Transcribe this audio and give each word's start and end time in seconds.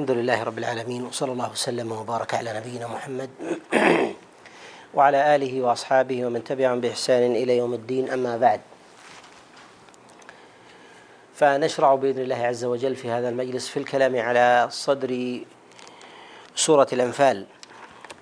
الحمد 0.00 0.16
لله 0.16 0.42
رب 0.42 0.58
العالمين 0.58 1.02
وصلى 1.06 1.32
الله 1.32 1.50
وسلم 1.50 1.92
وبارك 1.92 2.34
على 2.34 2.52
نبينا 2.56 2.86
محمد 2.86 3.30
وعلى 4.96 5.36
آله 5.36 5.62
وأصحابه 5.62 6.26
ومن 6.26 6.44
تبعهم 6.44 6.80
بإحسان 6.80 7.36
إلى 7.36 7.56
يوم 7.56 7.74
الدين 7.74 8.10
أما 8.10 8.36
بعد. 8.36 8.60
فنشرع 11.34 11.94
بإذن 11.94 12.22
الله 12.22 12.36
عز 12.36 12.64
وجل 12.64 12.96
في 12.96 13.10
هذا 13.10 13.28
المجلس 13.28 13.68
في 13.68 13.76
الكلام 13.76 14.16
على 14.16 14.68
صدر 14.70 15.40
سورة 16.54 16.88
الأنفال 16.92 17.46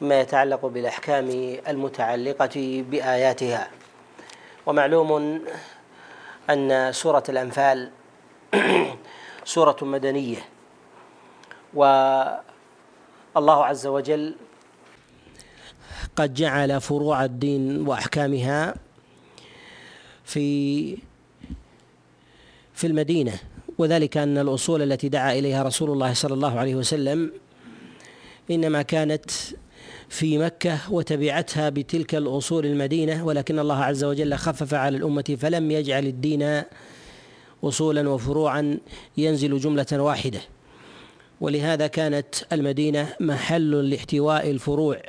ما 0.01 0.21
يتعلق 0.21 0.67
بالأحكام 0.67 1.29
المتعلقة 1.69 2.85
بآياتها. 2.91 3.71
ومعلوم 4.67 5.41
أن 6.51 6.93
سورة 6.93 7.25
الأنفال 7.29 7.91
سورة 9.55 9.77
مدنية. 9.83 10.58
والله 11.79 13.65
عز 13.65 13.87
وجل 13.87 14.35
قد 16.17 16.35
جعل 16.35 16.81
فروع 16.81 17.25
الدين 17.25 17.89
وأحكامها 17.89 18.75
في 20.25 20.99
في 22.75 22.87
المدينة 22.87 23.33
وذلك 23.79 24.17
أن 24.17 24.39
الأصول 24.39 24.83
التي 24.83 25.09
دعا 25.09 25.33
إليها 25.33 25.63
رسول 25.63 25.91
الله 25.91 26.13
صلى 26.15 26.35
الله 26.35 26.59
عليه 26.59 26.75
وسلم 26.75 27.33
إنما 28.51 28.83
كانت 28.83 29.31
في 30.09 30.39
مكة 30.39 30.93
وتبعتها 30.93 31.69
بتلك 31.69 32.15
الأصول 32.15 32.67
المدينة 32.67 33.27
ولكن 33.27 33.59
الله 33.59 33.85
عز 33.85 34.05
وجل 34.05 34.35
خفف 34.35 34.75
على 34.75 34.97
الأمة 34.97 35.37
فلم 35.41 35.71
يجعل 35.71 36.07
الدين 36.07 36.63
اصولا 37.65 38.09
وفروعا 38.09 38.79
ينزل 39.17 39.59
جملة 39.59 39.87
واحدة. 39.93 40.41
ولهذا 41.41 41.87
كانت 41.87 42.35
المدينة 42.53 43.09
محل 43.21 43.91
لاحتواء 43.91 44.51
الفروع. 44.51 45.03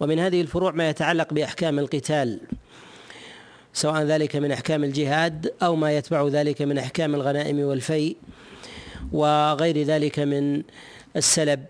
ومن 0.00 0.18
هذه 0.18 0.40
الفروع 0.40 0.72
ما 0.72 0.88
يتعلق 0.88 1.32
بأحكام 1.32 1.78
القتال 1.78 2.40
سواء 3.72 4.02
ذلك 4.02 4.36
من 4.36 4.52
أحكام 4.52 4.84
الجهاد 4.84 5.52
أو 5.62 5.76
ما 5.76 5.96
يتبع 5.96 6.28
ذلك 6.28 6.62
من 6.62 6.78
أحكام 6.78 7.14
الغنائم 7.14 7.58
والفيء 7.60 8.16
وغير 9.12 9.82
ذلك 9.82 10.18
من 10.18 10.62
السلب 11.16 11.64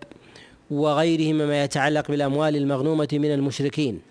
وغيره 0.71 1.33
مما 1.33 1.63
يتعلق 1.63 2.07
بالأموال 2.07 2.55
المغنومة 2.55 3.07
من 3.13 3.33
المشركين. 3.33 4.01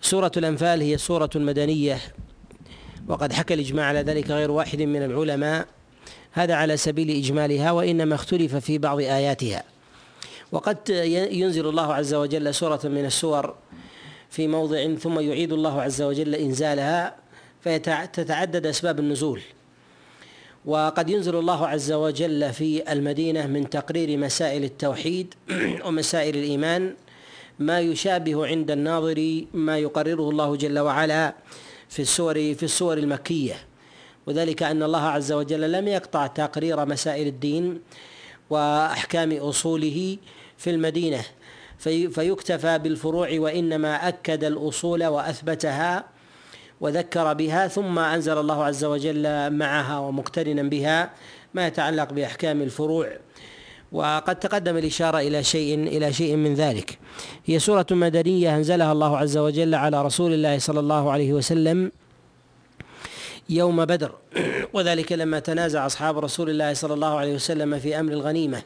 سورة 0.00 0.32
الأنفال 0.36 0.80
هي 0.80 0.98
سورة 0.98 1.30
مدنية 1.34 1.98
وقد 3.08 3.32
حكى 3.32 3.54
الإجماع 3.54 3.86
على 3.86 4.00
ذلك 4.00 4.30
غير 4.30 4.50
واحد 4.50 4.82
من 4.82 5.02
العلماء. 5.02 5.66
هذا 6.38 6.54
على 6.54 6.76
سبيل 6.76 7.10
إجمالها 7.10 7.70
وإنما 7.70 8.14
اختلف 8.14 8.56
في 8.56 8.78
بعض 8.78 8.98
آياتها. 8.98 9.62
وقد 10.52 10.88
ينزل 11.30 11.68
الله 11.68 11.94
عز 11.94 12.14
وجل 12.14 12.54
سورة 12.54 12.80
من 12.84 13.04
السور 13.04 13.54
في 14.30 14.48
موضع 14.48 14.94
ثم 14.94 15.20
يعيد 15.20 15.52
الله 15.52 15.82
عز 15.82 16.02
وجل 16.02 16.34
إنزالها 16.34 17.16
فتتعدد 17.64 18.66
أسباب 18.66 18.98
النزول. 18.98 19.40
وقد 20.64 21.10
ينزل 21.10 21.36
الله 21.36 21.66
عز 21.66 21.92
وجل 21.92 22.52
في 22.52 22.92
المدينة 22.92 23.46
من 23.46 23.70
تقرير 23.70 24.18
مسائل 24.18 24.64
التوحيد 24.64 25.34
ومسائل 25.86 26.36
الإيمان 26.36 26.94
ما 27.58 27.80
يشابه 27.80 28.46
عند 28.46 28.70
الناظر 28.70 29.44
ما 29.54 29.78
يقرره 29.78 30.30
الله 30.30 30.56
جل 30.56 30.78
وعلا 30.78 31.34
في 31.88 32.02
السور 32.02 32.34
في 32.34 32.62
السور 32.62 32.98
المكية. 32.98 33.67
وذلك 34.28 34.62
أن 34.62 34.82
الله 34.82 35.02
عز 35.02 35.32
وجل 35.32 35.72
لم 35.72 35.88
يقطع 35.88 36.26
تقرير 36.26 36.86
مسائل 36.86 37.26
الدين 37.26 37.80
وأحكام 38.50 39.32
أصوله 39.32 40.16
في 40.56 40.70
المدينة. 40.70 41.24
في 41.78 42.08
فيكتفى 42.08 42.78
بالفروع 42.78 43.28
وإنما 43.32 44.08
أكد 44.08 44.44
الأصول 44.44 45.04
وأثبتها 45.04 46.04
وذكر 46.80 47.32
بها 47.32 47.68
ثم 47.68 47.98
أنزل 47.98 48.38
الله 48.38 48.64
عز 48.64 48.84
وجل 48.84 49.50
معها 49.52 49.98
ومقترنا 49.98 50.62
بها 50.62 51.10
ما 51.54 51.66
يتعلق 51.66 52.12
بأحكام 52.12 52.62
الفروع. 52.62 53.08
وقد 53.92 54.38
تقدم 54.38 54.76
الإشارة 54.76 55.18
إلى 55.18 55.44
شيء 55.44 55.74
إلى 55.74 56.12
شيء 56.12 56.36
من 56.36 56.54
ذلك. 56.54 56.98
هي 57.46 57.58
سورة 57.58 57.86
مدنية 57.90 58.56
أنزلها 58.56 58.92
الله 58.92 59.18
عز 59.18 59.36
وجل 59.36 59.74
على 59.74 60.02
رسول 60.02 60.32
الله 60.32 60.58
صلى 60.58 60.80
الله 60.80 61.10
عليه 61.10 61.32
وسلم 61.32 61.92
يوم 63.48 63.84
بدر. 63.84 64.14
وذلك 64.72 65.12
لما 65.12 65.38
تنازع 65.38 65.86
أصحاب 65.86 66.18
رسول 66.18 66.50
الله 66.50 66.74
صلى 66.74 66.94
الله 66.94 67.18
عليه 67.18 67.34
وسلم 67.34 67.78
في 67.78 68.00
أمر 68.00 68.12
الغنيمة. 68.12 68.62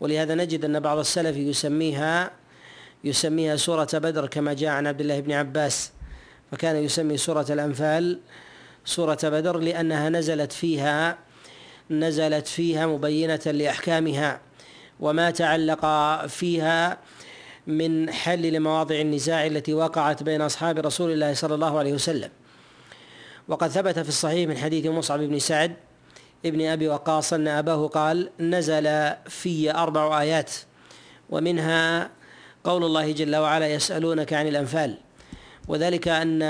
ولهذا 0.00 0.34
نجد 0.34 0.64
أن 0.64 0.80
بعض 0.80 0.98
السلف 0.98 1.36
يسميها 1.36 2.30
يسميها 3.04 3.56
سورة 3.56 3.88
بدر 3.94 4.26
كما 4.26 4.52
جاء 4.52 4.70
عن 4.70 4.86
عبد 4.86 5.00
الله 5.00 5.20
بن 5.20 5.32
عباس. 5.32 5.92
فكان 6.52 6.76
يسمي 6.76 7.16
سورة 7.16 7.46
الأنفال 7.50 8.18
سورة 8.84 9.18
بدر 9.22 9.58
لأنها 9.58 10.08
نزلت 10.08 10.52
فيها 10.52 11.18
نزلت 11.90 12.46
فيها 12.46 12.86
مبينة 12.86 13.40
لأحكامها. 13.46 14.40
وما 15.00 15.30
تعلق 15.30 15.86
فيها 16.26 16.98
من 17.66 18.10
حل 18.10 18.42
لمواضع 18.42 19.00
النزاع 19.00 19.46
التي 19.46 19.74
وقعت 19.74 20.22
بين 20.22 20.42
أصحاب 20.42 20.78
رسول 20.78 21.12
الله 21.12 21.34
صلى 21.34 21.54
الله 21.54 21.78
عليه 21.78 21.92
وسلم. 21.92 22.30
وقد 23.48 23.68
ثبت 23.68 23.98
في 23.98 24.08
الصحيح 24.08 24.48
من 24.48 24.56
حديث 24.56 24.86
مصعب 24.86 25.20
بن 25.20 25.38
سعد 25.38 25.76
ابن 26.46 26.66
أبي 26.66 26.88
وقاص 26.88 27.32
أن 27.32 27.48
أباه 27.48 27.86
قال 27.86 28.30
نزل 28.40 29.12
في 29.26 29.74
أربع 29.74 30.20
آيات 30.20 30.50
ومنها 31.30 32.10
قول 32.64 32.84
الله 32.84 33.12
جل 33.12 33.36
وعلا 33.36 33.68
يسألونك 33.68 34.32
عن 34.32 34.48
الأنفال. 34.48 34.98
وذلك 35.68 36.08
ان 36.08 36.42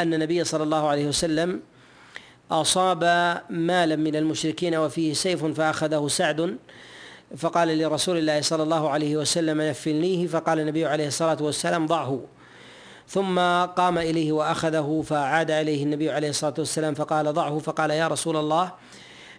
أن 0.00 0.14
النبي 0.14 0.44
صلى 0.44 0.62
الله 0.62 0.88
عليه 0.88 1.06
وسلم 1.06 1.60
أصاب 2.50 3.04
مالا 3.50 3.96
من 3.96 4.16
المشركين 4.16 4.74
وفيه 4.76 5.12
سيف 5.12 5.44
فأخذه 5.44 6.08
سعد 6.08 6.56
فقال 7.36 7.78
لرسول 7.78 8.18
الله 8.18 8.40
صلى 8.40 8.62
الله 8.62 8.90
عليه 8.90 9.16
وسلم 9.16 9.60
نفلنيه 9.60 10.26
فقال 10.26 10.60
النبي 10.60 10.86
عليه 10.86 11.06
الصلاة 11.06 11.36
والسلام 11.40 11.86
ضعه. 11.86 12.20
ثم 13.08 13.38
قام 13.64 13.98
إليه 13.98 14.32
وأخذه 14.32 15.04
فعاد 15.06 15.50
اليه 15.50 15.82
النبي 15.82 16.10
عليه 16.10 16.28
الصلاة 16.28 16.54
والسلام 16.58 16.94
فقال 16.94 17.32
ضعه 17.32 17.58
فقال 17.58 17.90
يا 17.90 18.08
رسول 18.08 18.36
الله 18.36 18.72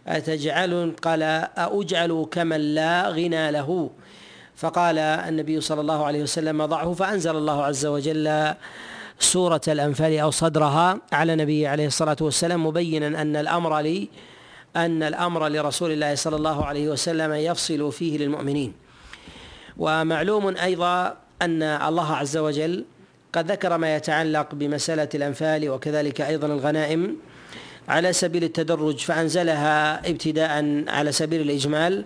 أتجعل؟ 0.08 0.96
قال 1.02 1.24
أجعل 1.58 2.28
كمن 2.32 2.76
لا 2.76 3.10
غنى 3.10 3.52
له. 3.52 3.90
فقال 4.56 4.98
النبي 4.98 5.62
صلى 5.62 5.82
الله 5.82 6.06
عليه 6.06 6.24
وسلم 6.24 6.66
ضعه 6.66 6.94
فأنزل 6.94 7.36
الله 7.36 7.64
عز 7.64 7.86
وجل 7.86 8.54
سورة 9.20 9.62
الأنفال 9.68 10.20
أو 10.20 10.32
صدرها 10.32 10.98
على 11.12 11.34
النبي 11.34 11.68
عليه 11.68 11.88
الصلاة 11.88 12.18
والسلام 12.22 12.66
مبينا 12.66 13.22
أن 13.22 13.36
الأمر 13.36 13.80
لي 13.80 14.10
أن 14.76 15.04
الأمر 15.04 15.48
لرسول 15.48 15.92
الله 15.92 16.16
صلى 16.16 16.36
الله 16.36 16.66
عليه 16.66 16.90
وسلم 16.90 17.34
يفصل 17.34 17.92
فيه 17.92 18.18
للمؤمنين. 18.18 18.74
ومعلوم 19.78 20.58
أيضا 20.58 21.18
أن 21.42 21.64
الله 21.64 22.16
عز 22.16 22.38
وجل 22.38 22.86
قد 23.36 23.52
ذكر 23.52 23.78
ما 23.78 23.96
يتعلق 23.96 24.56
بمسألة 24.56 25.10
الأنفال 25.16 25.70
وكذلك 25.70 26.22
أيضا 26.22 26.48
الغنائم 26.48 27.16
على 27.88 28.14
سبيل 28.14 28.44
التدرج 28.44 29.00
فأنزلها 29.00 30.10
ابتداء 30.10 30.84
على 30.88 31.12
سبيل 31.12 31.42
الإجمال 31.42 32.06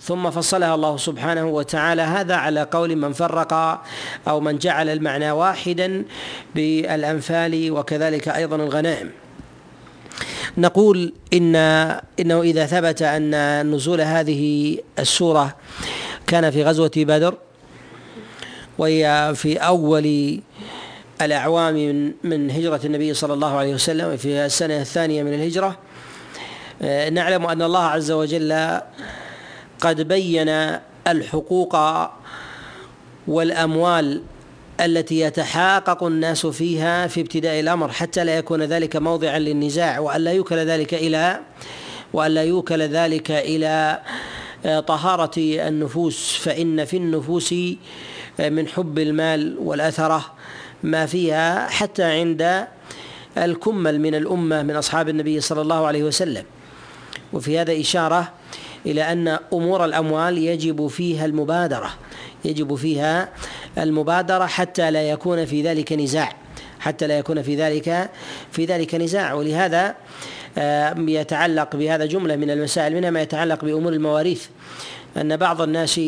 ثم 0.00 0.30
فصلها 0.30 0.74
الله 0.74 0.96
سبحانه 0.96 1.46
وتعالى. 1.46 2.02
هذا 2.02 2.34
على 2.34 2.62
قول 2.62 2.96
من 2.96 3.12
فرق 3.12 3.82
أو 4.28 4.40
من 4.40 4.58
جعل 4.58 4.88
المعنى 4.88 5.30
واحدا 5.30 6.04
بالأنفال 6.54 7.70
وكذلك 7.70 8.28
أيضا 8.28 8.56
الغنائم. 8.56 9.10
نقول 10.58 11.12
إن 11.32 11.56
إنه 12.20 12.42
إذا 12.42 12.66
ثبت 12.66 13.02
أن 13.02 13.34
نزول 13.74 14.00
هذه 14.00 14.76
السورة 14.98 15.56
كان 16.26 16.50
في 16.50 16.64
غزوة 16.64 16.90
بدر 16.96 17.34
وهي 18.78 19.32
في 19.34 19.56
أول 19.56 20.40
الأعوام 21.22 21.74
من 21.74 22.12
من 22.24 22.50
هجرة 22.50 22.80
النبي 22.84 23.14
صلى 23.14 23.34
الله 23.34 23.56
عليه 23.56 23.74
وسلم 23.74 24.16
في 24.16 24.46
السنة 24.46 24.80
الثانية 24.80 25.22
من 25.22 25.34
الهجرة. 25.34 25.78
آه، 26.82 27.08
نعلم 27.08 27.46
أن 27.46 27.62
الله 27.62 27.84
عز 27.84 28.10
وجل 28.10 28.80
قد 29.80 30.00
بين 30.08 30.78
الحقوق 31.06 31.76
والأموال 33.28 34.22
التي 34.80 35.20
يتحاقق 35.20 36.02
الناس 36.02 36.46
فيها 36.46 37.06
في 37.06 37.20
ابتداء 37.20 37.60
الأمر 37.60 37.88
حتى 37.92 38.24
لا 38.24 38.38
يكون 38.38 38.62
ذلك 38.62 38.96
موضعا 38.96 39.38
للنزاع 39.38 39.98
وألا 39.98 40.32
يوكل 40.32 40.56
ذلك 40.56 40.94
إلى 40.94 41.40
وألا 42.12 42.42
يوكل 42.42 42.82
ذلك 42.82 43.30
إلى 43.30 44.00
آه، 44.66 44.80
طهارة 44.80 45.30
النفوس. 45.38 46.36
فإن 46.42 46.84
في 46.84 46.96
النفوس 46.96 47.54
آه، 48.40 48.48
من 48.48 48.68
حب 48.68 48.98
المال 48.98 49.56
والأثرة 49.58 50.37
ما 50.82 51.06
فيها 51.06 51.68
حتى 51.68 52.02
عند 52.02 52.66
الكمل 53.38 54.00
من 54.00 54.14
الأمة 54.14 54.62
من 54.62 54.76
أصحاب 54.76 55.08
النبي 55.08 55.40
صلى 55.40 55.60
الله 55.60 55.86
عليه 55.86 56.02
وسلم. 56.02 56.44
وفي 57.32 57.58
هذا 57.58 57.80
إشارة 57.80 58.32
إلى 58.86 59.12
أن 59.12 59.38
أمور 59.52 59.84
الأموال 59.84 60.38
يجب 60.38 60.86
فيها 60.86 61.24
المبادرة 61.24 61.90
يجب 62.44 62.74
فيها 62.74 63.28
المبادرة 63.78 64.46
حتى 64.46 64.90
لا 64.90 65.10
يكون 65.10 65.44
في 65.44 65.62
ذلك 65.62 65.92
نزاع 65.92 66.32
حتى 66.80 67.06
لا 67.06 67.18
يكون 67.18 67.42
في 67.42 67.56
ذلك 67.56 68.10
في 68.52 68.64
ذلك 68.64 68.94
نزاع. 68.94 69.32
ولهذا 69.32 69.94
آه، 70.58 70.94
يتعلق 70.98 71.76
بهذا 71.76 72.06
جملة 72.06 72.36
من 72.36 72.50
المسائل 72.50 72.94
منها 72.94 73.10
ما 73.10 73.22
يتعلق 73.22 73.64
بأمور 73.64 73.92
المواريث. 73.92 74.46
أن 75.16 75.36
بعض 75.36 75.62
الناس 75.62 76.00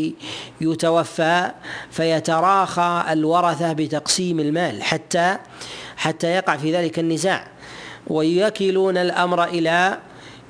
يتوفى 0.60 1.50
فيتراخى 1.90 3.04
الورثة 3.10 3.72
بتقسيم 3.72 4.40
المال 4.40 4.82
حتى 4.82 5.36
حتى 5.96 6.26
يقع 6.26 6.56
في 6.56 6.76
ذلك 6.76 6.98
النزاع. 6.98 7.46
ويكلون 8.06 8.96
الأمر 8.96 9.44
إلى 9.44 9.98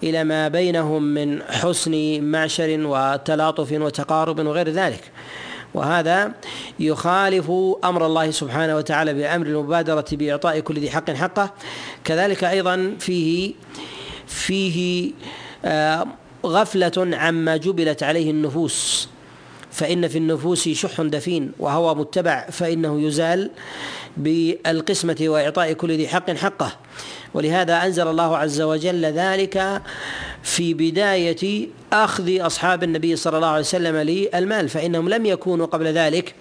إلى 0.03 0.25
ما 0.25 0.49
بينهم 0.49 1.03
من 1.03 1.43
حسن 1.43 2.21
معشر 2.23 2.81
وتلاطف 2.81 3.73
وتقارب 3.73 4.47
وغير 4.47 4.69
ذلك. 4.69 5.11
وهذا 5.75 6.33
يخالف 6.81 7.51
أمر 7.85 8.07
الله 8.07 8.31
سبحانه 8.31 8.77
وتعالى 8.77 9.15
بأمر 9.15 9.47
المبادرة 9.47 10.05
بإعطاء 10.13 10.61
كل 10.61 10.79
ذي 10.79 10.91
حق 10.91 11.11
حقه. 11.11 11.53
كذلك 12.05 12.45
أيضا 12.45 12.97
فيه 13.01 13.55
فيه 14.27 15.13
غفلة 16.47 17.17
عما 17.17 17.57
جبلت 17.57 18.03
عليه 18.03 18.31
النفوس 18.31 19.09
فإن 19.71 20.09
في 20.09 20.19
النفوس 20.19 20.69
شح 20.69 21.01
دفين 21.01 21.53
وهوى 21.59 21.95
متبع 21.95 22.47
فإنه 22.51 23.03
يزال 23.03 23.51
بالقسمة 24.17 25.17
وإعطاء 25.21 25.73
كل 25.73 25.93
ذي 25.93 26.09
حق 26.09 26.31
حقه. 26.31 26.73
ولهذا 27.35 27.87
أنزل 27.87 28.09
الله 28.09 28.37
عز 28.37 28.61
وجل 28.61 29.05
ذلك 29.05 29.83
في 30.43 30.75
بداية 30.75 31.69
أخذ 31.93 32.47
أصحاب 32.47 32.83
النبي 32.83 33.17
صلى 33.17 33.37
الله 33.37 33.49
عليه 33.49 33.61
وسلم 33.61 33.97
للمال 33.97 34.69
فإنهم 34.69 35.09
لم 35.09 35.27
يكونوا 35.27 35.67
قبل 35.67 35.87
ذلك. 35.87 36.35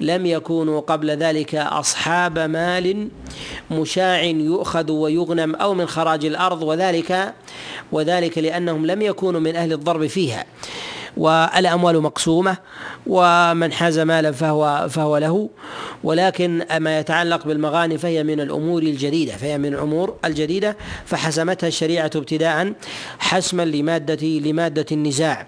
لم 0.00 0.26
يكونوا 0.26 0.80
قبل 0.80 1.10
ذلك 1.10 1.54
أصحاب 1.54 2.38
مال 2.38 3.08
مشاع 3.70 4.22
يؤخذ 4.22 4.92
ويغنم 4.92 5.54
أو 5.54 5.74
من 5.74 5.86
خراج 5.86 6.24
الأرض 6.24 6.62
وذلك 6.62 7.34
وذلك 7.92 8.38
لأنهم 8.38 8.86
لم 8.86 9.02
يكونوا 9.02 9.40
من 9.40 9.56
أهل 9.56 9.72
الضرب 9.72 10.06
فيها. 10.06 10.44
والأموال 11.16 12.00
مقسومة 12.00 12.56
ومن 13.06 13.72
حاز 13.72 13.98
مالا 13.98 14.32
فهو 14.32 14.88
فهو 14.90 15.18
له. 15.18 15.48
ولكن 16.04 16.64
ما 16.78 16.98
يتعلق 16.98 17.46
بالمغانم 17.46 17.96
فهي 17.96 18.24
من 18.24 18.40
الأمور 18.40 18.82
الجديدة 18.82 19.32
فهي 19.32 19.58
من 19.58 19.74
الأمور 19.74 20.14
الجديدة. 20.24 20.76
فحسمتها 21.06 21.68
الشريعة 21.68 22.10
ابتداء 22.14 22.72
حسما 23.18 23.64
لمادة 23.64 24.26
لمادة 24.26 24.86
النزاع. 24.92 25.46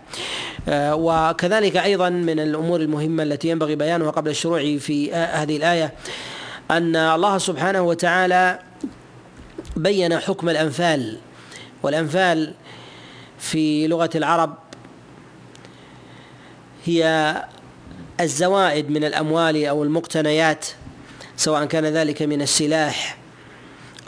آه، 0.69 0.95
وكذلك 0.95 1.77
أيضا 1.77 2.09
من 2.09 2.41
الأمور 2.41 2.81
المهمة 2.81 3.23
التي 3.23 3.49
ينبغي 3.49 3.77
بيانها 3.77 4.11
قبل 4.11 4.31
الشروع 4.31 4.77
في 4.79 5.13
هذه 5.13 5.57
الآية 5.57 5.93
أن 6.71 6.97
الله 6.97 7.39
سبحانه 7.39 7.83
وتعالى 7.83 8.59
بين 9.77 10.19
حكم 10.19 10.49
الأنفال. 10.49 11.19
والأنفال 11.83 12.55
في 13.39 13.87
لغة 13.87 14.11
العرب 14.15 14.68
هي 16.89 17.35
الزوائد 18.21 18.91
من 18.91 19.05
الأموال 19.05 19.67
أو 19.67 19.83
المقتنيات 19.83 20.67
سواء 21.37 21.65
كان 21.65 21.85
ذلك 21.85 22.23
من 22.23 22.43
السلاح 22.43 23.17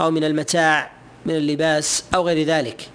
أو 0.01 0.11
من 0.11 0.25
المتاع 0.25 0.91
من 1.27 1.37
اللباس 1.37 2.05
أو 2.15 2.27
غير 2.27 2.47
ذلك. 2.47 2.89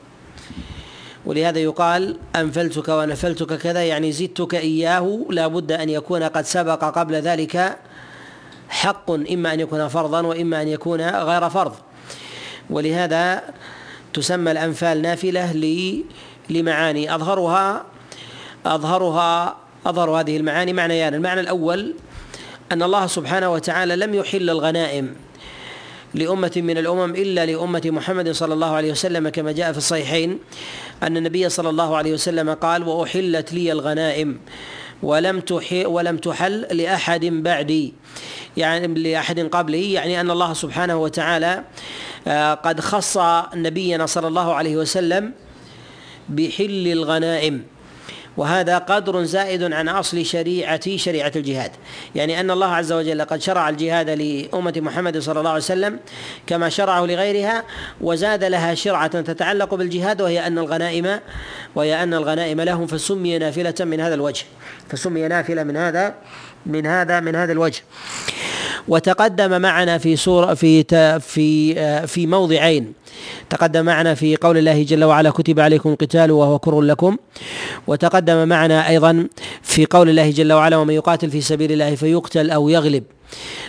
ولهذا 1.25 1.59
يقال 1.59 2.17
أنفلتك 2.35 2.89
ونفلتك 2.89 3.57
كذا 3.57 3.83
يعني 3.83 4.11
زدتك 4.11 4.55
إياه 4.55 5.25
لا 5.29 5.47
بد 5.47 5.71
أن 5.71 5.89
يكون 5.89 6.23
قد 6.23 6.45
سبق 6.45 6.83
قبل 6.83 7.15
ذلك 7.15 7.77
حق 8.69 9.11
إما 9.11 9.53
أن 9.53 9.59
يكون 9.59 9.87
فرضا 9.87 10.21
وإما 10.21 10.61
أن 10.61 10.67
يكون 10.67 11.01
غير 11.01 11.49
فرض. 11.49 11.75
ولهذا 12.69 13.43
تسمى 14.13 14.51
الأنفال 14.51 15.01
نافلة 15.01 15.53
لمعاني. 16.49 17.15
اظهرها 17.15 17.85
أظهرها 18.65 19.64
أظهر 19.85 20.09
هذه 20.09 20.37
المعاني. 20.37 20.73
معنيان 20.73 21.13
المعنى 21.13 21.39
الأول 21.39 21.93
أن 22.71 22.83
الله 22.83 23.07
سبحانه 23.07 23.53
وتعالى 23.53 23.95
لم 23.95 24.13
يحل 24.13 24.49
الغنائم 24.49 25.15
لأمة 26.13 26.51
من 26.55 26.77
الأمم 26.77 27.15
إلا 27.15 27.45
لأمة 27.45 27.81
محمد 27.85 28.31
صلى 28.31 28.53
الله 28.53 28.75
عليه 28.75 28.91
وسلم 28.91 29.29
كما 29.29 29.51
جاء 29.51 29.71
في 29.71 29.77
الصحيحين 29.77 30.39
أن 31.03 31.17
النبي 31.17 31.49
صلى 31.49 31.69
الله 31.69 31.97
عليه 31.97 32.13
وسلم 32.13 32.53
قال 32.53 32.83
وأحلت 32.87 33.53
لي 33.53 33.71
الغنائم 33.71 34.39
ولم 35.03 35.39
تحل 35.39 35.85
ولم 35.85 36.17
تحل 36.17 36.61
لأحد 36.61 37.25
بعدي. 37.25 37.93
يعني 38.57 38.87
لأحد 38.87 39.39
قبلي 39.39 39.93
يعني 39.93 40.21
أن 40.21 40.31
الله 40.31 40.53
سبحانه 40.53 40.97
وتعالى 40.97 41.63
آه، 42.27 42.53
قد 42.53 42.79
خص 42.79 43.17
نبينا 43.55 44.05
صلى 44.05 44.27
الله 44.27 44.53
عليه 44.53 44.77
وسلم 44.77 45.31
بحل 46.29 46.87
الغنائم. 46.87 47.74
وهذا 48.37 48.77
قدر 48.77 49.23
زائد 49.23 49.73
عن 49.73 49.89
أصل 49.89 50.25
شريعه 50.25 50.97
شريعة 50.97 51.31
الجهاد. 51.35 51.71
يعني 52.15 52.39
أن 52.39 52.51
الله 52.51 52.67
عز 52.67 52.91
وجل 52.91 53.21
قد 53.21 53.41
شرع 53.41 53.69
الجهاد 53.69 54.09
لأمة 54.09 54.73
محمد 54.77 55.17
صلى 55.17 55.39
الله 55.39 55.49
عليه 55.49 55.59
وسلم 55.59 55.99
كما 56.47 56.69
شرعه 56.69 57.05
لغيرها 57.05 57.63
وزاد 58.01 58.43
لها 58.43 58.73
شرعة 58.73 59.21
تتعلق 59.21 59.75
بالجهاد 59.75 60.21
وهي 60.21 60.47
أن 60.47 60.57
الغنائم 60.57 61.19
وهي 61.75 62.03
أن 62.03 62.13
الغنائم 62.13 62.61
لهم 62.61 62.87
فسمي 62.87 63.37
نافلة 63.37 63.75
من 63.79 63.99
هذا 63.99 64.13
الوجه. 64.15 64.45
فسمي 64.89 65.27
نافلة 65.27 65.63
من 65.63 65.77
هذا 65.77 66.15
من 66.65 66.85
هذا 66.85 67.19
من 67.19 67.35
هذا 67.35 67.51
الوجه. 67.51 67.81
وتقدم 68.87 69.61
معنا 69.61 69.97
في 69.97 70.15
سورة 70.15 70.53
في 70.53 70.83
في 71.19 71.79
آه، 71.79 72.05
في 72.05 72.27
موضعين. 72.27 72.93
تقدم 73.49 73.85
معنا 73.85 74.13
في 74.15 74.35
قول 74.35 74.57
الله 74.57 74.83
جل 74.83 75.03
وعلا 75.03 75.29
كتب 75.29 75.59
عليكم 75.59 75.89
القتال 75.89 76.31
وهو 76.31 76.59
كر 76.59 76.81
لكم. 76.81 77.17
وتقدم 77.87 78.47
معنا 78.47 78.89
أيضا 78.89 79.27
في 79.61 79.85
قول 79.85 80.09
الله 80.09 80.31
جل 80.31 80.53
وعلا 80.53 80.77
ومن 80.77 80.93
يقاتل 80.93 81.31
في 81.31 81.41
سبيل 81.41 81.71
الله 81.71 81.95
فيقتل 81.95 82.51
أو 82.51 82.69
يغلب. 82.69 83.03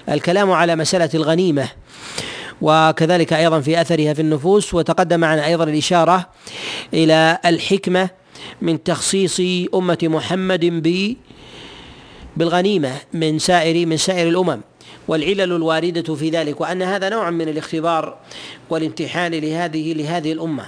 الكلام 0.08 0.50
على 0.50 0.76
مسألة 0.76 1.10
الغنيمة 1.14 1.68
وكذلك 2.62 3.32
أيضا 3.32 3.60
في 3.60 3.80
أثرها 3.80 4.14
في 4.14 4.22
النفوس. 4.22 4.74
وتقدم 4.74 5.20
معنا 5.20 5.46
أيضا 5.46 5.64
الإشارة 5.64 6.28
إلى 6.94 7.38
الحكمة 7.44 8.08
من 8.62 8.82
تخصيص 8.82 9.40
أمة 9.74 9.98
محمد 10.02 10.64
ب 10.64 11.16
بالغنيمة 12.36 12.92
من 13.12 13.38
سائر 13.38 13.86
من 13.86 13.96
سائر 13.96 14.28
الأمم 14.28 14.60
والعلل 15.08 15.52
الواردة 15.52 16.14
في 16.14 16.30
ذلك 16.30 16.60
وأن 16.60 16.82
هذا 16.82 17.08
نوع 17.08 17.30
من 17.30 17.48
الاختبار 17.48 18.18
والامتحان 18.70 19.34
لهذه 19.34 19.92
لهذه 19.92 20.32
الأمة. 20.32 20.64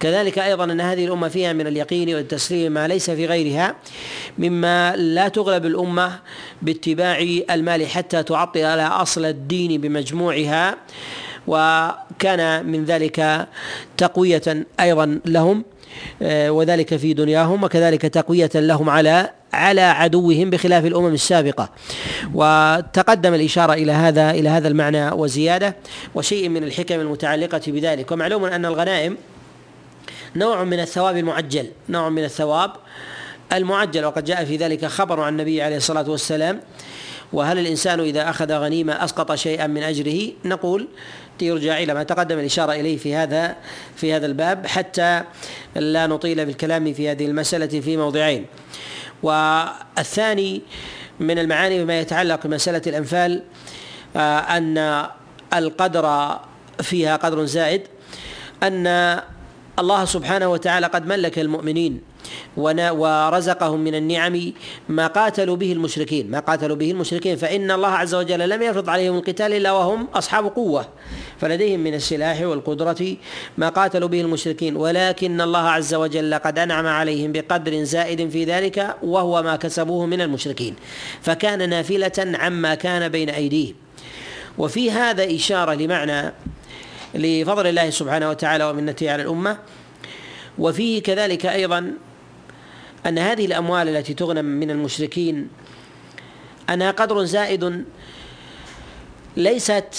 كذلك 0.00 0.38
أيضا 0.38 0.64
أن 0.64 0.80
هذه 0.80 1.04
الأمة 1.04 1.28
فيها 1.28 1.52
من 1.52 1.66
اليقين 1.66 2.14
والتسليم 2.14 2.72
ما 2.72 2.88
ليس 2.88 3.10
في 3.10 3.26
غيرها 3.26 3.76
مما 4.38 4.96
لا 4.96 5.28
تغلب 5.28 5.66
الأمة 5.66 6.18
باتباع 6.62 7.18
المال 7.50 7.86
حتى 7.86 8.22
تعطل 8.22 8.64
على 8.64 8.82
أصل 8.82 9.24
الدين 9.24 9.80
بمجموعها 9.80 10.76
وكان 11.46 12.66
من 12.66 12.84
ذلك 12.84 13.48
تقوية 13.96 14.66
أيضا 14.80 15.20
لهم 15.26 15.64
آه، 16.22 16.50
وذلك 16.50 16.96
في 16.96 17.12
دنياهم 17.12 17.64
وكذلك 17.64 18.02
تقوية 18.02 18.50
لهم 18.54 18.90
على 18.90 19.30
على 19.52 19.80
عدوهم 19.80 20.50
بخلاف 20.50 20.84
الأمم 20.86 21.14
السابقة. 21.14 21.70
وتقدم 22.34 23.34
الإشارة 23.34 23.72
إلى 23.72 23.92
هذا 23.92 24.30
إلى 24.30 24.48
هذا 24.48 24.68
المعنى 24.68 25.10
وزيادة 25.10 25.76
وشيء 26.14 26.48
من 26.48 26.64
الحكم 26.64 27.00
المتعلقة 27.00 27.60
بذلك. 27.66 28.12
ومعلوم 28.12 28.44
أن 28.44 28.66
الغنائم 28.66 29.16
نوع 30.36 30.64
من 30.64 30.80
الثواب 30.80 31.16
المعجل 31.16 31.66
نوع 31.88 32.08
من 32.08 32.24
الثواب 32.24 32.72
المعجل. 33.52 34.04
وقد 34.04 34.24
جاء 34.24 34.44
في 34.44 34.56
ذلك 34.56 34.84
خبر 34.84 35.20
عن 35.20 35.32
النبي 35.32 35.62
عليه 35.62 35.76
الصلاة 35.76 36.10
والسلام 36.10 36.60
وهل 37.32 37.58
الإنسان 37.58 38.00
إذا 38.00 38.30
أخذ 38.30 38.52
غنيمة 38.52 39.04
أسقط 39.04 39.34
شيئا 39.34 39.66
من 39.66 39.82
أجره؟ 39.82 40.32
نقول 40.44 40.88
يرجع 41.42 41.78
إلى 41.78 41.94
ما 41.94 42.02
تقدم 42.02 42.38
الإشارة 42.38 42.72
إليه 42.72 42.96
في 42.96 43.14
هذا 43.14 43.56
في 43.96 44.12
هذا 44.12 44.26
الباب 44.26 44.66
حتى 44.66 45.22
لا 45.76 46.06
نطيل 46.06 46.46
بالكلام 46.46 46.92
في 46.92 47.10
هذه 47.10 47.26
المسألة 47.26 47.80
في 47.80 47.96
موضعين. 47.96 48.46
والثاني 49.22 50.62
من 51.20 51.38
المعاني 51.38 51.84
بما 51.84 52.00
يتعلق 52.00 52.46
بمسألة 52.46 52.82
الأنفال 52.86 53.42
آه، 54.16 54.38
أن 54.38 55.06
القدر 55.54 56.38
فيها 56.82 57.16
قدر 57.16 57.44
زائد 57.44 57.82
أن 58.62 58.86
الله 59.78 60.04
سبحانه 60.04 60.48
وتعالى 60.48 60.86
قد 60.86 61.06
ملك 61.06 61.38
المؤمنين. 61.38 62.09
ورزقهم 62.56 63.80
من 63.80 63.94
النعم 63.94 64.52
ما 64.88 65.06
قاتلوا 65.06 65.56
به 65.56 65.72
المشركين. 65.72 66.30
ما 66.30 66.40
قاتلوا 66.40 66.76
به 66.76 66.90
المشركين. 66.90 67.36
فإن 67.36 67.70
الله 67.70 67.88
عز 67.88 68.14
وجل 68.14 68.48
لم 68.48 68.62
يفرض 68.62 68.90
عليهم 68.90 69.16
القتال 69.16 69.52
إلا 69.52 69.72
وهم 69.72 70.08
أصحاب 70.14 70.46
قوة. 70.46 70.88
فلديهم 71.40 71.80
من 71.80 71.94
السلاح 71.94 72.40
والقدرة 72.40 73.16
ما 73.58 73.68
قاتلوا 73.68 74.08
به 74.08 74.20
المشركين. 74.20 74.76
ولكن 74.76 75.40
الله 75.40 75.68
عز 75.68 75.94
وجل 75.94 76.34
قد 76.34 76.58
أنعم 76.58 76.86
عليهم 76.86 77.32
بقدر 77.32 77.84
زائد 77.84 78.30
في 78.30 78.44
ذلك 78.44 78.96
وهو 79.02 79.42
ما 79.42 79.56
كسبوه 79.56 80.06
من 80.06 80.20
المشركين. 80.20 80.74
فكان 81.22 81.70
نافلة 81.70 82.12
عما 82.18 82.74
كان 82.74 83.08
بين 83.08 83.30
أيديهم. 83.30 83.74
وفي 84.58 84.90
هذا 84.90 85.34
إشارة 85.34 85.74
لمعنى 85.74 86.32
لفضل 87.14 87.66
الله 87.66 87.90
سبحانه 87.90 88.30
وتعالى 88.30 88.64
ومنته 88.64 89.10
على 89.10 89.22
الأمة. 89.22 89.58
وفيه 90.58 91.02
كذلك 91.02 91.46
أيضا 91.46 91.92
أن 93.06 93.18
هذه 93.18 93.46
الأموال 93.46 93.88
التي 93.88 94.14
تغنم 94.14 94.44
من 94.44 94.70
المشركين 94.70 95.48
أنها 96.70 96.90
قدر 96.90 97.24
زائد 97.24 97.84
ليست 99.36 99.94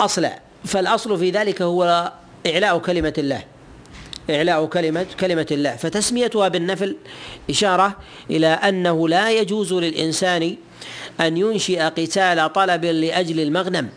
أصلا 0.00 0.38
فالأصل 0.64 1.18
في 1.18 1.30
ذلك 1.30 1.62
هو 1.62 2.12
إعلاء 2.46 2.78
كلمة 2.78 3.14
الله 3.18 3.44
إعلاء 4.30 4.66
كلمة 4.66 5.06
كلمة 5.20 5.46
الله. 5.50 5.76
فتسميتها 5.76 6.48
بالنفل 6.48 6.96
إشارة 7.50 7.96
إلى 8.30 8.46
أنه 8.46 9.08
لا 9.08 9.30
يجوز 9.30 9.72
للإنسان 9.72 10.56
أن 11.20 11.36
ينشئ 11.36 11.80
قتال 11.82 12.52
طلب 12.52 12.84
لأجل 12.84 13.40
المغنم. 13.40 13.88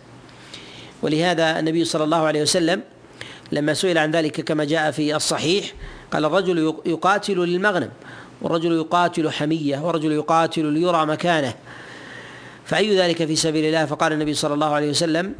ولهذا 1.01 1.59
النبي 1.59 1.85
صلى 1.85 2.03
الله 2.03 2.17
عليه 2.17 2.41
وسلم 2.41 2.81
لما 3.51 3.73
سئل 3.73 3.97
عن 3.97 4.11
ذلك 4.11 4.41
كما 4.41 4.63
جاء 4.63 4.91
في 4.91 5.15
الصحيح 5.15 5.73
قال 6.13 6.25
الرجل 6.25 6.75
يقاتل 6.85 7.37
للمغنم 7.37 7.89
والرجل 8.41 8.71
يقاتل 8.71 9.31
حمية 9.31 9.79
والرجل 9.79 10.11
يقاتل 10.11 10.65
ليرى 10.65 11.05
مكانه. 11.05 11.53
فأي 12.65 12.99
ذلك 12.99 13.25
في 13.25 13.35
سبيل 13.35 13.65
الله؟ 13.65 13.85
فقال 13.85 14.13
النبي 14.13 14.33
صلى 14.33 14.53
الله 14.53 14.73
عليه 14.73 14.89
وسلم 14.89 15.35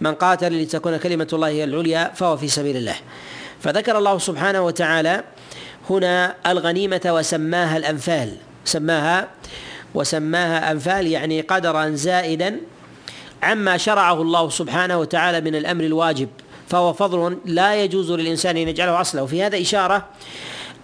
من 0.00 0.14
قاتل 0.14 0.62
لتكون 0.62 0.96
كلمة 0.96 1.28
الله 1.32 1.48
هي 1.48 1.64
العليا 1.64 2.12
فهو 2.14 2.36
في 2.36 2.48
سبيل 2.48 2.76
الله. 2.76 2.94
فذكر 3.60 3.98
الله 3.98 4.18
سبحانه 4.18 4.60
وتعالى 4.60 5.24
هنا 5.90 6.34
الغنيمة 6.46 7.00
وسماها 7.06 7.76
الأنفال. 7.76 8.36
سماها 8.64 9.28
وسماها 9.94 10.72
أنفال 10.72 11.06
يعني 11.06 11.40
قدرا 11.40 11.90
زائدا 11.90 12.60
عما 13.42 13.76
شرعه 13.76 14.22
الله 14.22 14.48
سبحانه 14.50 14.98
وتعالى 14.98 15.40
من 15.40 15.54
الأمر 15.54 15.84
الواجب. 15.84 16.28
فهو 16.68 16.92
فضل 16.92 17.38
لا 17.44 17.82
يجوز 17.84 18.12
للإنسان 18.12 18.56
أن 18.56 18.68
يجعله 18.68 19.00
أصلا. 19.00 19.22
وفي 19.22 19.42
هذا 19.42 19.60
إشارة 19.60 20.08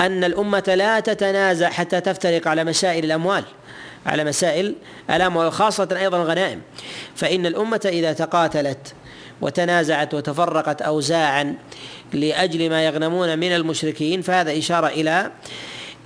أن 0.00 0.24
الأمة 0.24 0.74
لا 0.76 1.00
تتنازع 1.00 1.70
حتى 1.70 2.00
تفترق 2.00 2.48
على 2.48 2.64
مسائل 2.64 3.04
الأموال 3.04 3.44
على 4.06 4.24
مسائل 4.24 4.74
الأموال 5.10 5.52
خاصة 5.52 5.88
أيضا 5.92 6.22
الغنائم. 6.22 6.62
فإن 7.16 7.46
الأمة 7.46 7.80
إذا 7.84 8.12
تقاتلت 8.12 8.94
وتنازعت 9.40 10.14
وتفرقت 10.14 10.82
أوزاعا 10.82 11.54
لأجل 12.12 12.70
ما 12.70 12.86
يغنمون 12.86 13.38
من 13.38 13.52
المشركين 13.52 14.22
فهذا 14.22 14.58
إشارة 14.58 14.86
إلى 14.86 15.30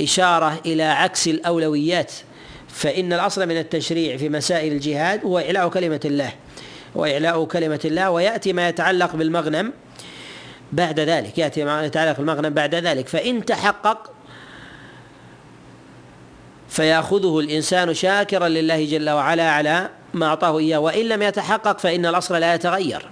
إشارة 0.01 0.61
إلى 0.67 0.83
عكس 0.83 1.29
الأولويات. 1.29 2.13
فإن 2.69 3.13
الأصل 3.13 3.47
من 3.47 3.59
التشريع 3.59 4.17
في 4.17 4.29
مسائل 4.29 4.73
الجهاد 4.73 5.25
هو 5.25 5.39
إعلاء 5.39 5.69
كلمة 5.69 6.01
الله. 6.05 6.33
وإعلاء 6.99 7.45
كلمة 7.45 7.81
الله 7.85 8.11
ويأتي 8.11 8.53
ما 8.53 8.69
يتعلق 8.69 9.17
بالمغنم 9.17 9.73
بعد 10.73 11.01
ذلك 11.01 11.39
يأتي 11.39 11.65
ما 11.65 11.85
يتعلق 11.85 12.17
بالمغنم 12.17 12.55
بعد 12.55 12.75
ذلك. 12.75 13.09
فإن 13.09 13.45
تحقق 13.45 14.11
فيأخذه 16.69 17.39
الإنسان 17.39 17.95
شاكرا 17.95 18.49
لله 18.49 18.85
جل 18.85 19.11
وعلا 19.11 19.51
على 19.51 19.89
ما 20.15 20.27
أعطاه 20.27 20.59
إياه 20.59 20.79
وإن 20.79 21.09
لم 21.09 21.23
يتحقق 21.23 21.79
فإن 21.79 22.07
الأصل 22.07 22.35
لا 22.41 22.55
يتغير. 22.55 23.09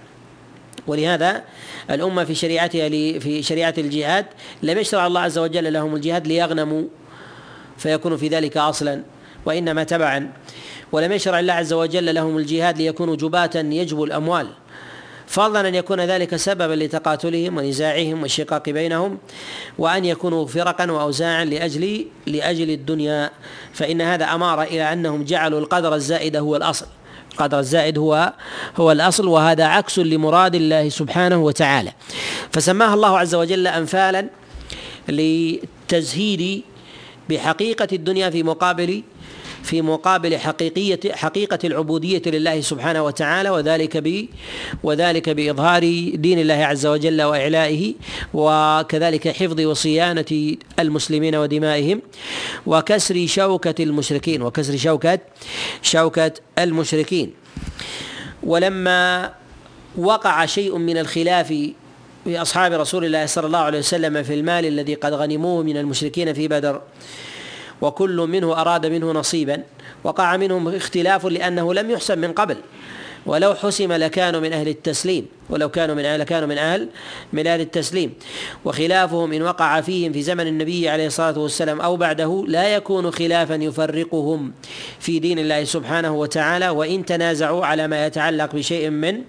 ولهذا 0.87 1.43
الأمة 1.90 2.25
في 2.25 2.35
شريعتها 2.35 2.88
في 3.19 3.43
شريعة 3.43 3.75
الجهاد 3.78 4.26
لم 4.62 4.78
يشرع 4.78 5.07
الله 5.07 5.21
عز 5.21 5.38
وجل 5.38 5.73
لهم 5.73 5.95
الجهاد 5.95 6.26
ليغنموا 6.26 6.83
فيكون 7.78 8.16
في 8.16 8.28
ذلك 8.28 8.57
أصلا 8.57 9.02
وإنما 9.45 9.85
تبعا 9.85 10.33
ولم 10.93 11.12
يشرع 11.12 11.40
الله 11.40 11.52
عز 11.52 11.73
وجل 11.73 12.14
لهم 12.14 12.38
الجهاد 12.38 12.78
ليكونوا 12.78 13.16
جباة 13.16 13.50
يجبوا 13.55 14.07
الأموال. 14.07 14.49
فضلا 15.26 15.69
أن 15.69 15.75
يكون 15.75 16.00
ذلك 16.00 16.37
سببا 16.37 16.75
لتقاتلهم 16.75 17.57
ونزاعهم 17.57 18.23
والشقاق 18.23 18.71
بينهم 18.71 19.19
وأن 19.78 20.05
يكونوا 20.05 20.47
فرقا 20.47 20.90
وأوزاعا 20.90 21.45
لأجل 21.45 22.07
لأجل 22.26 22.71
الدنيا. 22.71 23.31
فإن 23.73 24.00
هذا 24.00 24.25
أمار 24.25 24.62
إلى 24.62 24.93
أنهم 24.93 25.25
جعلوا 25.25 25.61
القدر 25.61 25.95
الزائد 25.95 26.37
هو 26.37 26.57
الأصل. 26.57 26.87
القدر 27.33 27.59
الزائد 27.59 27.99
هو 27.99 28.33
هو 28.76 28.93
الأصل 28.93 29.28
وهذا 29.28 29.64
عكس 29.64 29.99
لمراد 29.99 30.55
الله 30.55 30.88
سبحانه 30.88 31.37
وتعالى. 31.37 31.93
فسماها 32.52 32.95
الله 32.95 33.19
عز 33.19 33.35
وجل 33.35 33.66
أنفالا 33.66 34.28
لتزهيد 35.09 36.62
بحقيقة 37.28 37.88
الدنيا 37.93 38.31
في 38.31 38.43
مقابل 38.43 39.02
في 39.66 39.82
مقابل 39.82 40.38
حقيقية 40.38 41.00
حقيقة 41.12 41.58
العبودية 41.64 42.23
لله 42.26 42.61
سبحانه 42.61 43.02
وتعالى 43.02 43.50
وذلك 43.50 43.96
ب 43.96 44.26
وذلك 44.82 45.30
بإظهار 45.30 45.80
دين 46.14 46.38
الله 46.38 46.54
عز 46.54 46.87
وجل 46.87 47.23
وإعلائه 47.23 47.94
وكذلك 48.35 49.28
حفظ 49.28 49.61
وصيانة 49.61 50.56
المسلمين 50.78 51.37
ودمائهم 51.37 52.02
وكسر 52.66 53.26
شوكة 53.26 53.85
المشركين 53.85 54.42
وكسر 54.42 54.76
شوكة 54.76 55.18
شوكة 55.82 56.32
المشركين. 56.58 57.32
ولما 58.42 59.32
وقع 59.99 60.46
شيء 60.46 60.78
من 60.78 60.99
الخلاف 60.99 61.49
في 62.25 62.42
أصحاب 62.42 62.73
رسول 62.73 63.04
الله 63.04 63.26
صلى 63.26 63.46
الله 63.46 63.58
عليه 63.58 63.78
وسلم 63.78 64.23
في 64.23 64.35
المال 64.35 64.66
الذي 64.66 64.94
قد 64.94 65.12
غنموه 65.12 65.62
من 65.62 65.76
المشركين 65.76 66.32
في 66.32 66.49
بدر 66.49 66.82
وكل 67.80 68.16
منه 68.16 68.61
أراد 68.61 68.87
منه 68.87 69.12
نصيبا 69.12 69.62
وقع 70.04 70.37
منهم 70.37 70.68
اختلاف 70.68 71.26
لأنه 71.26 71.75
لم 71.75 71.90
يحسب 71.90 72.18
من 72.18 72.33
قبل. 72.33 72.56
ولو 73.26 73.54
حسم 73.54 73.92
لكانوا 73.92 74.40
من 74.40 74.52
أهل 74.52 74.68
التسليم 74.68 75.26
ولو 75.50 75.68
كانوا 75.68 75.95
من 75.95 76.04
أهل 76.04 76.23
كانوا 76.23 76.49
من 76.49 76.59
أهل 76.59 76.88
من 77.33 77.47
أهل 77.47 77.61
التسليم. 77.61 78.14
وخلافهم 78.64 79.33
إن 79.33 79.42
وقع 79.42 79.80
فيهم 79.80 80.12
في 80.12 80.23
زمن 80.23 80.47
النبي 80.47 80.88
عليه 80.88 81.06
الصلاة 81.06 81.38
والسلام 81.38 81.80
أو 81.80 81.97
بعده 81.97 82.45
لا 82.49 82.75
يكون 82.75 83.11
خلافا 83.11 83.54
يفرقهم 83.54 84.52
في 85.00 85.18
دين 85.18 85.38
الله 85.38 85.64
سبحانه 85.64 86.14
وتعالى. 86.14 86.68
وإن 86.68 87.04
تنازعوا 87.04 87.66
على 87.66 87.88
ما 87.88 88.06
يتعلق 88.06 88.54
بشيء 88.54 88.90
من 88.90 89.23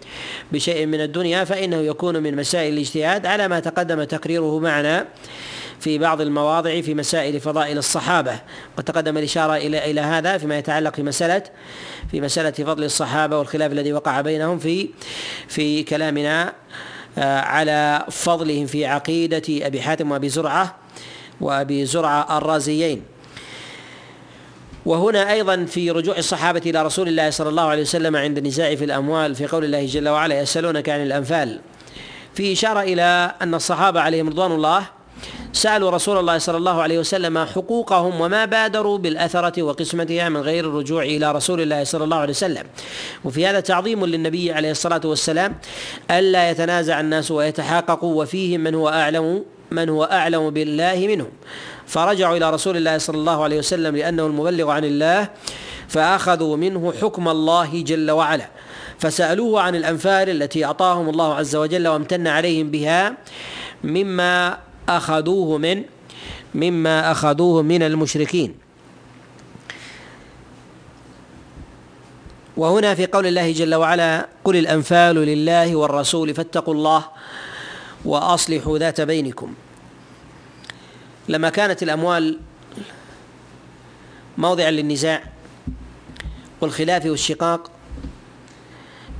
بشيء 0.52 0.86
من 0.86 1.02
الدنيا 1.02 1.44
فإنه 1.44 1.78
يكون 1.78 2.24
من 2.24 2.36
مسائل 2.36 2.74
الاجتهاد 2.74 3.26
على 3.26 3.48
ما 3.48 3.60
تقدم 3.60 4.04
تقريره 4.04 4.60
معنا 4.60 5.06
في 5.80 5.98
بعض 5.98 6.22
المواضع 6.22 6.82
في 6.82 6.94
مسائل 6.94 7.40
فضائل 7.40 7.78
الصحابة. 7.78 8.40
وتقدم 8.78 9.18
الإشارة 9.18 9.56
إلى 9.56 9.92
إلى 9.92 10.02
هذا 10.02 10.38
فيما 10.38 10.58
يتعلق 10.58 10.96
في 10.96 11.04
مسألة 11.04 11.44
في 12.12 12.22
مسألة 12.22 12.52
فضل 12.52 12.84
الصحابة 12.84 13.38
والخلاف 13.38 13.72
الذي 13.72 13.94
وقع 13.94 14.22
بينهم 14.22 14.60
في 14.60 14.90
في 15.48 15.84
كلامنا 15.84 16.54
آه، 17.18 17.40
على 17.40 18.06
فضلهم 18.12 18.66
في 18.66 18.86
عقيدة 18.86 19.68
أبي 19.68 19.82
حاتم 19.82 20.12
وأبي 20.12 20.30
زرعة 20.30 20.76
وأبي 21.42 21.86
زرعة 21.86 22.38
الرازيين. 22.38 23.04
وهنا 24.86 25.32
أيضا 25.32 25.66
في 25.66 25.92
رجوع 25.92 26.18
الصحابة 26.18 26.62
إلى 26.66 26.84
رسول 26.84 27.08
الله 27.08 27.30
صلى 27.30 27.50
الله 27.50 27.64
عليه 27.64 27.82
وسلم 27.82 28.16
عند 28.16 28.38
النزاع 28.38 28.76
في 28.76 28.84
الأموال 28.84 29.36
في 29.36 29.48
قول 29.48 29.66
الله 29.66 29.86
جل 29.86 30.10
وعلا 30.10 30.42
يسألونك 30.42 30.90
عن 30.90 31.04
الأنفال. 31.04 31.60
في 32.34 32.54
إشارة 32.54 32.80
إلى 32.80 33.36
أن 33.42 33.54
الصحابة 33.54 34.02
عليهم 34.02 34.30
رضوان 34.30 34.52
الله 34.52 34.97
سألوا 35.54 35.92
رسول 35.92 36.18
الله 36.18 36.38
صلى 36.38 36.58
الله 36.58 36.82
عليه 36.82 37.00
وسلم 37.00 37.38
حقوقهم 37.38 38.22
وما 38.22 38.46
بادروا 38.46 38.98
بالأثرة 38.98 39.62
وقسمتها 39.62 40.30
من 40.30 40.42
غير 40.42 40.66
الرجوع 40.66 41.04
إلى 41.04 41.32
رسول 41.32 41.62
الله 41.62 41.84
صلى 41.84 42.04
الله 42.04 42.18
عليه 42.18 42.34
وسلم. 42.34 42.64
وفي 43.26 43.48
هذا 43.48 43.60
تعظيم 43.60 44.06
للنبي 44.06 44.52
عليه 44.52 44.72
الصلاة 44.72 45.02
والسلام 45.06 45.56
ألا 46.12 46.50
يتنازع 46.50 47.00
الناس 47.00 47.32
ويتحاققوا 47.32 48.24
وفيهم 48.24 48.62
من 48.62 48.76
هو 48.76 48.90
أعلم 48.90 49.46
من 49.72 49.90
هو 49.90 50.04
أعلم 50.04 50.50
بالله 50.50 51.08
منهم. 51.08 51.32
فرجعوا 51.88 52.38
إلى 52.38 52.52
رسول 52.52 52.78
الله 52.78 52.98
صلى 52.98 53.18
الله 53.18 53.44
عليه 53.44 53.58
وسلم 53.58 53.96
لأنه 53.96 54.26
المبلغ 54.26 54.70
عن 54.70 54.86
الله 54.86 55.30
فأخذوا 55.88 56.58
منه 56.58 56.94
حكم 57.02 57.28
الله 57.28 57.84
جل 57.84 58.12
وعلا. 58.12 58.50
فسألوه 59.00 59.62
عن 59.62 59.76
الأنفال 59.76 60.30
التي 60.30 60.66
أعطاهم 60.66 61.10
الله 61.10 61.36
عز 61.36 61.56
وجل 61.56 61.88
وامتن 61.88 62.28
عليهم 62.28 62.72
بها 62.72 63.18
مما 63.84 64.58
أخذوه 64.90 65.58
من 65.58 65.84
مما 66.56 67.12
أخذوه 67.12 67.62
من 67.62 67.84
المشركين. 67.84 68.56
وهنا 72.58 72.96
في 72.96 73.06
قول 73.06 73.28
الله 73.28 73.52
جل 73.52 73.76
وعلا 73.76 74.28
قل 74.44 74.56
الأنفال 74.56 75.16
لله 75.16 75.76
والرسول 75.76 76.34
فاتقوا 76.34 76.74
الله 76.74 77.06
وأصلحوا 78.06 78.78
ذات 78.78 79.02
بينكم. 79.02 79.54
لما 81.30 81.50
كانت 81.50 81.84
الأموال 81.84 82.40
موضعا 84.38 84.72
للنزاع 84.72 85.24
والخلاف 86.62 87.06
والشقاق 87.06 87.72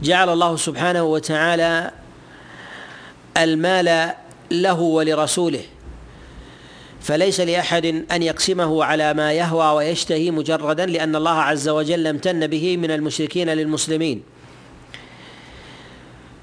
جعل 0.04 0.30
الله 0.30 0.56
سبحانه 0.56 1.04
وتعالى 1.04 1.92
المال 3.38 4.14
له 4.52 4.80
ولرسوله. 4.80 5.64
فليس 7.02 7.40
لأحد 7.40 7.86
أن 8.12 8.24
يقسمه 8.24 8.84
على 8.84 9.14
ما 9.14 9.34
يهوى 9.34 9.76
ويشتهي 9.76 10.32
مجردا 10.32 10.86
لأن 10.86 11.16
الله 11.16 11.40
عز 11.40 11.70
وجل 11.70 12.08
امتن 12.08 12.48
به 12.48 12.78
من 12.78 12.92
المشركين 12.92 13.50
للمسلمين. 13.50 14.24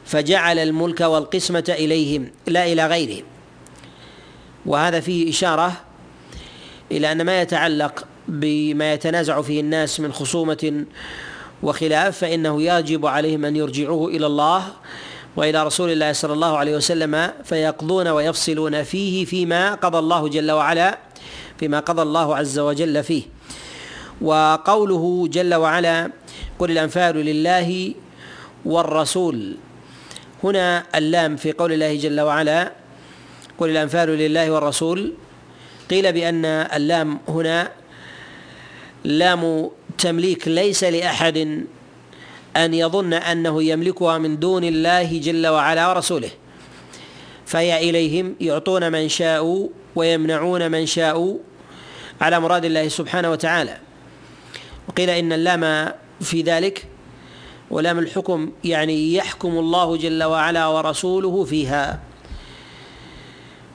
فجعل 0.07 0.59
الملك 0.59 1.01
والقسمة 1.01 1.75
إليهم 1.79 2.31
لا 2.47 2.73
إلى 2.73 2.87
غيرهم 2.87 3.25
وهذا 4.67 5.01
فيه 5.01 5.31
إشارة 5.31 5.73
إلى 6.93 7.13
أن 7.13 7.23
ما 7.23 7.43
يتعلق 7.43 8.07
بما 8.29 8.93
يتنازع 8.93 9.43
فيه 9.43 9.61
الناس 9.61 10.01
من 10.01 10.13
خصومة 10.13 10.85
وخلاف 11.63 12.19
فإنه 12.19 12.63
يجب 12.63 13.07
عليهم 13.07 13.45
أن 13.45 13.57
يرجعوه 13.57 14.09
إلى 14.09 14.27
الله. 14.27 14.65
وإلى 15.37 15.63
رسول 15.67 15.91
الله 15.93 16.13
صلى 16.13 16.33
الله 16.33 16.59
عليه 16.59 16.77
وسلم 16.77 17.31
فيقضون 17.45 18.09
ويفصلون 18.09 18.83
فيه 18.83 19.25
فيما 19.25 19.75
قضى 19.75 19.99
الله 19.99 20.29
جل 20.29 20.51
وعلا 20.51 20.99
فيما 21.59 21.81
قضى 21.81 22.03
الله 22.03 22.37
عز 22.37 22.59
وجل 22.59 23.03
فيه. 23.03 23.23
وقوله 24.21 25.29
جل 25.29 25.55
وعلا 25.55 26.11
قل 26.59 26.71
الأنفال 26.71 27.17
لله 27.17 27.95
والرسول 28.65 29.57
هنا 30.45 30.85
اللام 30.95 31.37
في 31.37 31.53
قول 31.53 31.73
الله 31.73 31.97
جل 31.97 32.21
وعلا 32.21 32.73
قل 33.59 33.71
الأنفال 33.71 34.09
لله 34.09 34.51
والرسول 34.51 35.13
قيل 35.91 36.13
بأن 36.13 36.45
اللام 36.45 37.19
هنا 37.29 37.71
لام 39.05 39.71
تمليك 39.99 40.49
ليس 40.49 40.85
لأحد 40.85 41.65
أن 42.57 42.75
يظن 42.75 43.13
أنه 43.13 43.63
يملكها 43.63 44.19
من 44.19 44.39
دون 44.39 44.65
الله 44.65 45.19
جل 45.19 45.47
وعلا 45.47 45.89
ورسوله. 45.89 46.31
فهي 47.47 47.91
إليهم 47.91 48.35
يعطون 48.41 48.93
من 48.93 49.09
شاءوا 49.09 49.69
ويمنعون 49.97 50.71
من 50.71 50.87
شاءوا 50.87 51.39
على 52.21 52.41
مراد 52.41 52.65
الله 52.65 52.89
سبحانه 52.89 53.31
وتعالى. 53.31 53.79
وقيل 54.89 55.11
إن 55.11 55.33
اللام 55.33 55.93
في 56.21 56.43
ذلك 56.43 56.87
ولام 57.71 57.99
الحكم 57.99 58.53
يعني 58.65 59.15
يحكم 59.15 59.59
الله 59.59 59.97
جل 59.97 60.25
وعلا 60.25 60.67
ورسوله 60.67 61.45
فيها. 61.45 62.01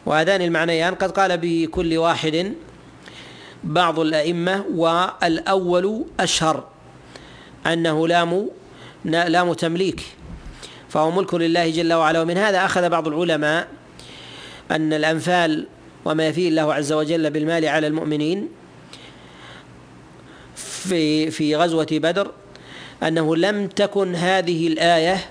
وهذان 0.05 0.41
المعنيان 0.41 0.95
قد 0.95 1.11
قال 1.11 1.37
بكل 1.37 1.97
واحد 1.97 2.53
بعض 3.63 3.99
الأئمة 3.99 4.65
والأول 4.75 6.05
أشهر 6.19 6.63
أنه 7.67 8.07
لام 8.07 8.49
لام 9.05 9.53
تمليك 9.53 10.01
فهو 10.89 11.11
ملك 11.11 11.33
لله 11.33 11.69
جل 11.69 11.93
وعلا. 11.93 12.21
ومن 12.21 12.37
هذا 12.37 12.65
أخذ 12.65 12.89
بعض 12.89 13.07
العلماء 13.07 13.67
أن 14.71 14.93
الأنفال 14.93 15.67
وما 16.05 16.27
يفيه 16.27 16.49
الله 16.49 16.73
عز 16.73 16.91
وجل 16.93 17.29
بالمال 17.29 17.65
على 17.65 17.87
المؤمنين 17.87 18.49
في 20.55 21.31
في 21.31 21.55
غزوة 21.55 21.87
بدر 21.91 22.31
أنه 23.03 23.35
لم 23.35 23.67
تكن 23.67 24.15
هذه 24.15 24.67
الآية 24.67 25.25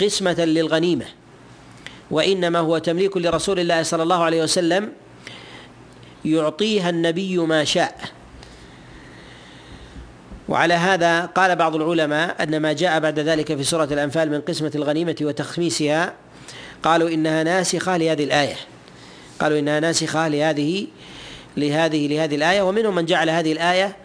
قسمة 0.00 0.44
للغنيمة 0.44 1.04
وإنما 2.10 2.58
هو 2.58 2.78
تمليك 2.78 3.16
لرسول 3.16 3.60
الله 3.60 3.82
صلى 3.82 4.02
الله 4.02 4.22
عليه 4.24 4.42
وسلم 4.42 4.92
يعطيها 6.24 6.90
النبي 6.90 7.38
ما 7.38 7.64
شاء. 7.64 8.00
وعلى 10.48 10.74
هذا 10.74 11.26
قال 11.26 11.56
بعض 11.56 11.74
العلماء 11.74 12.42
أن 12.42 12.56
ما 12.60 12.72
جاء 12.72 13.00
بعد 13.00 13.18
ذلك 13.18 13.56
في 13.56 13.64
سورة 13.64 13.84
الأنفال 13.84 14.30
من 14.30 14.40
قسمة 14.40 14.72
الغنيمة 14.74 15.16
وتخميسها 15.20 16.12
قالوا 16.82 17.08
إنها 17.08 17.42
ناسخة 17.42 17.96
لهذه 17.96 18.24
الآية. 18.24 18.56
قالوا 19.40 19.58
إنها 19.58 19.80
ناسخة 19.80 20.28
لهذه 20.28 20.86
لهذه 21.56 22.06
لهذه 22.06 22.34
الآية. 22.36 22.62
ومنهم 22.62 22.94
من 22.94 23.06
جعل 23.06 23.30
هذه 23.30 23.52
الآية 23.52 23.96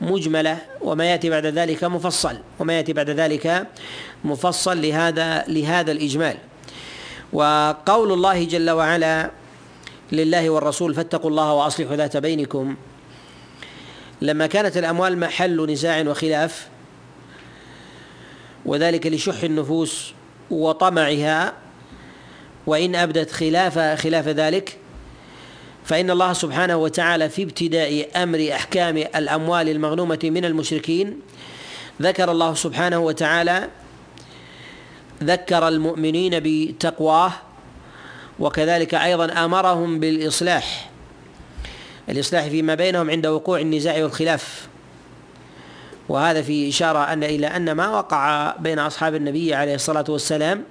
مجملة. 0.00 0.58
وما 0.80 1.04
يأتي 1.04 1.30
بعد 1.30 1.46
ذلك 1.46 1.84
مفصل. 1.84 2.36
وما 2.58 2.72
يأتي 2.72 2.92
بعد 2.92 3.10
ذلك 3.10 3.66
مفصل 4.24 4.82
لهذا 4.82 5.44
لهذا 5.48 5.92
الإجمال. 5.92 6.36
وقول 7.32 8.12
الله 8.12 8.44
جل 8.44 8.70
وعلا 8.70 9.30
لله 10.12 10.50
والرسول 10.50 10.94
فاتقوا 10.94 11.30
الله 11.30 11.52
وأصلحوا 11.52 11.96
ذات 11.96 12.16
بينكم. 12.16 12.76
لما 14.22 14.46
كانت 14.46 14.76
الأموال 14.76 15.18
محل 15.18 15.70
نزاع 15.70 16.00
وخلاف 16.00 16.68
وذلك 18.64 19.06
لشح 19.06 19.42
النفوس 19.42 20.12
وطمعها 20.50 21.52
وإن 22.66 22.94
أبدت 22.94 23.30
خلاف 23.30 23.78
خلاف 23.78 24.28
ذلك 24.28 24.78
فإن 25.84 26.10
الله 26.10 26.32
سبحانه 26.32 26.76
وتعالى 26.76 27.28
في 27.28 27.42
ابتداء 27.42 28.22
أمر 28.22 28.48
أحكام 28.52 28.96
الأموال 28.96 29.68
المغنومة 29.68 30.18
من 30.22 30.44
المشركين 30.44 31.20
ذكر 32.02 32.30
الله 32.30 32.54
سبحانه 32.54 32.98
وتعالى 32.98 33.68
ذكر 35.22 35.68
المؤمنين 35.68 36.40
بتقواه 36.44 37.32
وكذلك 38.38 38.94
أيضا 38.94 39.44
أمرهم 39.44 40.00
بالإصلاح. 40.00 40.91
الإصلاح 42.08 42.48
فيما 42.48 42.74
بينهم 42.74 43.10
عند 43.10 43.26
وقوع 43.26 43.60
النزاع 43.60 44.02
والخلاف. 44.02 44.68
وهذا 46.08 46.42
في 46.42 46.68
إشارة 46.68 46.98
أن 47.12 47.24
إلى 47.24 47.46
أن 47.46 47.72
ما 47.72 47.88
وقع 47.88 48.54
بين 48.56 48.78
أصحاب 48.78 49.14
النبي 49.14 49.54
عليه 49.54 49.74
الصلاة 49.74 50.04
والسلام 50.08 50.64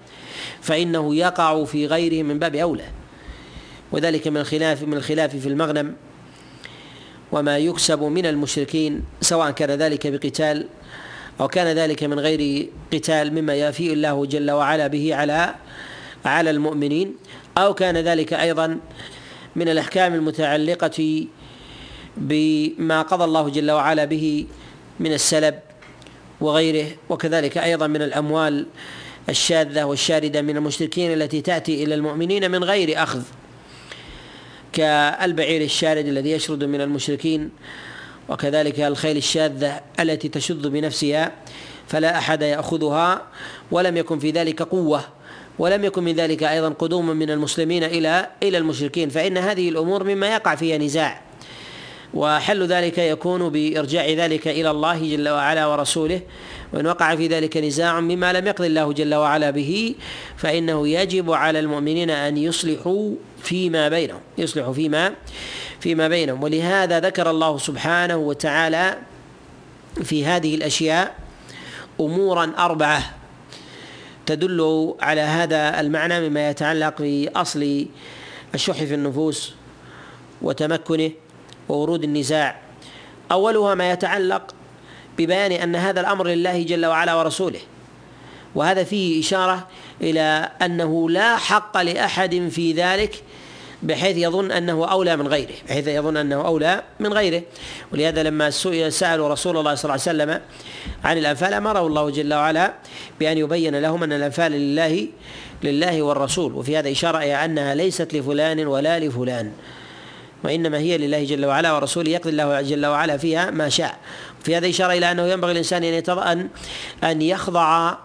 فإنه 0.62 1.16
يقع 1.16 1.64
في 1.64 1.88
غيرهم 1.88 2.26
من 2.26 2.40
باب 2.40 2.56
أولى. 2.56 2.86
وذلك 3.92 4.28
من 4.28 4.38
الخلاف 4.38 4.84
من 4.84 4.94
الخلاف 4.94 5.36
في 5.36 5.48
المغنم 5.50 5.96
وما 7.32 7.58
يكسب 7.58 8.04
من 8.04 8.26
المشركين 8.26 9.04
سواء 9.22 9.52
كان 9.52 9.72
ذلك 9.72 10.08
بقتال 10.08 10.68
أو 11.42 11.48
كان 11.48 11.78
ذلك 11.78 12.04
من 12.04 12.20
غير 12.20 12.70
قتال 12.94 13.34
مما 13.34 13.56
يفيء 13.56 13.94
الله 13.94 14.26
جل 14.26 14.52
وعلا 14.52 14.88
به 14.88 15.16
على 15.16 15.56
على 16.26 16.50
المؤمنين 16.50 17.16
أو 17.58 17.74
كان 17.74 17.98
ذلك 17.98 18.34
أيضا 18.34 18.80
من 19.56 19.70
الأحكام 19.70 20.14
المتعلقة 20.14 21.26
بما 22.18 23.02
قضى 23.02 23.24
الله 23.24 23.50
جل 23.50 23.72
وعلا 23.72 24.06
به 24.06 24.46
من 25.00 25.14
السلب 25.14 25.60
وغيره 26.42 26.88
وكذلك 27.10 27.58
أيضا 27.58 27.88
من 27.88 28.02
الأموال 28.02 28.66
الشاذة 29.30 29.84
والشاردة 29.84 30.42
من 30.42 30.58
المشركين 30.58 31.14
التي 31.14 31.42
تأتي 31.42 31.84
إلى 31.84 31.96
المؤمنين 31.96 32.52
من 32.52 32.64
غير 32.64 33.04
أخذ 33.04 33.22
كالبعير 34.74 35.62
الشارد 35.62 36.06
الذي 36.06 36.32
يشرد 36.32 36.64
من 36.64 36.82
المشركين 36.82 37.50
وكذلك 38.30 38.80
الخيل 38.80 39.18
الشاذة 39.18 39.82
التي 40.00 40.30
تشذ 40.30 40.70
بنفسها 40.70 41.32
فلا 41.88 42.18
أحد 42.18 42.42
يأخذها 42.42 43.22
ولم 43.72 43.98
يكن 43.98 44.20
في 44.20 44.32
ذلك 44.32 44.62
قوة. 44.62 45.04
ولم 45.62 45.86
يكن 45.86 46.04
من 46.04 46.16
ذلك 46.16 46.44
أيضا 46.44 46.70
قدوم 46.70 47.08
من 47.08 47.32
المسلمين 47.32 47.84
إلى 47.84 48.28
إلى 48.44 48.58
المشركين 48.58 49.10
فإن 49.10 49.38
هذه 49.38 49.70
الأمور 49.70 50.04
مما 50.04 50.34
يقع 50.34 50.56
فيها 50.56 50.78
نزاع. 50.78 51.22
وحل 52.14 52.66
ذلك 52.66 52.98
يكون 52.98 53.50
بإرجاع 53.50 54.10
ذلك 54.10 54.48
إلى 54.48 54.72
الله 54.72 55.16
جل 55.16 55.30
وعلا 55.30 55.66
ورسوله 55.66 56.22
وإن 56.74 56.88
وقع 56.88 57.16
في 57.16 57.28
ذلك 57.28 57.58
نزاع 57.58 58.00
مما 58.00 58.34
لم 58.34 58.48
يقض 58.48 58.66
الله 58.66 58.94
جل 58.94 59.16
وعلا 59.16 59.50
به 59.50 59.96
فإنه 60.38 60.88
يجب 60.88 61.32
على 61.32 61.60
المؤمنين 61.60 62.10
أن 62.10 62.38
يصلحوا 62.38 63.12
فيما 63.44 63.90
بينهم 63.90 64.20
يصلحوا 64.38 64.74
فيما 64.74 65.14
فيما 65.80 66.08
بينهم. 66.08 66.44
ولهذا 66.44 67.00
ذكر 67.00 67.30
الله 67.30 67.58
سبحانه 67.58 68.18
وتعالى 68.18 68.98
في 70.04 70.26
هذه 70.26 70.56
الأشياء 70.56 71.16
امورا 72.00 72.54
أربعة. 72.58 73.21
تدل 74.36 74.94
على 75.02 75.22
هذا 75.22 75.80
المعنى 75.80 76.30
مما 76.30 76.50
يتعلق 76.50 77.02
بأصل 77.02 77.86
الشح 78.56 78.84
في 78.84 78.94
النفوس 78.94 79.54
وتمكنه 80.42 81.12
وورود 81.70 82.04
النزاع. 82.04 82.60
أولها 83.32 83.76
ما 83.76 83.92
يتعلق 83.92 84.56
ببيان 85.18 85.52
أن 85.52 85.76
هذا 85.76 86.02
الأمر 86.02 86.28
لله 86.28 86.64
جل 86.64 86.86
وعلا 86.86 87.16
ورسوله 87.16 87.60
وهذا 88.56 88.84
فيه 88.84 89.20
إشارة 89.20 89.68
إلى 90.02 90.52
أنه 90.62 91.10
لا 91.10 91.38
حق 91.38 91.78
لأحد 91.82 92.50
في 92.52 92.74
ذلك 92.74 93.24
بحيث 93.84 94.18
يظن 94.18 94.52
أنه 94.52 94.92
أولى 94.92 95.18
من 95.18 95.28
غيره 95.28 95.54
بحيث 95.68 95.88
يظن 95.88 96.18
أنه 96.18 96.46
أولى 96.46 96.84
من 97.00 97.14
غيره. 97.14 97.44
ولهذا 97.94 98.24
لما 98.24 98.50
سألوا 98.90 99.30
رسول 99.30 99.58
الله 99.58 99.76
صلى 99.76 99.84
الله 99.84 100.02
عليه 100.08 100.24
وسلم 100.24 100.42
عن 101.04 101.18
الأنفال 101.18 101.54
أمره 101.54 101.88
الله 101.88 102.10
جل 102.10 102.34
وعلا 102.34 102.74
بأن 103.20 103.38
يبين 103.38 103.76
لهم 103.76 104.04
أن 104.04 104.14
الأنفال 104.14 104.52
لله 104.52 105.08
لله 105.64 106.02
والرسول. 106.02 106.54
وفي 106.54 106.78
هذا 106.78 106.92
إشارة 106.92 107.18
إلى 107.18 107.46
أنها 107.46 107.76
ليست 107.76 108.14
لفلان 108.14 108.68
ولا 108.68 109.00
لفلان 109.00 109.52
وإنما 110.44 110.78
هي 110.78 110.98
لله 110.98 111.24
جل 111.24 111.46
وعلا 111.46 111.74
ورسوله 111.74 112.10
يقضي 112.10 112.30
الله 112.30 112.62
جل 112.62 112.86
وعلا 112.86 113.18
فيها 113.18 113.52
ما 113.52 113.70
شاء. 113.70 113.98
في 114.44 114.58
هذا 114.58 114.70
إشارة 114.70 114.94
إلى 114.94 115.12
أنه 115.12 115.28
ينبغي 115.28 115.52
الإنسان 115.52 115.84
أن 115.84 116.04
أن 116.10 116.50
أن 117.04 117.22
يخضع 117.22 117.98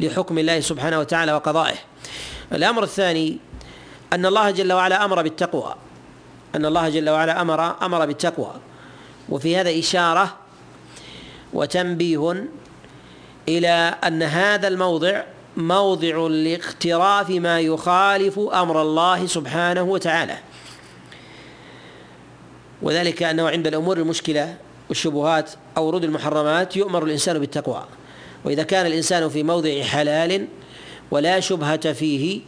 لحكم 0.00 0.38
الله 0.38 0.60
سبحانه 0.60 0.98
وتعالى 0.98 1.32
وقضائه. 1.32 1.76
الأمر 2.52 2.82
الثاني 2.82 3.38
أن 4.12 4.26
الله 4.26 4.50
جل 4.50 4.72
وعلا 4.72 5.04
أمر 5.04 5.22
بالتقوى. 5.22 5.74
أن 6.54 6.66
الله 6.66 6.88
جل 6.88 7.10
وعلا 7.10 7.40
أمر 7.40 7.84
أمر 7.86 8.06
بالتقوى. 8.06 8.54
وفي 9.28 9.56
هذا 9.56 9.78
إشارة 9.78 10.36
وتنبيه 11.52 12.44
إلى 13.48 13.94
أن 14.06 14.22
هذا 14.22 14.68
الموضع 14.68 15.22
موضع 15.56 16.26
لاقتراف 16.26 17.30
ما 17.30 17.60
يخالف 17.60 18.38
أمر 18.38 18.82
الله 18.82 19.26
سبحانه 19.26 19.82
وتعالى. 19.82 20.38
وذلك 22.82 23.22
أنه 23.22 23.48
عند 23.48 23.66
الأمور 23.66 23.96
المشكلة 23.96 24.56
والشبهات 24.88 25.50
أو 25.76 25.86
ورود 25.86 26.04
المحرمات 26.04 26.76
يؤمر 26.76 27.04
الإنسان 27.04 27.38
بالتقوى. 27.38 27.84
وإذا 28.44 28.62
كان 28.62 28.86
الإنسان 28.86 29.28
في 29.28 29.42
موضع 29.42 29.82
حلال 29.82 30.46
ولا 31.10 31.40
شبهة 31.40 31.92
فيه 31.92 32.40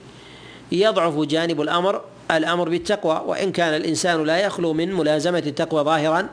يضعف 0.73 1.15
جانب 1.15 1.61
الأمر 1.61 2.01
الأمر 2.31 2.69
بالتقوى 2.69 3.23
وإن 3.27 3.53
كان 3.53 3.75
الإنسان 3.75 4.25
لا 4.25 4.39
يخلو 4.39 4.73
من 4.73 4.95
ملازمة 4.95 5.43
التقوى 5.47 5.83
ظاهرا 5.83 6.29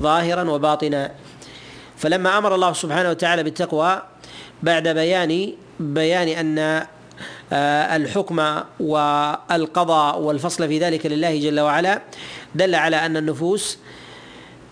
ظاهرا 0.00 0.50
وباطنا. 0.50 1.10
فلما 1.96 2.38
أمر 2.38 2.54
الله 2.54 2.72
سبحانه 2.72 3.10
وتعالى 3.10 3.42
بالتقوى 3.42 4.02
بعد 4.62 4.88
بيان 4.88 5.52
بيان 5.80 6.28
أن 6.28 6.86
آه، 7.52 7.96
الحكم 7.96 8.60
والقضاء 8.80 10.20
والفصل 10.20 10.68
في 10.68 10.78
ذلك 10.78 11.06
لله 11.06 11.40
جل 11.40 11.60
وعلا 11.60 12.02
دل 12.54 12.74
على 12.74 12.96
أن 12.96 13.16
النفوس 13.16 13.78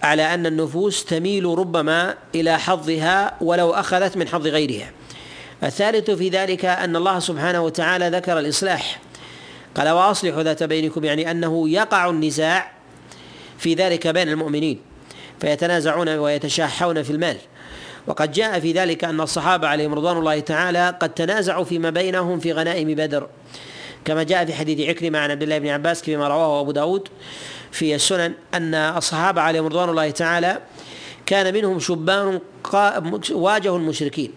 على 0.02 0.34
أن 0.34 0.46
النفوس 0.46 1.04
تميل 1.04 1.44
ربما 1.44 2.14
إلى 2.34 2.58
حظها 2.58 3.36
ولو 3.40 3.70
أخذت 3.70 4.16
من 4.16 4.28
حظ 4.28 4.46
غيرها. 4.46 4.90
الثالث 5.62 6.10
في 6.10 6.28
ذلك 6.28 6.64
أن 6.64 6.96
الله 6.96 7.18
سبحانه 7.18 7.60
وتعالى 7.60 8.08
ذكر 8.08 8.38
الإصلاح. 8.38 9.00
قال 9.76 9.88
وأصلحوا 9.88 10.42
ذات 10.42 10.62
بينكم 10.62 11.04
يعني 11.04 11.30
أنه 11.30 11.68
يقع 11.68 12.10
النزاع 12.10 12.72
في 13.58 13.74
ذلك 13.74 14.08
بين 14.08 14.28
المؤمنين 14.28 14.80
فيتنازعون 15.40 16.08
ويتشاحون 16.08 17.02
في 17.02 17.10
المال. 17.10 17.36
وقد 18.06 18.32
جاء 18.32 18.60
في 18.60 18.72
ذلك 18.72 19.04
أن 19.04 19.20
الصحابة 19.20 19.68
عليهم 19.68 19.94
رضوان 19.94 20.16
الله 20.16 20.40
تعالى 20.40 20.96
قد 21.00 21.14
تنازعوا 21.14 21.64
فيما 21.64 21.90
بينهم 21.90 22.38
في 22.38 22.52
غنائم 22.52 22.94
بدر. 22.94 23.28
كما 24.04 24.22
جاء 24.22 24.44
في 24.44 24.54
حديث 24.54 24.88
عكرمة 24.88 25.18
عن 25.18 25.30
عبد 25.30 25.42
الله 25.42 25.58
بن 25.58 25.68
عباس 25.68 26.02
كما 26.02 26.28
رواه 26.28 26.60
أبو 26.60 26.70
داود 26.70 27.08
في 27.72 27.94
السنن 27.94 28.34
أن 28.54 28.74
الصحابة 28.74 29.40
عليهم 29.40 29.66
رضوان 29.66 29.88
الله 29.88 30.10
تعالى 30.10 30.58
كان 31.26 31.54
منهم 31.54 31.78
شبان 31.78 32.40
واجهوا 33.30 33.78
المشركين 33.78 34.32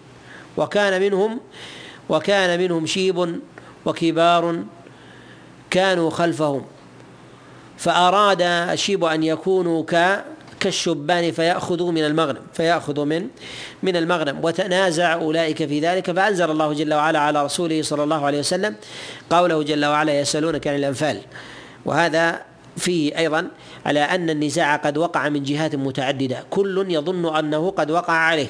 وكان 0.57 1.01
منهم 1.01 1.39
وكان 2.09 2.59
منهم 2.59 2.85
شيب 2.85 3.39
وكبار 3.85 4.63
كانوا 5.73 6.09
خلفهم. 6.09 6.65
فأراد 7.77 8.41
الشيب 8.41 9.03
أن 9.03 9.23
يكونوا 9.23 9.83
ك 9.83 10.23
كالشبان 10.59 11.31
فيأخذوا 11.31 11.91
من 11.91 12.05
المغنم 12.05 12.41
فيأخذوا 12.53 13.05
من 13.05 13.27
من 13.83 13.95
المغنم. 13.95 14.45
وتنازع 14.45 15.13
أولئك 15.13 15.65
في 15.65 15.79
ذلك 15.79 16.11
فأنزل 16.11 16.51
الله 16.51 16.73
جل 16.73 16.93
وعلا 16.93 17.19
على 17.19 17.45
رسوله 17.45 17.81
صلى 17.81 18.03
الله 18.03 18.25
عليه 18.25 18.39
وسلم 18.39 18.75
قوله 19.29 19.63
جل 19.63 19.85
وعلا 19.85 20.19
يسألونك 20.19 20.67
عن 20.67 20.75
الأنفال. 20.75 21.17
وهذا 21.85 22.41
فيه 22.77 23.17
أيضا 23.17 23.47
على 23.85 23.99
أن 23.99 24.29
النزاع 24.29 24.75
قد 24.75 24.97
وقع 24.97 25.29
من 25.29 25.43
جهات 25.43 25.75
متعددة. 25.75 26.43
كل 26.49 26.85
يظن 26.89 27.35
أنه 27.35 27.71
قد 27.71 27.91
وقع 27.91 28.13
عليه. 28.13 28.47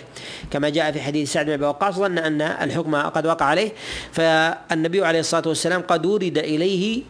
كما 0.52 0.70
جاء 0.70 0.92
في 0.92 1.02
حديث 1.02 1.34
سعد 1.34 1.46
بن 1.46 1.52
أبي 1.52 1.66
وقاص 1.66 1.96
ظن 1.96 2.18
أن 2.18 2.42
الحكم 2.42 2.96
قد 2.96 3.26
وقع 3.26 3.46
عليه. 3.46 3.72
فالنبي 4.12 5.06
عليه 5.06 5.20
الصلاة 5.20 5.48
والسلام 5.48 5.82
قد 5.82 6.06
ورد 6.06 6.38
إليه 6.38 7.02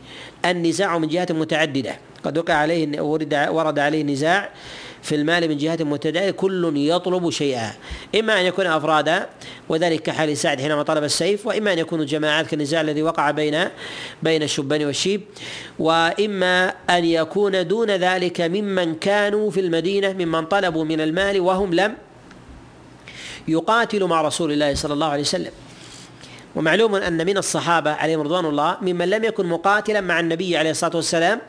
النزاع 0.45 0.97
من 0.97 1.07
جهات 1.07 1.31
متعددة. 1.31 1.95
قد 2.23 2.37
وقع 2.37 2.53
عليه 2.53 3.01
ورد 3.01 3.47
ورد 3.49 3.79
عليه 3.79 4.03
نزاع 4.03 4.49
في 5.03 5.15
المال 5.15 5.49
من 5.49 5.57
جهة 5.57 5.77
متعددة 5.81 6.31
كل 6.31 6.73
يطلب 6.75 7.29
شيئا. 7.29 7.73
إما 8.19 8.41
أن 8.41 8.45
يكون 8.45 8.67
أفرادا 8.67 9.29
وذلك 9.69 10.01
كحال 10.01 10.37
سعد 10.37 10.61
حينما 10.61 10.83
طلب 10.83 11.03
السيف 11.03 11.47
وإما 11.47 11.73
أن 11.73 11.79
يكونوا 11.79 12.05
جماعات 12.05 12.47
كالنزاع 12.47 12.81
الذي 12.81 13.03
وقع 13.03 13.31
بين 13.31 13.67
بين 14.23 14.43
الشبان 14.43 14.85
والشيب 14.85 15.21
وإما 15.79 16.73
أن 16.89 17.05
يكون 17.05 17.67
دون 17.67 17.91
ذلك 17.91 18.41
ممن 18.41 18.95
كانوا 18.95 19.51
في 19.51 19.59
المدينة 19.59 20.13
ممن 20.13 20.45
طلبوا 20.45 20.83
من 20.83 21.01
المال 21.01 21.39
وهم 21.41 21.73
لم 21.73 21.95
يقاتلوا 23.47 24.07
مع 24.07 24.21
رسول 24.21 24.51
الله 24.51 24.75
صلى 24.75 24.93
الله 24.93 25.07
عليه 25.07 25.21
وسلم. 25.21 25.51
ومعلوم 26.55 26.95
أن 26.95 27.25
من 27.25 27.37
الصحابة 27.37 27.91
عليهم 27.91 28.21
رضوان 28.21 28.45
الله 28.45 28.77
ممن 28.81 29.09
لم 29.09 29.23
يكن 29.23 29.45
مقاتلا 29.45 30.01
مع 30.01 30.19
النبي 30.19 30.57
عليه 30.57 30.71
الصلاة 30.71 30.95
والسلام 30.95 31.41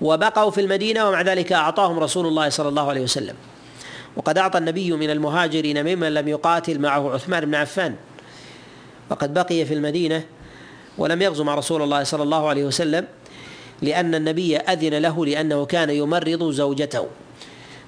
وبقوا 0.00 0.50
في 0.50 0.60
المدينة 0.60 1.08
ومع 1.08 1.22
ذلك 1.22 1.52
أعطاهم 1.52 1.98
رسول 1.98 2.26
الله 2.26 2.48
صلى 2.48 2.68
الله 2.68 2.88
عليه 2.88 3.00
وسلم. 3.00 3.34
وقد 4.16 4.38
أعطى 4.38 4.58
النبي 4.58 4.92
من 4.92 5.10
المهاجرين 5.10 5.84
ممن 5.84 6.14
لم 6.14 6.28
يقاتل 6.28 6.78
معه 6.78 7.14
عثمان 7.14 7.44
بن 7.44 7.54
عفان. 7.54 7.94
وقد 9.10 9.34
بقي 9.34 9.64
في 9.64 9.74
المدينة 9.74 10.24
ولم 10.98 11.22
يغزو 11.22 11.44
مع 11.44 11.54
رسول 11.54 11.82
الله 11.82 12.04
صلى 12.04 12.22
الله 12.22 12.48
عليه 12.48 12.64
وسلم 12.64 13.06
لأن 13.82 14.14
النبي 14.14 14.56
أذن 14.56 14.94
له 14.94 15.26
لأنه 15.26 15.66
كان 15.66 15.90
يمرض 15.90 16.50
زوجته 16.50 17.06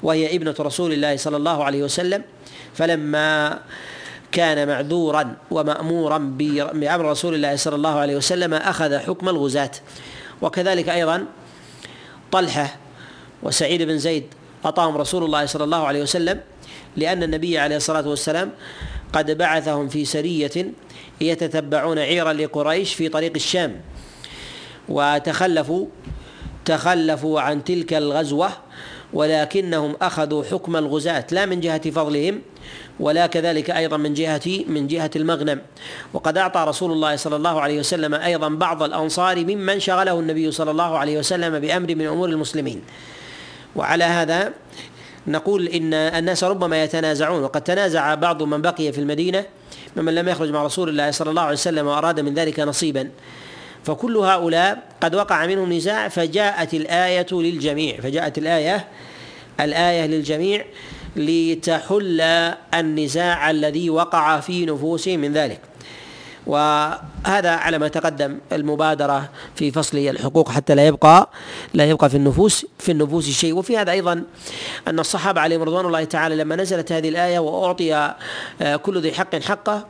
وهي 0.02 0.36
ابنة 0.36 0.54
رسول 0.60 0.92
الله 0.92 1.16
صلى 1.16 1.36
الله 1.36 1.64
عليه 1.64 1.82
وسلم. 1.82 2.22
فلما 2.74 3.58
كان 4.32 4.68
معذورا 4.68 5.36
ومأمورا 5.50 6.18
بأمر 6.74 7.10
رسول 7.10 7.34
الله 7.34 7.56
صلى 7.56 7.76
الله 7.76 7.94
عليه 7.98 8.16
وسلم 8.16 8.54
أخذ 8.54 8.98
حكم 8.98 9.28
الغزاة. 9.28 9.70
وكذلك 10.42 10.88
أيضا 10.88 11.24
طلحة 12.32 12.76
وسعيد 13.42 13.82
بن 13.82 13.98
زيد 13.98 14.24
أعطاهم 14.64 14.96
رسول 14.96 15.24
الله 15.24 15.46
صلى 15.46 15.64
الله 15.64 15.86
عليه 15.86 16.02
وسلم 16.02 16.40
لأن 16.96 17.22
النبي 17.22 17.58
عليه 17.58 17.76
الصلاة 17.76 18.08
والسلام 18.08 18.50
قد 19.12 19.30
بعثهم 19.38 19.88
في 19.88 20.04
سرية 20.04 20.72
يتتبعون 21.20 21.98
عيرا 21.98 22.32
لقريش 22.32 22.94
في 22.94 23.08
طريق 23.08 23.32
الشام 23.36 23.80
وتخلفوا 24.88 25.86
تخلفوا 26.64 27.40
عن 27.40 27.64
تلك 27.64 27.94
الغزوة 27.94 28.50
ولكنهم 29.12 29.96
أخذوا 30.02 30.44
حكم 30.44 30.76
الغزاة 30.76 31.26
لا 31.30 31.46
من 31.46 31.60
جهة 31.60 31.90
فضلهم 31.90 32.40
ولا 33.00 33.26
كذلك 33.26 33.70
أيضا 33.70 33.96
من 33.96 34.14
جهة 34.14 34.64
من 34.68 34.86
جهة 34.86 35.10
المغنم. 35.16 35.60
وقد 36.12 36.38
أعطى 36.38 36.64
رسول 36.68 36.92
الله 36.92 37.16
صلى 37.16 37.36
الله 37.36 37.60
عليه 37.60 37.78
وسلم 37.78 38.14
أيضا 38.14 38.48
بعض 38.48 38.82
الأنصار 38.82 39.44
ممن 39.44 39.80
شغله 39.80 40.20
النبي 40.20 40.50
صلى 40.50 40.70
الله 40.70 40.98
عليه 40.98 41.18
وسلم 41.18 41.58
بأمر 41.58 41.94
من 41.94 42.06
أمور 42.06 42.28
المسلمين. 42.28 42.82
وعلى 43.76 44.04
هذا 44.04 44.52
نقول 45.26 45.68
إن 45.68 45.94
الناس 45.94 46.44
ربما 46.44 46.82
يتنازعون 46.82 47.42
وقد 47.42 47.60
تنازع 47.60 48.14
بعض 48.14 48.42
من 48.42 48.62
بقي 48.62 48.92
في 48.92 48.98
المدينة 48.98 49.44
ممن 49.96 50.14
لم 50.14 50.28
يخرج 50.28 50.50
مع 50.50 50.64
رسول 50.64 50.88
الله 50.88 51.10
صلى 51.10 51.30
الله 51.30 51.42
عليه 51.42 51.52
وسلم 51.52 51.86
وأراد 51.86 52.20
من 52.20 52.34
ذلك 52.34 52.60
نصيبا. 52.60 53.10
فكل 53.88 54.16
هؤلاء 54.16 54.82
قد 55.00 55.14
وقع 55.14 55.46
منهم 55.46 55.72
نزاع 55.72 56.08
فجاءت 56.08 56.74
الآية 56.74 57.26
للجميع 57.32 58.00
فجاءت 58.00 58.38
الآية 58.38 58.88
الآية 59.60 60.06
للجميع 60.06 60.64
لتحل 61.16 62.20
النزاع 62.74 63.50
الذي 63.50 63.90
وقع 63.90 64.40
في 64.40 64.66
نفوسهم 64.66 65.20
من 65.20 65.32
ذلك. 65.32 65.60
وهذا 66.46 67.50
على 67.50 67.78
ما 67.78 67.88
تقدم 67.88 68.38
المبادرة 68.52 69.28
في 69.54 69.70
فصل 69.70 69.98
الحقوق 69.98 70.48
حتى 70.48 70.74
لا 70.74 70.86
يبقى 70.86 71.30
لا 71.74 71.84
يبقى 71.84 72.10
في 72.10 72.16
النفوس 72.16 72.66
في 72.78 72.92
النفوس 72.92 73.30
شيء. 73.30 73.56
وفي 73.56 73.76
هذا 73.76 73.92
أيضا 73.92 74.22
أن 74.88 74.98
الصحابة 74.98 75.40
عليهم 75.40 75.62
رضوان 75.62 75.86
الله 75.86 76.04
تعالى 76.04 76.36
لما 76.36 76.56
نزلت 76.56 76.92
هذه 76.92 77.08
الآية 77.08 77.38
وأعطي 77.38 77.94
آه، 78.62 78.76
كل 78.76 79.00
ذي 79.00 79.12
حق 79.12 79.36
حقه 79.36 79.86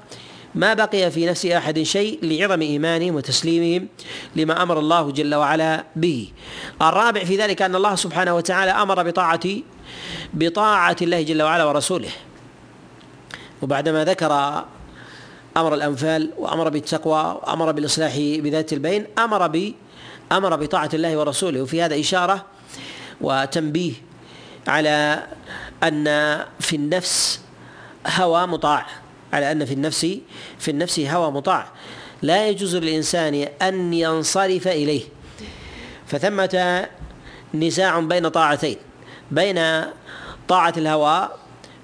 ما 0.59 0.75
بقي 0.75 1.11
في 1.11 1.27
نفس 1.27 1.47
أحد 1.47 1.83
شيء 1.83 2.18
لعظم 2.23 2.62
إيمانهم 2.62 3.14
وتسليمهم 3.14 3.88
لما 4.37 4.62
أمر 4.62 4.79
الله 4.79 5.11
جل 5.11 5.35
وعلا 5.35 5.85
به. 5.97 6.29
الرابع 6.83 7.25
في 7.25 7.37
ذلك 7.37 7.62
أن 7.62 7.75
الله 7.75 7.94
سبحانه 7.94 8.35
وتعالى 8.35 8.71
أمر 8.71 9.03
بطاعه 9.03 9.47
بطاعة 10.35 10.97
الله 11.03 11.23
جل 11.23 11.42
وعلا 11.42 11.64
ورسوله. 11.64 12.11
وبعدما 13.62 14.05
ذكر 14.05 14.64
أمر 15.57 15.75
الأنفال 15.75 16.31
وأمر 16.38 16.68
بالتقوى 16.68 17.40
وأمر 17.42 17.73
بالإصلاح 17.73 18.18
بذات 18.18 18.73
البين 18.73 19.07
أمر 19.18 19.47
ب 19.47 19.75
أمر 20.33 20.57
بطاعة 20.57 20.90
الله 20.94 21.16
ورسوله. 21.16 21.62
وفي 21.62 21.83
هذا 21.83 22.01
إشارة 22.01 22.47
وتنبيه 23.21 23.92
على 24.68 25.27
أن 25.83 26.05
في 26.61 26.77
النفس 26.77 27.40
هوى 28.07 28.47
مطاع. 28.47 28.87
على 29.33 29.53
أن 29.53 29.64
في 29.64 29.75
النفس 29.75 30.19
في 30.59 30.71
النفس 30.71 31.01
هوى 31.01 31.31
مطاع. 31.31 31.67
لا 32.23 32.49
يجوز 32.49 32.77
للإنسان 32.77 33.49
أن 33.62 33.95
ينصرف 33.95 34.69
إليه. 34.69 35.03
فثمة 36.07 36.87
نزاع 37.55 38.01
بين 38.01 38.29
طاعتين 38.29 38.77
بين 39.31 39.85
طاعة 40.49 40.75
الهوى 40.77 41.29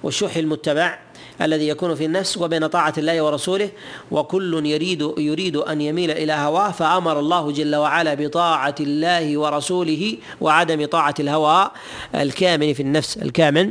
والشح 0.03 0.37
المتبع 0.37 0.99
الذي 1.42 1.68
يكون 1.68 1.94
في 1.94 2.05
النفس 2.05 2.38
وبين 2.38 2.66
طاعة 2.66 2.94
الله 2.99 3.23
ورسوله 3.23 3.70
وكل 4.11 4.66
يريد 4.66 5.12
يريد 5.18 5.57
أن 5.57 5.81
يميل 5.81 6.11
إلى 6.11 6.33
هواه 6.33 6.70
فأمر 6.70 7.20
الله 7.20 7.53
جل 7.53 7.77
وعلا 7.77 8.14
بطاعة 8.14 8.75
الله 8.81 9.38
ورسوله 9.38 10.16
وعدم 10.40 10.85
طاعة 10.87 11.14
الهوى 11.20 11.70
الكامن 12.14 12.73
في 12.73 12.81
النفس 12.81 13.16
الكامن 13.16 13.70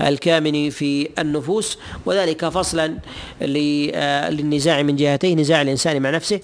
الكامن 0.00 0.70
في 0.70 1.08
النفوس 1.18 1.78
وذلك 2.06 2.48
فصلا 2.48 2.98
للنزاع 3.40 4.82
من 4.82 4.96
جهتين 4.96 5.40
نزاع 5.40 5.62
الإنسان 5.62 6.02
مع 6.02 6.10
نفسه 6.10 6.40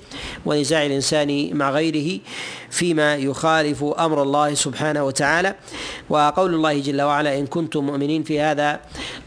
ونزاع 0.46 0.86
الإنسان 0.86 1.56
مع 1.56 1.70
غيره. 1.70 2.18
فيما 2.76 3.16
يخالف 3.16 3.84
أمر 3.84 4.22
الله 4.22 4.54
سبحانه 4.54 5.04
وتعالى. 5.04 5.54
وقول 6.08 6.54
الله 6.54 6.80
جل 6.80 7.02
وعلا 7.02 7.38
إن 7.38 7.46
كنتم 7.46 7.86
مؤمنين 7.86 8.22
في 8.22 8.40
هذا 8.40 8.80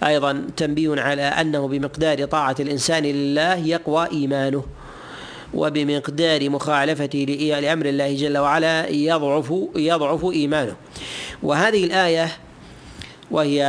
أيضا 0.04 0.32
تنبيه 0.58 1.02
على 1.02 1.22
أنه 1.22 1.68
بمقدار 1.68 2.26
طاعة 2.26 2.56
الإنسان 2.60 3.04
لله 3.04 3.56
يقوى 3.56 4.08
إيمانه 4.12 4.64
وبمقدار 5.54 6.50
مخالفته 6.50 7.26
لأمر 7.62 7.86
الله 7.86 8.16
جل 8.16 8.38
وعلا 8.38 8.90
يضعف 8.90 9.54
يضعف 9.76 10.26
إيمانه. 10.26 10.76
وهذه 11.44 11.84
الآية 11.84 12.28
وهي 13.32 13.60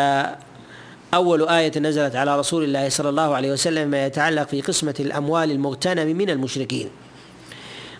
أول 1.15 1.49
آية 1.49 1.73
نزلت 1.79 2.17
على 2.17 2.39
رسول 2.39 2.65
الله 2.65 2.89
صلى 2.89 3.09
الله 3.09 3.35
عليه 3.35 3.53
وسلم 3.53 3.89
ما 3.89 4.07
يتعلق 4.07 4.49
في 4.49 4.61
قسمة 4.61 4.95
الأموال 5.01 5.51
المغتنم 5.51 6.17
من 6.17 6.31
المشركين. 6.31 6.89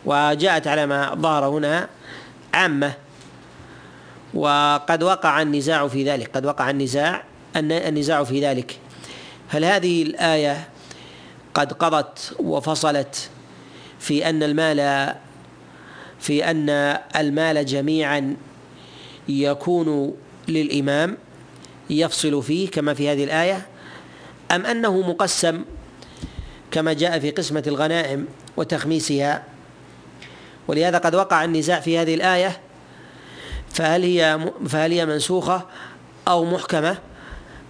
وجاءت 0.05 0.67
على 0.67 0.87
ما 0.87 1.15
ظهر 1.15 1.49
هنا 1.49 1.89
عامة. 2.55 2.93
وقد 4.35 5.03
وقع 5.03 5.43
النزاع 5.43 5.89
في 5.89 6.05
ذلك. 6.05 6.31
قد 6.37 6.47
وقع 6.47 6.71
النزاع 6.71 7.23
النزاع 7.57 8.25
في 8.25 8.47
ذلك. 8.47 8.79
هل 9.49 9.65
هذه 9.65 10.03
الآية 10.03 10.69
قد 11.55 11.73
قضت 11.73 12.37
وفصلت 12.39 13.31
في 13.99 14.29
أن 14.29 14.43
المال 14.43 15.15
في 16.21 16.51
أن 16.51 16.71
المال 17.17 17.67
جميعا 17.67 18.37
يكون 19.29 20.15
للإمام 20.49 21.17
يفصل 21.91 22.43
فيه 22.43 22.71
كما 22.71 22.95
في 22.95 23.09
هذه 23.09 23.25
الآية؟ 23.25 23.67
أم 24.51 24.67
أنه 24.67 25.01
مقسم 25.01 25.65
كما 26.71 26.93
جاء 26.93 27.19
في 27.19 27.31
قسمة 27.31 27.63
الغنائم 27.67 28.27
وتخميسها 28.57 29.43
ولهذا 30.71 30.99
قد 30.99 31.15
وقع 31.15 31.45
النزاع 31.45 31.81
في 31.81 31.99
هذه 31.99 32.15
الآية 32.15 32.61
فهل 33.73 34.03
هي 34.03 34.51
فهل 34.67 34.93
هي 34.93 35.07
منسوخة 35.07 35.67
أو 36.29 36.45
محكمة؟ 36.45 36.99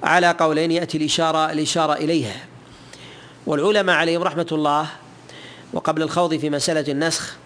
على 0.02 0.30
قولين 0.30 0.70
يأتي 0.70 0.98
الإشارة 0.98 1.52
الإشارة 1.52 1.92
إليها. 1.92 2.36
والعلماء 3.46 3.96
عليهم 3.96 4.22
رحمة 4.22 4.46
الله 4.52 4.86
وقبل 5.72 6.02
الخوض 6.02 6.34
في 6.34 6.50
مسألة 6.50 6.92
النسخ 6.92 7.36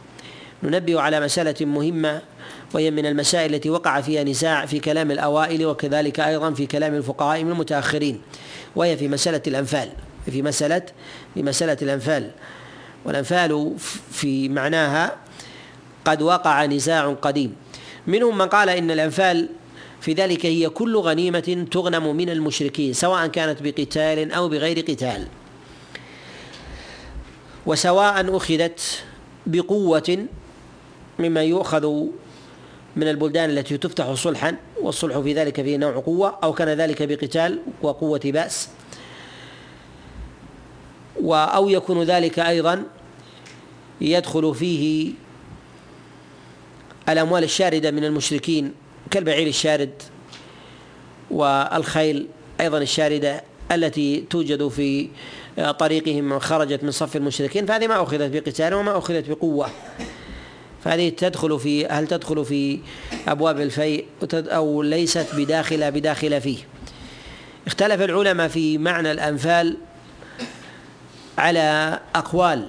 ننبه 0.63 1.01
على 1.01 1.21
مسألة 1.21 1.67
مهمة 1.67 2.21
وهي 2.73 2.91
من 2.91 3.07
المسائل 3.07 3.55
التي 3.55 3.71
وقع 3.71 4.01
فيها 4.01 4.25
نزاع 4.25 4.67
في 4.67 4.81
كلام 4.81 5.11
الأوائل 5.11 5.67
وكذلك 5.67 6.21
أيضا 6.21 6.51
في 6.51 6.67
كلام 6.67 6.95
الفقهاء 6.95 7.45
من 7.45 7.51
المتأخرين 7.51 8.23
وهي 8.77 8.97
في 8.97 9.09
مسألة 9.09 9.43
الأنفال. 9.47 9.89
في 10.31 10.43
مسألة 10.43 10.83
في 11.35 11.43
مسألة 11.43 11.77
الأنفال. 11.83 12.31
والأنفال 13.05 13.75
في 14.13 14.49
معناها 14.49 15.24
قد 16.05 16.23
وقع 16.23 16.65
نزاع 16.67 17.13
قديم. 17.13 17.57
منهم 18.07 18.39
من 18.39 18.47
قال 18.47 18.69
إن 18.69 18.91
الأنفال 18.91 19.49
في 20.01 20.13
ذلك 20.13 20.47
هي 20.47 20.69
كل 20.69 20.97
غنيمة 20.97 21.67
تغنم 21.71 22.17
من 22.17 22.31
المشركين 22.31 22.93
سواء 22.93 23.27
كانت 23.27 23.63
بقتال 23.63 24.33
أو 24.33 24.49
بغير 24.49 24.81
قتال. 24.81 25.27
وسواء 27.67 28.37
أخذت 28.37 29.05
بقوة 29.47 30.27
مما 31.19 31.43
يؤخذ 31.43 31.87
من 32.97 33.09
البلدان 33.09 33.51
التي 33.51 33.79
تفتح 33.79 34.13
صلحا 34.13 34.57
والصلح 34.83 35.19
في 35.19 35.33
ذلك 35.33 35.63
فيه 35.63 35.77
نوع 35.77 35.93
قوة 35.93 36.39
أو 36.43 36.53
كان 36.53 36.69
ذلك 36.69 37.03
بقتال 37.03 37.59
وقوة 37.83 38.21
بأس. 38.25 38.69
أو 41.33 41.69
يكون 41.69 42.03
ذلك 42.03 42.39
أيضا 42.39 42.85
يدخل 44.01 44.55
فيه 44.55 45.13
الأموال 47.09 47.45
الشاردة 47.45 47.91
من 47.91 48.05
المشركين 48.05 48.73
كالبعير 49.11 49.47
الشارد 49.47 50.03
والخيل 51.31 52.27
أيضا 52.61 52.79
الشاردة 52.79 53.45
التي 53.73 54.25
توجد 54.31 54.69
في 54.69 55.09
طريقهم 55.79 56.39
خرجت 56.39 56.85
من 56.85 56.91
صف 56.91 57.17
المشركين 57.17 57.67
فهذه 57.67 57.87
ما 57.87 58.03
أخذت 58.03 58.31
بقتال 58.31 58.75
وما 58.75 58.99
أخذت 58.99 59.31
بقوة. 59.31 59.71
فهذه 60.85 61.09
تدخل 61.09 61.61
في 61.61 61.87
هل 61.87 62.07
تدخل 62.07 62.45
في 62.45 62.79
أبواب 63.29 63.61
الفيء 63.61 64.05
أو 64.35 64.83
ليست 64.83 65.27
بداخلة 65.37 65.91
بداخلة 65.91 66.39
فيه؟ 66.39 66.59
اختلف 67.67 68.01
العلماء 68.01 68.49
في 68.49 68.79
معنى 68.79 69.13
الأنفال 69.13 69.77
على 71.39 72.01
أقوال. 72.15 72.69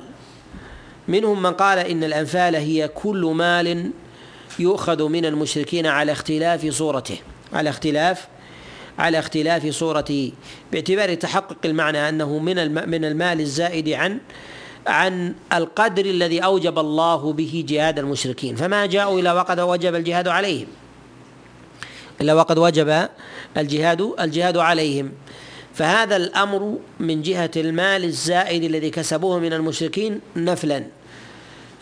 منهم 1.08 1.42
من 1.42 1.52
قال 1.52 1.80
إن 1.80 2.04
الأنفال 2.04 2.56
هي 2.56 2.88
كل 2.88 3.34
مال 3.36 3.92
يؤخذ 4.60 5.10
من 5.10 5.26
المشركين 5.26 5.86
على 5.86 6.12
اختلاف 6.12 6.68
صورته. 6.68 7.18
على 7.54 7.70
اختلاف 7.70 8.28
على 9.00 9.20
اختلاف 9.20 9.68
صورته. 9.68 10.32
باعتبار 10.72 11.14
تحقق 11.14 11.58
المعنى 11.66 12.10
أنه 12.10 12.40
من 12.40 12.90
من 12.90 13.06
المال 13.06 13.42
الزائد 13.42 13.90
عن 13.90 14.20
عن 14.88 15.36
القدر 15.54 16.06
الذي 16.06 16.40
أوجب 16.40 16.80
الله 16.80 17.34
به 17.34 17.66
جهاد 17.68 18.00
المشركين. 18.00 18.56
فما 18.56 18.86
جاءوا 18.86 19.20
إلى 19.20 19.32
وقد 19.32 19.60
وجب 19.60 19.96
الجهاد 19.96 20.28
عليهم. 20.28 20.68
إلا 22.22 22.34
وقد 22.34 22.58
وجب 22.58 23.10
الجهاد 23.58 24.14
الجهاد 24.20 24.58
عليهم. 24.58 25.12
فهذا 25.74 26.16
الأمر 26.16 26.78
من 27.00 27.22
جهة 27.22 27.52
المال 27.58 28.04
الزائد 28.04 28.64
الذي 28.64 28.90
كسبوه 28.90 29.40
من 29.40 29.54
المشركين 29.54 30.22
نفلا. 30.36 30.84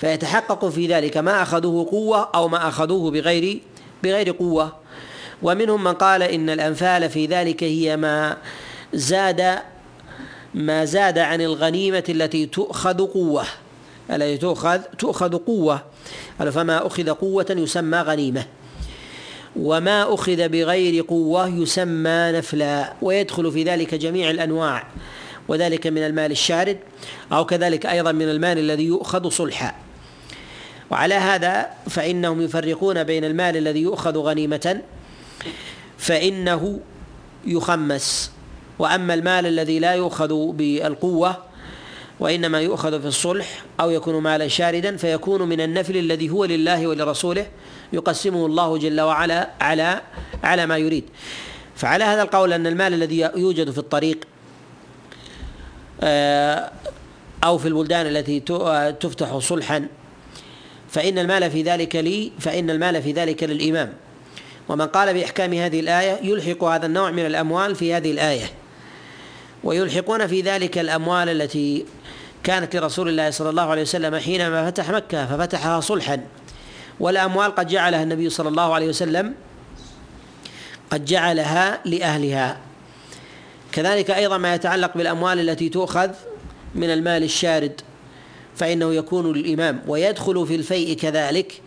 فيتحقق 0.04 0.66
في 0.66 0.88
ذلك 0.88 1.18
ما 1.18 1.42
أخذوه 1.42 1.86
قوة 1.92 2.30
أو 2.36 2.48
ما 2.48 2.68
أخذوه 2.68 3.12
بغير 3.12 3.60
بغير 4.04 4.32
قوة. 4.32 4.76
ومنهم 5.42 5.84
من 5.84 5.94
قال 5.94 6.24
إن 6.24 6.50
الأنفال 6.50 7.10
في 7.10 7.26
ذلك 7.26 7.64
هي 7.64 7.98
ما 7.98 8.38
زاد 8.94 9.60
ما 10.54 10.86
زاد 10.86 11.18
عن 11.18 11.42
الغنيمة 11.42 12.04
التي 12.10 12.46
تؤخذ 12.46 13.08
قوة. 13.08 13.46
التي 14.12 14.38
تؤخذ 14.38 14.82
تؤخذ 15.00 15.38
قوة. 15.38 15.82
فما 16.40 16.88
أخذ 16.88 17.10
قوة 17.10 17.46
يسمى 17.50 17.98
غنيمة. 17.98 18.46
وما 19.56 20.14
أخذ 20.14 20.50
بغير 20.50 21.06
قوة 21.08 21.48
يسمى 21.48 22.32
نفلا. 22.32 22.94
ويدخل 23.02 23.52
في 23.52 23.64
ذلك 23.64 23.96
جميع 23.96 24.30
الأنواع. 24.30 24.88
وذلك 25.48 25.88
من 25.88 26.06
المال 26.06 26.32
الشارد 26.32 26.78
أو 27.32 27.46
كذلك 27.46 27.86
أيضا 27.86 28.12
من 28.12 28.30
المال 28.30 28.58
الذي 28.58 28.84
يؤخذ 28.84 29.30
صلحا. 29.30 29.76
وعلى 30.94 31.16
هذا 31.16 31.70
فإنهم 31.90 32.42
يفرقون 32.42 33.04
بين 33.04 33.24
المال 33.24 33.58
الذي 33.58 33.82
يؤخذ 33.82 34.18
غنيمة 34.18 34.82
فإنه 35.98 36.80
يخمس. 37.46 38.32
وأما 38.80 39.14
المال 39.14 39.46
الذي 39.46 39.80
لا 39.80 39.94
يؤخذ 39.94 40.52
بالقوة 40.52 41.38
وإنما 42.20 42.62
يؤخذ 42.62 43.02
في 43.02 43.08
الصلح 43.08 43.64
أو 43.80 43.92
يكون 43.92 44.24
مالا 44.24 44.48
شاردا 44.48 44.98
فيكون 44.98 45.42
من 45.42 45.62
النفل 45.62 45.98
الذي 45.98 46.30
هو 46.30 46.46
لله 46.46 46.88
ولرسوله 46.88 47.48
يقسمه 47.94 48.46
الله 48.46 48.78
جل 48.78 49.02
وعلا 49.02 49.50
على 49.62 50.02
على 50.44 50.66
ما 50.66 50.78
يريد. 50.78 51.04
فعلى 51.76 52.04
هذا 52.04 52.22
القول 52.22 52.54
أن 52.54 52.68
المال 52.68 52.94
الذي 52.94 53.18
يوجد 53.20 53.72
في 53.72 53.78
الطريق 53.78 54.18
آه، 56.02 56.72
أو 57.44 57.58
في 57.58 57.68
البلدان 57.68 58.08
التي 58.08 58.40
تفتح 59.00 59.38
صلحا 59.38 59.88
فإن 60.94 61.20
المال 61.20 61.52
في 61.52 61.62
ذلك 61.62 61.96
لي 61.96 62.32
فإن 62.40 62.70
المال 62.70 63.02
في 63.02 63.12
ذلك 63.12 63.44
للإمام. 63.44 63.94
ومن 64.70 64.88
قال 64.88 65.14
بإحكام 65.14 65.54
هذه 65.54 65.80
الآية 65.80 66.20
يلحق 66.24 66.64
هذا 66.64 66.86
النوع 66.86 67.12
من 67.12 67.26
الأموال 67.26 67.76
في 67.76 67.94
هذه 67.94 68.12
الآية. 68.12 68.46
ويلحقون 69.64 70.28
في 70.28 70.42
ذلك 70.42 70.78
الأموال 70.78 71.30
التي 71.30 71.86
كانت 72.44 72.76
لرسول 72.76 73.10
الله 73.10 73.30
صلى 73.30 73.50
الله 73.50 73.64
عليه 73.64 73.82
وسلم 73.82 74.16
حينما 74.16 74.72
فتح 74.72 74.90
مكة 74.90 75.26
ففتحها 75.26 75.80
صلحا. 75.80 76.24
والأموال 77.00 77.56
قد 77.56 77.68
جعلها 77.68 78.04
النبي 78.04 78.30
صلى 78.30 78.50
الله 78.50 78.74
عليه 78.74 78.88
وسلم 78.88 79.34
قد 80.92 81.06
جعلها 81.06 81.80
لأهلها. 81.86 82.58
كذلك 83.72 84.12
أيضا 84.12 84.38
ما 84.38 84.56
يتعلق 84.56 84.98
بالأموال 84.98 85.50
التي 85.50 85.70
تؤخذ 85.70 86.10
من 86.76 86.90
المال 86.90 87.24
الشارد. 87.24 87.82
فإنه 88.56 88.94
يكون 88.94 89.34
للإمام 89.34 89.82
ويدخل 89.88 90.48
في 90.48 90.56
الفيء 90.56 90.98
كذلك 90.98 91.62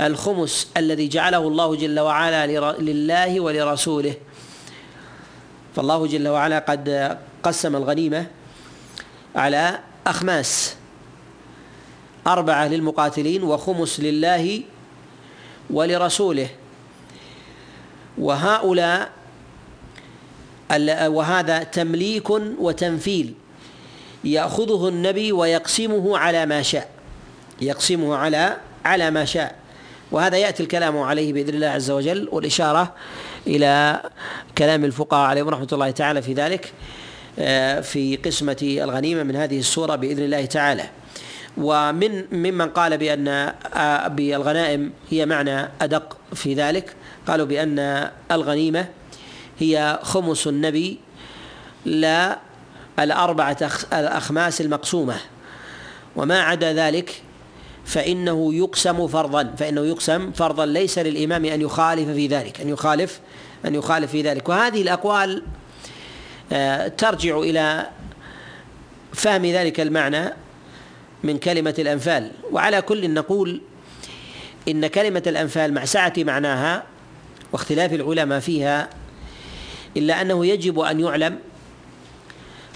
الخمس 0.00 0.70
الذي 0.76 1.08
جعله 1.08 1.48
الله 1.48 1.76
جل 1.76 2.00
وعلا 2.00 2.46
لله 2.80 3.40
ولرسوله. 3.40 4.14
فالله 5.76 6.06
جل 6.06 6.28
وعلا 6.28 6.58
قد 6.58 7.18
قسم 7.42 7.76
الغنيمة 7.76 8.26
على 9.36 9.78
أخماس 10.06 10.76
أربعة 12.26 12.68
للمقاتلين 12.68 13.42
وخمس 13.42 14.00
لله 14.00 14.62
ولرسوله. 15.70 16.48
وهؤلاء 18.18 19.10
وهذا 21.06 21.62
تمليك 21.62 22.30
وتنفيل. 22.58 23.34
يأخذه 24.26 24.88
النبي 24.88 25.32
ويقسمه 25.32 26.18
على 26.18 26.46
ما 26.46 26.62
شاء 26.62 26.88
يقسمه 27.60 28.16
على 28.16 28.56
على 28.84 29.10
ما 29.10 29.24
شاء. 29.24 29.54
وهذا 30.10 30.36
يأتي 30.36 30.62
الكلام 30.62 30.98
عليه 30.98 31.32
بإذن 31.32 31.54
الله 31.54 31.66
عز 31.66 31.90
وجل 31.90 32.28
والإشارة 32.32 32.94
إلى 33.46 34.00
كلام 34.58 34.84
الفقهاء 34.84 35.30
عليهم 35.30 35.48
رحمة 35.48 35.68
الله 35.72 35.90
تعالى 35.90 36.22
في 36.22 36.32
ذلك 36.32 36.72
آه، 37.38 37.80
في 37.80 38.16
قسمة 38.16 38.56
الغنيمة 38.62 39.22
من 39.22 39.36
هذه 39.36 39.58
السورة 39.58 39.96
بإذن 39.96 40.24
الله 40.24 40.44
تعالى. 40.44 40.84
ومن 41.56 42.24
ممن 42.32 42.68
قال 42.68 42.98
بأن 42.98 43.28
آه، 43.28 44.08
بالغنائم 44.08 44.92
هي 45.10 45.26
معنى 45.26 45.68
أدق 45.80 46.16
في 46.34 46.54
ذلك 46.54 46.94
قالوا 47.26 47.46
بأن 47.46 48.10
الغنيمة 48.32 48.86
هي 49.58 49.98
خمس 50.02 50.46
النبي 50.46 50.98
لا 51.84 52.38
الأربعة 52.98 53.56
الأخماس 53.92 54.60
المقسومة. 54.60 55.16
وما 56.16 56.40
عدا 56.40 56.72
ذلك 56.72 57.22
فإنه 57.84 58.54
يقسم 58.54 59.08
فرضا 59.08 59.54
فإنه 59.58 59.86
يقسم 59.86 60.32
فرضا 60.32 60.66
ليس 60.66 60.98
للإمام 60.98 61.44
أن 61.44 61.60
يخالف 61.60 62.08
في 62.08 62.26
ذلك 62.26 62.60
أن 62.60 62.68
يخالف 62.68 63.20
أن 63.64 63.74
يخالف 63.74 64.10
في 64.10 64.22
ذلك. 64.22 64.48
وهذه 64.48 64.82
الأقوال 64.82 65.42
آه، 66.52 66.88
ترجع 66.88 67.38
إلى 67.38 67.86
فهم 69.12 69.46
ذلك 69.46 69.80
المعنى 69.80 70.32
من 71.24 71.38
كلمة 71.38 71.74
الأنفال. 71.78 72.30
وعلى 72.52 72.82
كل 72.82 73.10
نقول 73.10 73.60
إن 74.68 74.86
كلمة 74.86 75.22
الأنفال 75.26 75.74
مع 75.74 75.84
سعة 75.84 76.12
معناها 76.18 76.82
واختلاف 77.52 77.92
العلماء 77.92 78.40
فيها 78.40 78.88
إلا 79.96 80.20
أنه 80.20 80.46
يجب 80.46 80.80
أن 80.80 81.00
يعلم 81.00 81.38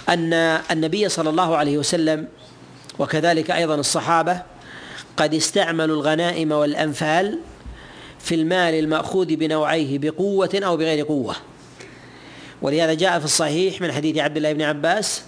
أن 0.09 0.33
النبي 0.71 1.09
صلى 1.09 1.31
الله 1.31 1.57
عليه 1.57 1.79
وسلم 1.79 2.29
وكذلك 2.99 3.51
أيضا 3.51 3.75
الصحابة 3.75 4.43
قد 5.17 5.35
استعملوا 5.35 5.97
الغنائم 5.97 6.53
والأنفال 6.53 7.39
في 8.19 8.35
المال 8.35 8.75
المأخوذ 8.75 9.37
بنوعيه 9.37 9.99
بقوة 9.99 10.51
أو 10.55 10.77
بغير 10.77 11.07
قوة. 11.07 11.37
ولهذا 12.63 12.95
جاء 12.95 13.19
في 13.19 13.25
الصحيح 13.25 13.81
من 13.81 13.93
حديث 13.93 14.19
عبد 14.19 14.37
الله 14.37 14.53
بن 14.53 14.63
عباس 14.63 15.23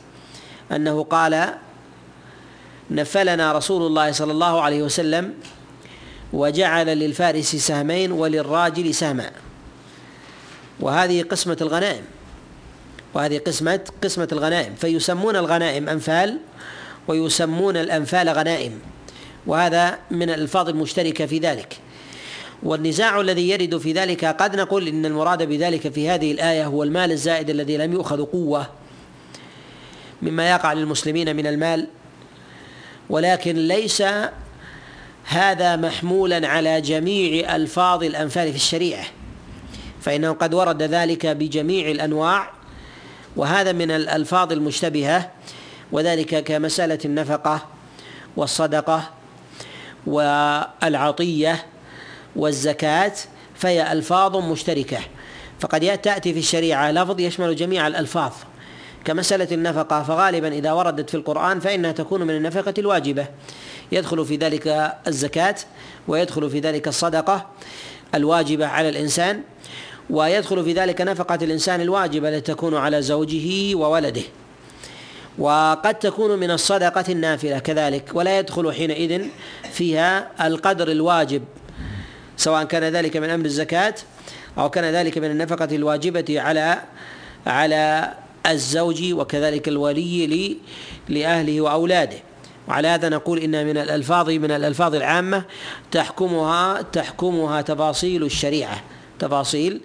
أنه 0.73 1.05
قال 1.05 1.55
نفلنا 2.91 3.53
رسول 3.53 3.87
الله 3.87 4.13
صلى 4.13 4.33
الله 4.33 4.61
عليه 4.61 4.83
وسلم 4.83 5.35
وجعل 6.33 6.87
للفارس 6.87 7.57
سهمين 7.57 8.13
وللراجل 8.13 8.95
سهما. 8.95 9.31
وهذه 10.81 11.23
قسمة 11.23 11.57
الغنائم. 11.61 12.05
وهذه 13.15 13.39
قسمة 13.39 13.81
قسمة 14.03 14.29
الغنائم. 14.33 14.75
فيسمون 14.75 15.37
الغنائم 15.37 15.89
أنفال 15.89 16.39
ويسمون 17.09 17.77
الأنفال 17.77 18.29
غنائم. 18.29 18.81
وهذا 19.47 19.99
من 20.11 20.31
الألفاظ 20.31 20.69
المشتركة 20.69 21.27
في 21.27 21.39
ذلك. 21.39 21.77
والنزاع 22.63 23.21
الذي 23.21 23.49
يرد 23.49 23.79
في 23.79 23.93
ذلك 23.93 24.25
قد 24.25 24.57
نقول 24.57 24.89
إن 24.89 25.07
المراد 25.07 25.43
بذلك 25.43 25.93
في 25.93 26.09
هذه 26.09 26.33
الآية 26.33 26.67
هو 26.67 26.83
المال 26.83 27.13
الزائد 27.13 27.51
الذي 27.51 27.77
لم 27.77 27.93
يؤخذ 27.93 28.25
قوة 28.25 28.67
مما 30.23 30.51
يقع 30.51 30.73
للمسلمين 30.73 31.37
من 31.37 31.47
المال. 31.47 31.87
ولكن 33.11 33.57
ليس 33.57 34.03
هذا 35.25 35.77
محمولا 35.77 36.49
على 36.49 36.81
جميع 36.81 37.57
ألفاظ 37.57 38.05
الأنفال 38.05 38.51
في 38.51 38.57
الشريعة. 38.57 39.05
فإنه 40.01 40.33
قد 40.33 40.55
ورد 40.55 40.83
ذلك 40.83 41.27
بجميع 41.27 41.91
الأنواع. 41.91 42.51
وهذا 43.37 43.73
من 43.73 43.91
الألفاظ 43.91 44.53
المشتبهة 44.53 45.31
وذلك 45.93 46.45
كمسألة 46.45 46.99
النفقة 47.05 47.67
والصدقة 48.37 49.11
والعطية 50.07 51.67
والزكاة 52.37 53.13
فهي 53.55 53.93
ألفاظ 53.93 54.37
مشتركة. 54.37 54.99
فقد 55.61 55.99
تأتي 55.99 56.33
في 56.33 56.39
الشريعة 56.39 56.93
لفظ 56.93 57.21
يشمل 57.21 57.57
جميع 57.57 57.87
الألفاظ. 57.87 58.33
كمسألة 59.05 59.49
النفقة 59.53 60.03
فغالبا 60.03 60.49
إذا 60.49 60.73
وردت 60.73 61.11
في 61.11 61.17
القرآن 61.17 61.61
فإنها 61.61 61.93
تكون 61.93 62.23
من 62.23 62.37
النفقة 62.37 62.75
الواجبة. 62.79 63.27
يدخل 63.93 64.25
في 64.25 64.37
ذلك 64.37 64.97
الزكاة 65.07 65.55
ويدخل 66.09 66.51
في 66.51 66.61
ذلك 66.61 66.89
الصدقة 66.89 67.47
الواجبة 68.15 68.67
على 68.67 68.89
الإنسان. 68.89 69.43
ويدخل 70.13 70.65
في 70.65 70.73
ذلك 70.73 71.01
نفقة 71.01 71.39
الإنسان 71.43 71.81
الواجبة 71.81 72.29
التي 72.29 72.53
تكون 72.53 72.77
على 72.77 73.03
زوجه 73.03 73.75
وولده. 73.75 74.23
وقد 75.39 75.95
تكون 75.95 76.39
من 76.39 76.51
الصدقة 76.51 77.05
النافلة 77.09 77.59
كذلك 77.59 78.11
ولا 78.15 78.39
يدخل 78.39 78.73
حينئذ 78.73 79.23
فيها 79.73 80.29
القدر 80.47 80.91
الواجب 80.91 81.43
سواء 82.37 82.65
كان 82.65 82.83
ذلك 82.83 83.17
من 83.17 83.31
أمر 83.31 83.45
الزكاة 83.45 83.95
أو 84.59 84.71
كان 84.71 84.85
ذلك 84.85 85.19
من 85.19 85.31
النفقة 85.31 85.77
الواجبة 85.77 86.41
على 86.41 86.79
على 87.47 88.15
الزوج 88.47 89.13
وكذلك 89.13 89.69
الولي 89.69 90.57
لأهله 91.09 91.61
وأولاده. 91.61 92.17
وعلى 92.69 92.89
هذا 92.89 93.09
نقول 93.09 93.39
إن 93.39 93.67
من 93.67 93.77
الألفاظ 93.77 94.31
من 94.31 94.51
الألفاظ 94.51 94.95
العامة 94.95 95.45
تحكمها 95.91 96.83
تحكمها 96.83 97.61
تفاصيل 97.61 98.23
الشريعة. 98.23 98.83
تفاصيل 99.19 99.81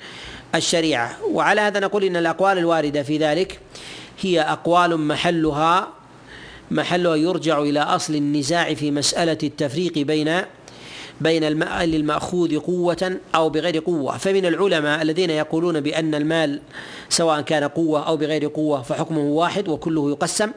الشريعة. 0.56 1.18
وعلى 1.32 1.62
هذا 1.62 1.80
نقول 1.80 2.04
إن 2.04 2.16
الأقوال 2.16 2.58
الواردة 2.58 3.04
في 3.04 3.18
ذلك 3.18 3.60
هي 4.22 4.42
أقوال 4.42 4.98
محلها 5.00 5.88
محلها 6.72 7.16
يرجع 7.16 7.60
إلى 7.62 7.80
أصل 7.80 8.16
النزاع 8.16 8.74
في 8.74 8.92
مسألة 8.92 9.38
التفريق 9.44 9.98
بين 9.98 10.42
بين 11.22 11.44
المال 11.44 11.96
المأخوذ 11.96 12.60
قوة 12.60 13.18
أو 13.36 13.50
بغير 13.50 13.80
قوة. 13.80 14.18
فمن 14.18 14.46
العلماء 14.46 15.02
الذين 15.02 15.30
يقولون 15.30 15.80
بأن 15.80 16.16
المال 16.16 16.62
سواء 17.10 17.42
كان 17.42 17.64
قوة 17.64 18.08
أو 18.08 18.18
بغير 18.18 18.48
قوة 18.48 18.82
فحكمه 18.82 19.22
واحد 19.22 19.68
وكله 19.68 20.10
يقسم. 20.10 20.52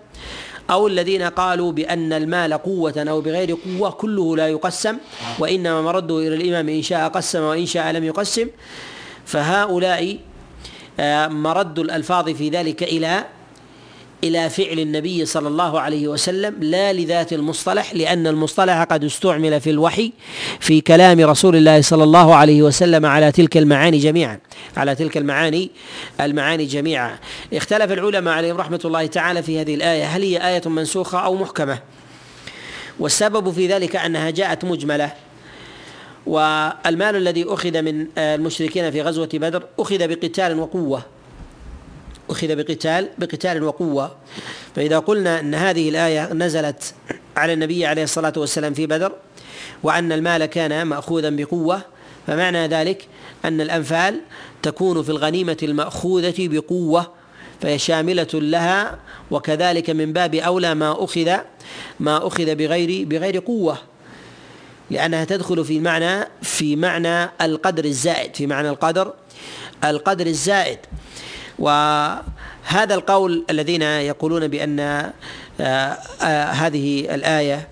أو 0.71 0.87
الذين 0.87 1.23
قالوا 1.23 1.73
بأن 1.73 2.13
المال 2.13 2.53
قوة 2.53 2.95
أو 2.97 3.21
بغير 3.21 3.57
قوة 3.67 3.91
كله 3.91 4.37
لا 4.37 4.49
يقسم 4.49 4.97
وإنما 5.39 5.83
مرده 5.83 6.19
إلى 6.19 6.35
الإمام 6.35 6.69
إن 6.69 6.83
شاء 6.83 7.09
قسم 7.09 7.43
وإن 7.43 7.67
شاء 7.67 7.93
لم 7.93 8.05
يقسم. 8.05 8.49
فهؤلاء 9.27 10.19
آه، 11.01 11.29
مرد 11.29 11.79
الألفاظ 11.79 12.29
في 12.29 12.49
ذلك 12.49 12.83
إلى 12.83 13.25
إلى 14.25 14.51
فعل 14.51 14.79
النبي 14.79 15.27
صلى 15.27 15.49
الله 15.49 15.81
عليه 15.81 16.09
وسلم 16.09 16.57
لا 16.61 16.93
لذات 16.93 17.33
المصطلح 17.33 17.95
لأن 17.95 18.27
المصطلح 18.27 18.83
قد 18.83 19.05
استعمل 19.05 19.61
في 19.61 19.71
الوحي 19.71 20.13
في 20.61 20.81
كلام 20.81 21.21
رسول 21.21 21.57
الله 21.57 21.81
صلى 21.81 22.05
الله 22.05 22.35
عليه 22.35 22.63
وسلم 22.63 23.07
على 23.07 23.33
تلك 23.33 23.57
المعاني 23.57 23.99
جميعا 23.99 24.39
على 24.77 24.95
تلك 24.95 25.17
المعاني 25.17 25.71
المعاني 26.21 26.65
جميعا. 26.65 27.19
اختلف 27.53 27.93
العلماء 27.93 28.35
عليهم 28.35 28.57
رحمة 28.57 28.81
الله 28.85 29.07
تعالى 29.07 29.43
في 29.43 29.61
هذه 29.61 29.75
الآية 29.75 30.05
هل 30.05 30.23
هي 30.23 30.49
آية 30.49 30.69
منسوخة 30.69 31.19
أو 31.19 31.35
محكمة؟ 31.35 31.79
والسبب 32.99 33.51
في 33.51 33.67
ذلك 33.67 33.97
أنها 33.97 34.31
جاءت 34.31 34.65
مجملة. 34.65 35.13
والمال 36.27 37.17
الذي 37.17 37.45
أخذ 37.49 37.83
من 37.83 38.07
المشركين 38.19 38.91
في 38.91 39.03
غزوة 39.03 39.29
بدر 39.35 39.63
أخذ 39.79 40.09
بقتال 40.09 40.59
وقوة. 40.59 41.03
أخذ 42.31 42.57
بقتال 42.57 43.09
بقتال 43.19 43.63
وقوة. 43.63 44.17
فإذا 44.77 44.99
قلنا 44.99 45.41
أن 45.41 45.55
هذه 45.55 45.89
الآية 45.89 46.33
نزلت 46.33 46.95
على 47.37 47.53
النبي 47.53 47.87
عليه 47.87 48.03
الصلاة 48.03 48.33
والسلام 48.37 48.75
في 48.75 48.87
بدر 48.87 49.13
وأن 49.83 50.13
المال 50.13 50.47
كان 50.47 50.83
مأخوذا 50.87 51.31
بقوة 51.31 51.83
فمعنى 52.27 52.67
ذلك 52.67 53.07
أن 53.45 53.61
الأنفال 53.61 54.21
تكون 54.63 55.03
في 55.03 55.09
الغنيمة 55.09 55.57
المأخوذة 55.63 56.35
بقوة 56.39 57.11
فهي 57.61 57.79
شاملة 57.79 58.29
لها 58.35 58.99
وكذلك 59.31 59.91
من 59.91 60.13
باب 60.13 60.35
أولى 60.35 60.75
ما 60.75 61.05
أخذ 61.05 61.37
ما 62.01 62.27
أخذ 62.27 62.55
بغير 62.55 63.07
بغير 63.07 63.39
قوة. 63.39 63.79
لأنها 64.91 65.25
تدخل 65.25 65.65
في 65.65 65.81
معنى 65.81 66.29
في 66.43 66.77
معنى 66.77 67.31
القدر 67.41 67.85
الزائد 67.85 68.37
في 68.37 68.47
معنى 68.47 68.69
القدر 68.69 69.15
القدر 69.85 70.27
الزائد. 70.27 70.79
وهذا 71.61 72.95
القول 72.95 73.45
الذين 73.51 73.83
يقولون 73.83 74.49
بأن 74.49 74.81
آه، 74.81 75.13
آه، 75.61 76.45
هذه 76.45 77.15
الآية 77.15 77.69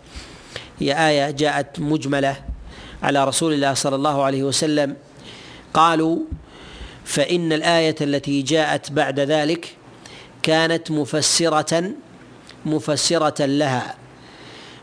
هي 0.81 1.09
آية 1.09 1.31
جاءت 1.31 1.81
مجملة 1.81 2.37
على 3.03 3.25
رسول 3.25 3.53
الله 3.53 3.75
صلى 3.75 3.97
الله 3.97 4.23
عليه 4.23 4.43
وسلم. 4.43 4.97
قالوا 5.75 6.19
فإن 7.05 7.53
الآية 7.53 7.97
التي 8.01 8.43
جاءت 8.43 8.93
بعد 8.93 9.21
ذلك 9.21 9.77
كانت 10.43 10.91
مفسرة 10.91 11.91
مفسرة 12.67 13.47
لها 13.47 13.95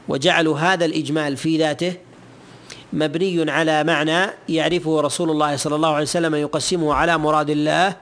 وجعلوا 0.07 0.59
هذا 0.59 0.85
الإجمال 0.85 1.37
في 1.37 1.57
ذاته 1.57 1.93
مبني 2.93 3.51
على 3.51 3.83
معنى 3.83 4.31
يعرفه 4.49 5.01
رسول 5.01 5.29
الله 5.29 5.55
صلى 5.55 5.75
الله 5.75 5.89
عليه 5.89 6.03
وسلم 6.03 6.35
يقسمه 6.35 6.93
على 6.93 7.17
مراد 7.17 7.49
الله 7.49 7.95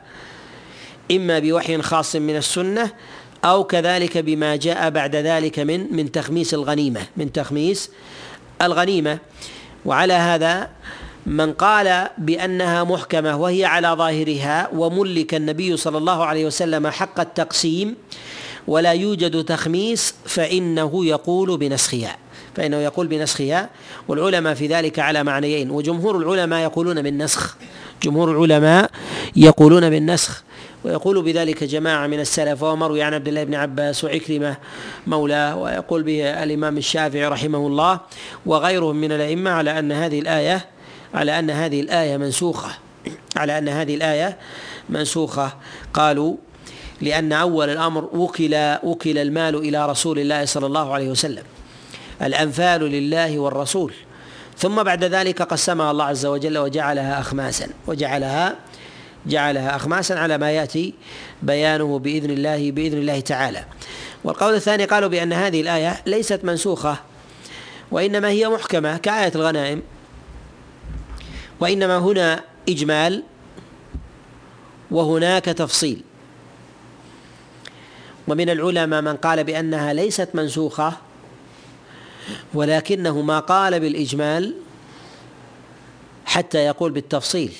إما 1.11 1.39
بوحي 1.39 1.81
خاص 1.81 2.15
من 2.15 2.35
السنة 2.35 2.91
أو 3.45 3.63
كذلك 3.63 4.17
بما 4.17 4.55
جاء 4.55 4.89
بعد 4.89 5.15
ذلك 5.15 5.59
من 5.59 5.95
من 5.95 6.11
تخميس 6.11 6.53
الغنيمة 6.53 7.01
من 7.17 7.31
تخميس 7.31 7.89
الغنيمة. 8.61 9.19
وعلى 9.85 10.13
هذا 10.13 10.69
من 11.25 11.53
قال 11.53 12.07
بأنها 12.17 12.83
محكمة 12.83 13.37
وهي 13.37 13.65
على 13.65 13.87
ظاهرها 13.87 14.69
وملك 14.73 15.33
النبي 15.35 15.77
صلى 15.77 15.97
الله 15.97 16.25
عليه 16.25 16.45
وسلم 16.45 16.87
حق 16.87 17.19
التقسيم 17.19 17.95
ولا 18.67 18.91
يوجد 18.91 19.43
تخميس 19.43 20.15
فإنه 20.25 21.05
يقول 21.05 21.57
بنسخها 21.57 22.17
فإنه 22.55 22.77
يقول 22.77 23.07
بنسخها. 23.07 23.69
والعلماء 24.07 24.53
في 24.53 24.67
ذلك 24.67 24.99
على 24.99 25.23
معنيين 25.23 25.71
وجمهور 25.71 26.17
العلماء 26.17 26.63
يقولون 26.63 27.01
بالنسخ 27.01 27.57
جمهور 28.03 28.31
العلماء 28.31 28.91
يقولون 29.35 29.89
بالنسخ. 29.89 30.43
ويقول 30.83 31.21
بذلك 31.21 31.63
جماعة 31.63 32.07
من 32.07 32.19
السلف 32.19 32.63
ومروي 32.63 33.01
عن 33.01 33.13
عبد 33.13 33.27
الله 33.27 33.43
بن 33.43 33.55
عباس 33.55 34.03
وعكرمة 34.03 34.57
مولاه 35.07 35.57
ويقول 35.57 36.03
به 36.03 36.43
الإمام 36.43 36.77
الشافعي 36.77 37.27
رحمه 37.27 37.67
الله 37.67 37.99
وغيرهم 38.45 38.95
من 38.95 39.11
الأئمة 39.11 39.51
على 39.51 39.79
أن 39.79 39.91
هذه 39.91 40.19
الآية 40.19 40.65
على 41.13 41.39
أن 41.39 41.49
هذه 41.49 41.81
الآية 41.81 42.17
منسوخة. 42.17 42.69
على 43.35 43.57
أن 43.57 43.69
هذه 43.69 43.95
الآية 43.95 44.37
منسوخة. 44.89 45.53
قالوا 45.93 46.35
لأن 47.01 47.33
أول 47.33 47.69
الأمر 47.69 48.09
وكل 48.13 48.77
وكل 48.83 49.17
المال 49.17 49.55
إلى 49.55 49.89
رسول 49.89 50.19
الله 50.19 50.45
صلى 50.45 50.65
الله 50.65 50.93
عليه 50.93 51.09
وسلم 51.09 51.43
الأنفال 52.21 52.81
لله 52.81 53.39
والرسول. 53.39 53.93
ثم 54.57 54.83
بعد 54.83 55.03
ذلك 55.03 55.41
قسمها 55.41 55.91
الله 55.91 56.05
عز 56.05 56.25
وجل 56.25 56.57
وجعلها 56.57 57.19
أخماسا 57.19 57.67
وجعلها 57.87 58.55
جعلها 59.25 59.75
أخماسا 59.75 60.13
على 60.13 60.37
ما 60.37 60.51
يأتي 60.51 60.93
بيانه 61.41 61.99
بإذن 61.99 62.29
الله 62.29 62.71
بإذن 62.71 62.97
الله 62.97 63.19
تعالى. 63.19 63.65
والقول 64.23 64.55
الثاني 64.55 64.85
قالوا 64.85 65.09
بأن 65.09 65.33
هذه 65.33 65.61
الآية 65.61 66.01
ليست 66.05 66.39
منسوخة 66.43 66.97
وإنما 67.91 68.29
هي 68.29 68.49
محكمة 68.49 68.97
كآية 68.97 69.31
الغنائم 69.35 69.81
وإنما 71.59 71.97
هنا 71.97 72.43
إجمال 72.69 73.23
وهناك 74.91 75.45
تفصيل. 75.45 76.01
ومن 78.27 78.49
العلماء 78.49 79.01
من 79.01 79.15
قال 79.15 79.43
بأنها 79.43 79.93
ليست 79.93 80.29
منسوخة 80.33 80.93
ولكنه 82.53 83.21
ما 83.21 83.39
قال 83.39 83.79
بالإجمال 83.79 84.55
حتى 86.25 86.57
يقول 86.57 86.91
بالتفصيل. 86.91 87.53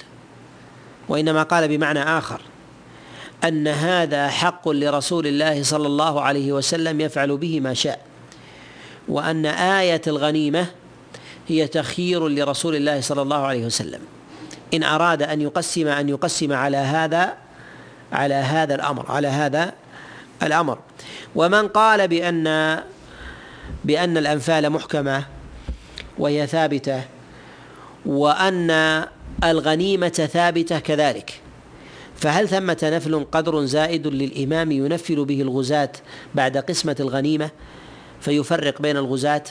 وإنما 1.09 1.43
قال 1.43 1.67
بمعنى 1.67 2.03
آخر 2.03 2.41
أن 3.43 3.67
هذا 3.67 4.27
حق 4.27 4.69
لرسول 4.69 5.27
الله 5.27 5.63
صلى 5.63 5.87
الله 5.87 6.21
عليه 6.21 6.51
وسلم 6.51 7.01
يفعل 7.01 7.37
به 7.37 7.59
ما 7.59 7.73
شاء 7.73 7.99
وأن 9.07 9.45
آية 9.45 10.01
الغنيمة 10.07 10.65
هي 11.47 11.67
تخيير 11.67 12.27
لرسول 12.27 12.75
الله 12.75 13.01
صلى 13.01 13.21
الله 13.21 13.45
عليه 13.45 13.65
وسلم. 13.65 13.99
إن 14.73 14.83
أراد 14.83 15.23
أن 15.23 15.41
يقسم 15.41 15.87
أن 15.87 16.09
يقسم 16.09 16.53
على 16.53 16.77
هذا 16.77 17.33
على 18.11 18.33
هذا 18.33 18.75
الأمر 18.75 19.11
على 19.11 19.27
هذا 19.27 19.73
الأمر. 20.43 20.77
ومن 21.35 21.67
قال 21.67 22.07
بأن 22.07 22.79
بأن 23.83 24.17
الأنفال 24.17 24.69
محكمة 24.69 25.23
وهي 26.17 26.47
ثابتة 26.47 27.01
وأن 28.05 28.69
الغنيمة 29.43 30.09
ثابتة 30.09 30.79
كذلك. 30.79 31.33
فهل 32.15 32.49
ثمة 32.49 32.77
نفل 32.83 33.25
قدر 33.31 33.65
زائد 33.65 34.07
للإمام 34.07 34.71
ينفل 34.71 35.25
به 35.25 35.41
الغزاة 35.41 35.91
بعد 36.35 36.57
قسمة 36.57 36.95
الغنيمة؟ 36.99 37.49
فيفرق 38.21 38.81
بين 38.81 38.97
الغزاة 38.97 39.43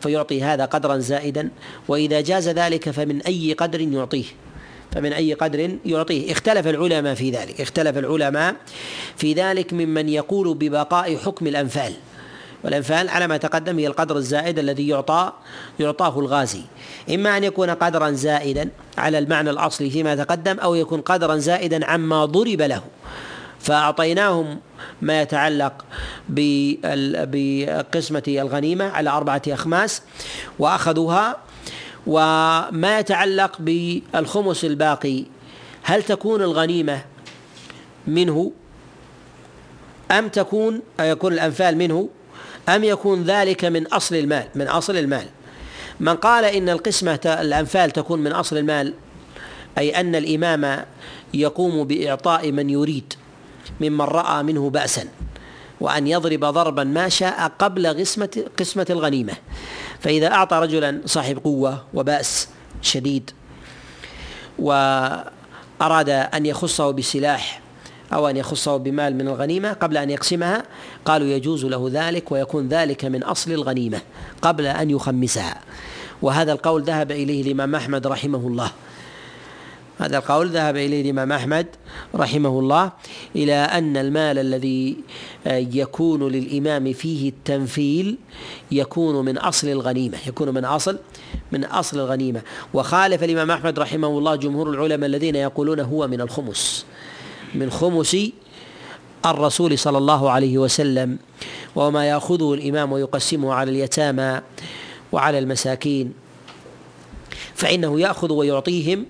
فيعطي 0.00 0.42
هذا 0.42 0.64
قدرا 0.64 0.98
زائدا 0.98 1.50
وإذا 1.88 2.20
جاز 2.20 2.48
ذلك 2.48 2.90
فمن 2.90 3.22
أي 3.22 3.52
قدر 3.52 3.80
يعطيه؟ 3.80 4.24
فمن 4.92 5.12
أي 5.12 5.34
قدر 5.34 5.78
يعطيه؟ 5.86 6.32
اختلف 6.32 6.66
العلماء 6.66 7.14
في 7.14 7.30
ذلك 7.30 7.60
اختلف 7.60 7.98
العلماء 7.98 8.56
في 9.16 9.32
ذلك 9.32 9.72
ممن 9.72 10.08
يقول 10.08 10.54
ببقاء 10.54 11.16
حكم 11.16 11.46
الأنفال. 11.46 11.92
والأنفال 12.64 13.08
على 13.08 13.26
ما 13.26 13.36
تقدم 13.36 13.78
هي 13.78 13.86
القدر 13.86 14.16
الزائد 14.16 14.58
الذي 14.58 14.88
يعطى 14.88 15.32
يعطاه 15.80 16.20
الغازي. 16.20 16.62
إما 17.14 17.36
أن 17.36 17.44
يكون 17.44 17.70
قدرا 17.70 18.10
زائدا 18.10 18.68
على 18.98 19.18
المعنى 19.18 19.50
الأصلي 19.50 19.90
فيما 19.90 20.14
تقدم 20.14 20.58
أو 20.58 20.74
يكون 20.74 21.00
قدرا 21.00 21.36
زائدا 21.36 21.86
عما 21.86 22.24
ضرب 22.24 22.62
له. 22.62 22.82
فأعطيناهم 23.60 24.60
ما 25.02 25.22
يتعلق 25.22 25.84
بقسمة 26.28 28.22
الغنيمة 28.28 28.84
على 28.84 29.10
أربعة 29.10 29.42
أخماس 29.48 30.02
وأخذوها. 30.58 31.36
وما 32.06 32.98
يتعلق 32.98 33.56
بالخمس 33.58 34.64
الباقي 34.64 35.24
هل 35.82 36.02
تكون 36.02 36.42
الغنيمة 36.42 37.04
منه؟ 38.06 38.52
أم 40.10 40.28
تكون 40.28 40.82
يكون 41.00 41.32
الأنفال 41.32 41.76
منه؟ 41.76 42.08
أم 42.68 42.84
يكون 42.84 43.22
ذلك 43.22 43.64
من 43.64 43.86
أصل 43.86 44.14
المال؟ 44.14 44.48
من 44.54 44.68
أصل 44.68 44.96
المال. 44.96 45.26
من 46.00 46.16
قال 46.16 46.44
إن 46.44 46.68
القسمة 46.68 47.20
الأنفال 47.40 47.90
تكون 47.90 48.18
من 48.18 48.32
أصل 48.32 48.56
المال 48.56 48.94
أي 49.78 50.00
أن 50.00 50.14
الإمام 50.14 50.84
يقوم 51.34 51.84
بإعطاء 51.84 52.52
من 52.52 52.70
يريد 52.70 53.14
ممن 53.80 54.00
رأى 54.00 54.42
منه 54.42 54.70
بأسا 54.70 55.08
وأن 55.80 56.06
يضرب 56.06 56.44
ضربا 56.44 56.84
ما 56.84 57.08
شاء 57.08 57.52
قبل 57.58 57.86
قسمة 57.86 58.44
قسمة 58.58 58.86
الغنيمة. 58.90 59.32
فإذا 60.00 60.26
أعطى 60.32 60.56
رجلا 60.56 61.00
صاحب 61.06 61.38
قوة 61.44 61.84
وبأس 61.94 62.48
شديد 62.82 63.30
وأراد 64.58 66.08
أن 66.08 66.46
يخصه 66.46 66.90
بسلاح 66.90 67.61
أو 68.12 68.28
أن 68.28 68.36
يخصه 68.36 68.76
بمال 68.76 69.14
من 69.14 69.28
الغنيمة 69.28 69.72
قبل 69.72 69.96
أن 69.96 70.10
يقسمها. 70.10 70.62
قالوا 71.04 71.28
يجوز 71.28 71.64
له 71.64 71.90
ذلك 71.92 72.32
ويكون 72.32 72.68
ذلك 72.68 73.04
من 73.04 73.22
أصل 73.22 73.52
الغنيمة 73.52 74.00
قبل 74.42 74.66
أن 74.66 74.90
يخمسها. 74.90 75.60
وهذا 76.22 76.52
القول 76.52 76.82
ذهب 76.82 77.10
إليه 77.10 77.42
الإمام 77.42 77.74
أحمد 77.74 78.06
رحمه 78.06 78.46
الله. 78.46 78.70
هذا 79.98 80.18
القول 80.18 80.48
ذهب 80.48 80.76
إليه 80.76 81.02
الإمام 81.02 81.32
أحمد 81.32 81.66
رحمه 82.14 82.58
الله 82.58 82.92
إلى 83.36 83.54
أن 83.54 83.96
المال 83.96 84.38
الذي 84.38 84.96
يكون 85.46 86.28
للإمام 86.28 86.92
فيه 86.92 87.28
التنفيل 87.28 88.16
يكون 88.70 89.24
من 89.24 89.38
أصل 89.38 89.68
الغنيمة 89.68 90.18
يكون 90.26 90.48
من 90.48 90.64
أصل 90.64 90.98
من 91.52 91.64
أصل 91.64 91.98
الغنيمة. 91.98 92.40
وخالف 92.74 93.24
الإمام 93.24 93.50
أحمد 93.50 93.78
رحمه 93.78 94.08
الله 94.08 94.36
جمهور 94.36 94.70
العلماء 94.70 95.06
الذين 95.06 95.36
يقولون 95.36 95.80
هو 95.80 96.08
من 96.08 96.20
الخمس. 96.20 96.86
من 97.54 97.70
خمس 97.70 98.16
الرسول 99.26 99.78
صلى 99.78 99.98
الله 99.98 100.30
عليه 100.30 100.58
وسلم 100.58 101.18
وما 101.76 102.08
يأخذه 102.08 102.54
الإمام 102.54 102.92
ويقسمه 102.92 103.54
على 103.54 103.70
اليتامى 103.70 104.40
وعلى 105.12 105.38
المساكين. 105.38 106.12
فإنه 107.54 108.00
يأخذ 108.00 108.32
ويعطيهم 108.32 109.06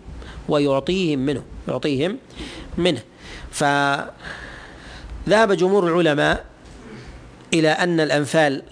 ويعطيهم 0.49 1.19
منه 1.19 1.43
يعطيهم 1.69 2.19
منه. 2.79 3.03
فذهب 3.51 4.13
جمهور 5.53 5.87
العلماء 5.89 6.45
إلى 7.55 7.69
أن 7.69 8.01
الأنفال 8.01 8.63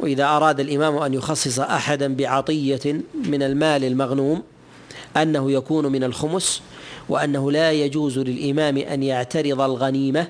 وإذا 0.00 0.24
أراد 0.24 0.60
الإمام 0.60 0.96
أن 0.96 1.14
يخصص 1.14 1.58
أحدا 1.58 2.16
بعطية 2.16 3.00
من 3.28 3.42
المال 3.42 3.84
المغنوم 3.84 4.42
أنه 5.16 5.50
يكون 5.52 5.86
من 5.86 6.04
الخمس 6.04 6.62
وأنه 7.08 7.52
لا 7.52 7.72
يجوز 7.72 8.18
للإمام 8.18 8.78
أن 8.78 9.02
يعترض 9.02 9.60
الغنيمة 9.60 10.26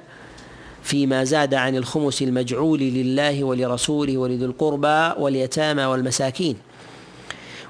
فيما 0.82 1.24
زاد 1.24 1.54
عن 1.54 1.76
الخمس 1.76 2.22
المجعول 2.22 2.78
لله 2.80 3.44
ولرسوله 3.44 4.18
ولذي 4.18 4.44
القربى 4.44 5.20
واليتامى 5.20 5.84
والمساكين. 5.84 6.56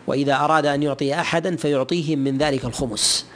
وإذا 0.06 0.34
أراد 0.34 0.66
أن 0.66 0.82
يعطي 0.82 1.14
أحدا 1.14 1.56
فيعطيهم 1.56 2.18
من 2.18 2.38
ذلك 2.38 2.64
الخمس. 2.64 3.26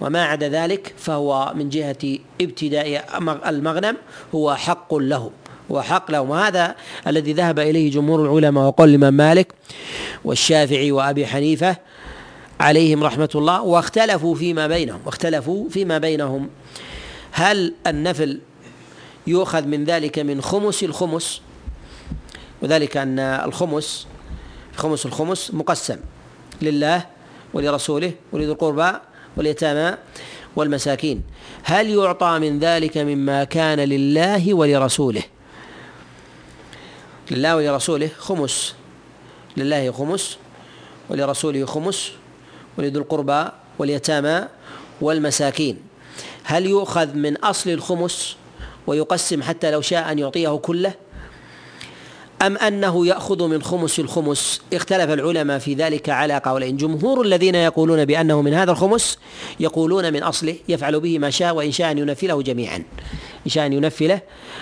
وما 0.00 0.24
عدا 0.24 0.48
ذلك 0.48 0.94
فهو 0.98 1.52
من 1.56 1.68
جهة 1.68 2.18
ابتداء 2.40 3.04
المغنم 3.46 3.96
هو 4.34 4.54
حق 4.54 4.94
له. 4.94 5.30
هو 5.70 5.82
حق 5.82 6.10
له. 6.10 6.20
وهذا 6.20 6.74
الذي 7.06 7.32
ذهب 7.32 7.58
إليه 7.58 7.90
جمهور 7.90 8.22
العلماء 8.24 8.64
وقول 8.64 8.88
الإمام 8.88 9.14
مالك 9.14 9.52
والشافعي 10.24 10.92
وأبي 10.92 11.26
حنيفة 11.26 11.76
عليهم 12.60 13.04
رحمة 13.04 13.30
الله 13.34 13.62
واختلفوا 13.62 14.34
فيما 14.34 14.66
بينهم 14.66 15.00
واختلفوا 15.06 15.68
فيما 15.68 15.98
بينهم. 15.98 16.50
هل 17.32 17.74
النفل 17.86 18.40
يؤخذ 19.26 19.66
من 19.66 19.84
ذلك 19.84 20.18
من 20.18 20.42
خمس؟ 20.42 20.82
الخمس. 20.82 21.40
وذلك 22.62 22.96
أن 22.96 23.18
الخمس 23.18 24.06
خمس 24.76 25.06
الخمس 25.06 25.50
مقسم 25.54 25.96
لله 26.62 27.06
ولرسوله 27.54 28.12
ولذي 28.32 28.52
القربى 28.52 28.92
واليتامى 29.36 29.96
والمساكين. 30.56 31.22
هل 31.62 31.90
يعطى 31.90 32.38
من 32.38 32.58
ذلك 32.58 32.98
مما 32.98 33.44
كان 33.44 33.78
لله 33.78 34.54
ولرسوله؟ 34.54 35.22
لله 37.30 37.56
ولرسوله 37.56 38.10
خمس. 38.18 38.74
لله 39.56 39.92
خمس 39.92 40.36
ولرسوله 41.10 41.66
خمس 41.66 42.12
ولذي 42.80 42.98
القربى 42.98 43.44
واليتامى 43.78 44.48
والمساكين. 45.00 45.78
هل 46.44 46.66
يؤخذ 46.66 47.14
من 47.14 47.36
أصل 47.36 47.70
الخمس 47.70 48.36
ويقسم 48.86 49.42
حتى 49.42 49.70
لو 49.70 49.80
شاء 49.80 50.12
أن 50.12 50.18
يعطيه 50.18 50.56
كله؟ 50.56 50.92
أم 52.42 52.56
أنه 52.56 53.06
يأخذ 53.06 53.46
من 53.46 53.62
خمس 53.62 53.98
الخمس؟ 53.98 54.60
اختلف 54.72 55.10
العلماء 55.10 55.58
في 55.58 55.74
ذلك 55.74 56.08
على 56.08 56.42
قولين. 56.44 56.76
جمهور 56.76 57.22
الذين 57.22 57.54
يقولون 57.54 58.04
بأنه 58.04 58.42
من 58.42 58.54
هذا 58.54 58.72
الخمس 58.72 59.18
يقولون 59.60 60.12
من 60.12 60.22
أصله 60.22 60.56
يفعل 60.68 61.00
به 61.00 61.18
ما 61.18 61.30
شاء 61.30 61.54
وإن 61.54 61.72
شاء 61.72 61.90
أن 61.90 61.98
ينفله 61.98 62.42
جميعا. 62.42 62.76
إن 63.46 63.50
شاء 63.50 63.66
أن 63.66 63.72
ينفله 63.72 64.20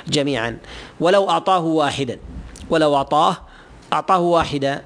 جميعا. 0.08 0.58
ولو 1.00 1.30
أعطاه 1.30 1.64
واحدا. 1.64 2.18
ولو 2.70 2.96
أعطاه 2.96 3.36
أعطاه 3.92 4.20
واحدا. 4.20 4.82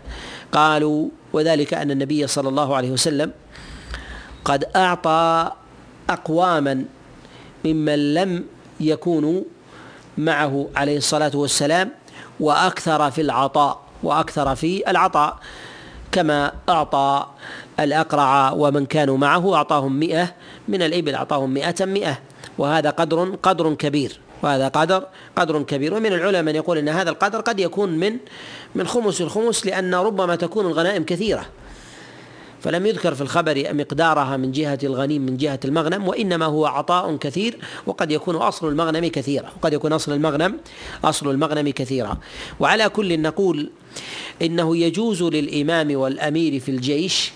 قالوا 0.52 1.08
وذلك 1.32 1.74
أن 1.74 1.90
النبي 1.90 2.26
صلى 2.26 2.48
الله 2.48 2.76
عليه 2.76 2.90
وسلم 2.90 3.32
قد 4.44 4.64
أعطى 4.76 5.50
أقواما 6.10 6.84
ممن 7.64 8.14
لم 8.14 8.44
يكونوا 8.80 9.42
معه 10.18 10.68
عليه 10.76 10.96
الصلاة 10.96 11.30
والسلام 11.34 11.90
وأكثر 12.40 13.10
في 13.10 13.20
العطاء 13.20 13.80
وأكثر 14.02 14.54
في 14.54 14.90
العطاء 14.90 15.38
كما 16.12 16.52
أعطى 16.68 17.26
الأقرع 17.80 18.50
ومن 18.52 18.86
كانوا 18.86 19.18
معه 19.18 19.54
أعطاهم 19.54 19.92
مئة 19.92 20.34
من 20.68 20.82
الإبل 20.82 21.14
أعطاهم 21.14 21.50
مئة 21.50 21.84
مئة 21.84 22.18
وهذا 22.58 22.90
قدر 22.90 23.36
قدر 23.42 23.74
كبير. 23.74 24.20
وهذا 24.42 24.68
قدر 24.68 25.06
قدر 25.36 25.62
كبير. 25.62 25.94
ومن 25.94 26.12
العلماء 26.12 26.42
من 26.42 26.56
يقول 26.56 26.78
إن 26.78 26.88
هذا 26.88 27.10
القدر 27.10 27.40
قد 27.40 27.60
يكون 27.60 27.90
من 27.90 28.16
من 28.74 28.86
خمس 28.86 29.20
الخمس 29.20 29.66
لأن 29.66 29.94
ربما 29.94 30.36
تكون 30.36 30.66
الغنائم 30.66 31.04
كثيرة. 31.04 31.46
فلم 32.62 32.86
يذكر 32.86 33.14
في 33.14 33.20
الخبر 33.20 33.74
مقدارها 33.74 34.36
من 34.36 34.52
جهة 34.52 34.78
الغنيم 34.82 35.22
من 35.22 35.36
جهة 35.36 35.60
المغنم 35.64 36.08
وإنما 36.08 36.46
هو 36.46 36.66
عطاء 36.66 37.16
كثير 37.16 37.58
وقد 37.86 38.10
يكون 38.10 38.36
أصل 38.36 38.68
المغنم 38.68 39.06
كثيرا 39.06 39.50
وقد 39.56 39.72
يكون 39.72 39.92
أصل 39.92 40.12
المغنم 40.12 40.56
أصل 41.04 41.30
المغنم 41.30 41.70
كثيرا 41.70 42.18
وعلى 42.60 42.88
كل 42.88 43.20
نقول 43.20 43.70
إنه 44.42 44.76
يجوز 44.76 45.22
للإمام 45.22 45.96
والأمير 45.96 46.60
في 46.60 46.70
الجيش 46.70 47.32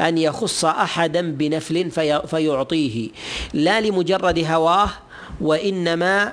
أن 0.00 0.18
يخص 0.18 0.64
أحدا 0.64 1.20
بنفل 1.32 1.90
في 1.90 2.22
فيعطيه 2.26 3.08
لا 3.54 3.80
لمجرد 3.80 4.38
هواه 4.38 4.90
وإنما 5.40 6.32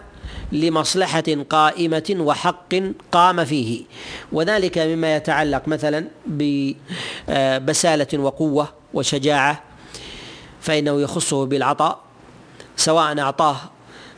لمصلحة 0.52 1.24
قائمة 1.50 2.16
وحق 2.20 2.76
قام 3.12 3.46
فيه. 3.46 3.84
وذلك 4.32 4.78
مما 4.78 5.16
يتعلق 5.16 5.68
مثلا 5.68 6.08
ببسالة 6.28 8.20
وقوة 8.20 8.68
وشجاعة 8.94 9.64
فإنه 10.62 11.02
يخصه 11.02 11.46
بالعطاء 11.46 12.00
سواء 12.78 13.20
أعطاه 13.20 13.58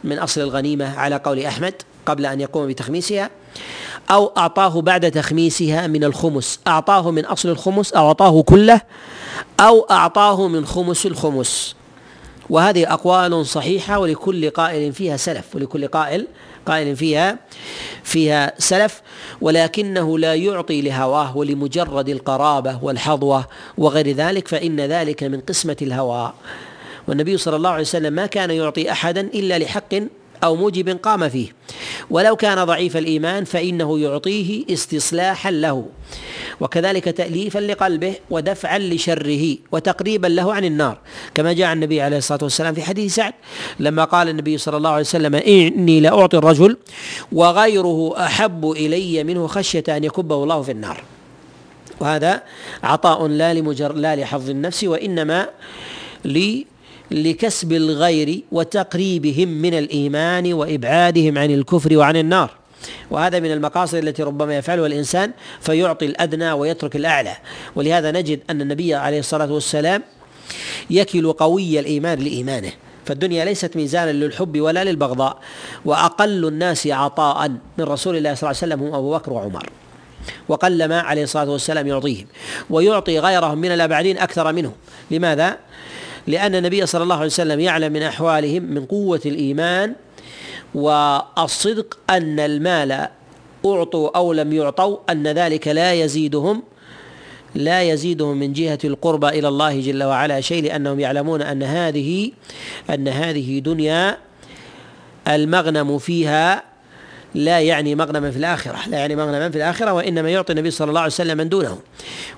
من 0.03 0.19
أصل 0.19 0.41
الغنيمة 0.41 0.99
على 0.99 1.15
قول 1.15 1.39
أحمد 1.45 1.73
قبل 2.05 2.25
أن 2.25 2.41
يقوم 2.41 2.67
بتخميسها 2.67 3.29
أو 4.11 4.31
أعطاه 4.37 4.81
بعد 4.81 5.11
تخميسها 5.11 5.87
من 5.87 6.03
الخمس. 6.03 6.59
أعطاه 6.67 7.11
من 7.11 7.25
أصل 7.25 7.49
الخمس 7.49 7.93
أو 7.93 8.07
أعطاه 8.07 8.41
كله 8.41 8.81
أو 9.59 9.87
أعطاه 9.91 10.47
من 10.47 10.65
خمس 10.65 11.05
الخمس. 11.05 11.75
وهذه 12.49 12.93
أقوال 12.93 13.45
صحيحة 13.45 13.99
ولكل 13.99 14.49
قائل 14.49 14.93
فيها 14.93 15.17
سلف 15.17 15.55
ولكل 15.55 15.87
قائل 15.87 16.27
قائل 16.65 16.95
فيها 16.95 17.39
فيها 18.03 18.53
سلف 18.57 19.01
ولكنه 19.41 20.19
لا 20.19 20.35
يعطي 20.35 20.81
لهواه 20.81 21.37
ولمجرد 21.37 22.09
القرابة 22.09 22.79
والحظوة 22.83 23.47
وغير 23.77 24.11
ذلك 24.11 24.47
فإن 24.47 24.79
ذلك 24.79 25.23
من 25.23 25.41
قسمة 25.41 25.77
الهوى. 25.81 26.33
والنبي 27.07 27.37
صلى 27.37 27.55
الله 27.55 27.69
عليه 27.69 27.81
وسلم 27.81 28.13
ما 28.13 28.25
كان 28.25 28.51
يعطي 28.51 28.91
أحدا 28.91 29.21
إلا 29.21 29.59
لحق 29.59 29.93
أو 30.43 30.55
موجب 30.55 30.89
قام 30.89 31.29
فيه. 31.29 31.47
ولو 32.09 32.35
كان 32.35 32.63
ضعيف 32.63 32.97
الإيمان 32.97 33.43
فإنه 33.43 33.99
يعطيه 33.99 34.65
استصلاحا 34.73 35.51
له 35.51 35.85
وكذلك 36.61 37.03
تأليفا 37.03 37.59
لقلبه 37.59 38.13
ودفعا 38.29 38.79
لشره 38.79 39.57
وتقريبا 39.71 40.27
له 40.27 40.53
عن 40.53 40.65
النار. 40.65 40.97
كما 41.35 41.53
جاء 41.53 41.73
النبي 41.73 42.01
عليه 42.01 42.17
الصلاة 42.17 42.43
والسلام 42.43 42.73
في 42.73 42.81
حديث 42.81 43.15
سعد 43.15 43.33
لما 43.79 44.03
قال 44.03 44.29
النبي 44.29 44.57
صلى 44.57 44.77
الله 44.77 44.89
عليه 44.89 45.01
وسلم 45.01 45.35
إني 45.35 45.99
لأعطي 45.99 46.37
الرجل 46.37 46.77
وغيره 47.31 48.13
أحب 48.25 48.71
إلي 48.71 49.23
منه 49.23 49.47
خشية 49.47 49.83
أن 49.89 50.03
يكبه 50.03 50.43
الله 50.43 50.61
في 50.61 50.71
النار. 50.71 51.03
وهذا 51.99 52.43
عطاء 52.83 53.27
لا 53.27 53.53
لمجر 53.53 53.93
لا 53.93 54.15
لحظ 54.15 54.49
النفس 54.49 54.83
وإنما 54.83 55.49
لي 56.25 56.65
لكسب 57.11 57.73
الغير 57.73 58.41
وتقريبهم 58.51 59.47
من 59.47 59.73
الإيمان 59.73 60.53
وإبعادهم 60.53 61.37
عن 61.37 61.51
الكفر 61.51 61.97
وعن 61.97 62.15
النار. 62.15 62.51
وهذا 63.11 63.39
من 63.39 63.51
المقاصد 63.51 63.95
التي 63.95 64.23
ربما 64.23 64.57
يفعلها 64.57 64.87
الإنسان 64.87 65.31
فيعطي 65.61 66.05
الأدنى 66.05 66.51
ويترك 66.51 66.95
الأعلى. 66.95 67.37
ولهذا 67.75 68.11
نجد 68.11 68.39
أن 68.49 68.61
النبي 68.61 68.95
عليه 68.95 69.19
الصلاة 69.19 69.51
والسلام 69.51 70.03
يكل 70.89 71.33
قوي 71.33 71.79
الإيمان 71.79 72.19
لإيمانه. 72.19 72.71
فالدنيا 73.05 73.45
ليست 73.45 73.75
ميزانا 73.75 74.11
للحب 74.11 74.61
ولا 74.61 74.83
للبغضاء 74.83 75.39
وأقل 75.85 76.47
الناس 76.47 76.87
عطاء 76.87 77.49
من 77.77 77.85
رسول 77.85 78.17
الله 78.17 78.33
صلى 78.33 78.49
الله 78.49 78.61
عليه 78.61 78.73
وسلم 78.73 78.83
هم 78.83 78.93
أبو 78.93 79.13
بكر 79.13 79.33
وعمر. 79.33 79.69
وقلما 80.47 81.01
عليه 81.01 81.23
الصلاة 81.23 81.49
والسلام 81.49 81.87
يعطيهم 81.87 82.27
ويعطي 82.69 83.19
غيرهم 83.19 83.57
من 83.57 83.71
الأبعدين 83.71 84.17
أكثر 84.17 84.53
منهم. 84.53 84.73
لماذا؟ 85.11 85.57
لأن 86.27 86.55
النبي 86.55 86.85
صلى 86.85 87.03
الله 87.03 87.15
عليه 87.15 87.25
وسلم 87.25 87.59
يعلم 87.59 87.93
من 87.93 88.01
أحوالهم 88.01 88.63
من 88.63 88.85
قوة 88.85 89.21
الإيمان 89.25 89.95
والصدق 90.75 91.97
أن 92.09 92.39
المال 92.39 93.07
أعطوا 93.65 94.17
أو 94.17 94.33
لم 94.33 94.53
يعطوا 94.53 94.97
أن 95.09 95.27
ذلك 95.27 95.67
لا 95.67 95.93
يزيدهم 95.93 96.63
لا 97.55 97.81
يزيدهم 97.81 98.37
من 98.37 98.53
جهة 98.53 98.79
القربى 98.83 99.27
إلى 99.27 99.47
الله 99.47 99.81
جل 99.81 100.03
وعلا 100.03 100.41
شيء 100.41 100.63
لأنهم 100.63 100.99
يعلمون 100.99 101.41
أن 101.41 101.63
هذه 101.63 102.31
أن 102.89 103.07
هذه 103.07 103.59
دنيا 103.59 104.17
المغنم 105.27 105.97
فيها 105.97 106.63
لا 107.35 107.59
يعني 107.59 107.95
مغنما 107.95 108.31
في 108.31 108.37
الآخرة 108.37 108.77
لا 108.87 108.97
يعني 108.97 109.15
مغنما 109.15 109.49
في 109.49 109.57
الآخرة 109.57 109.93
وإنما 109.93 110.29
يعطي 110.29 110.53
النبي 110.53 110.71
صلى 110.71 110.89
الله 110.89 111.01
عليه 111.01 111.11
وسلم 111.11 111.37
من 111.37 111.49
دونه. 111.49 111.77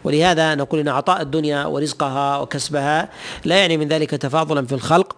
ولهذا 0.03 0.55
نقول 0.55 0.79
إن 0.79 0.87
عطاء 0.87 1.21
الدنيا 1.21 1.65
ورزقها 1.65 2.37
وكسبها 2.37 3.09
لا 3.45 3.57
يعني 3.57 3.77
من 3.77 3.87
ذلك 3.87 4.09
تفاضلا 4.09 4.65
في 4.65 4.73
الخلق 4.73 5.15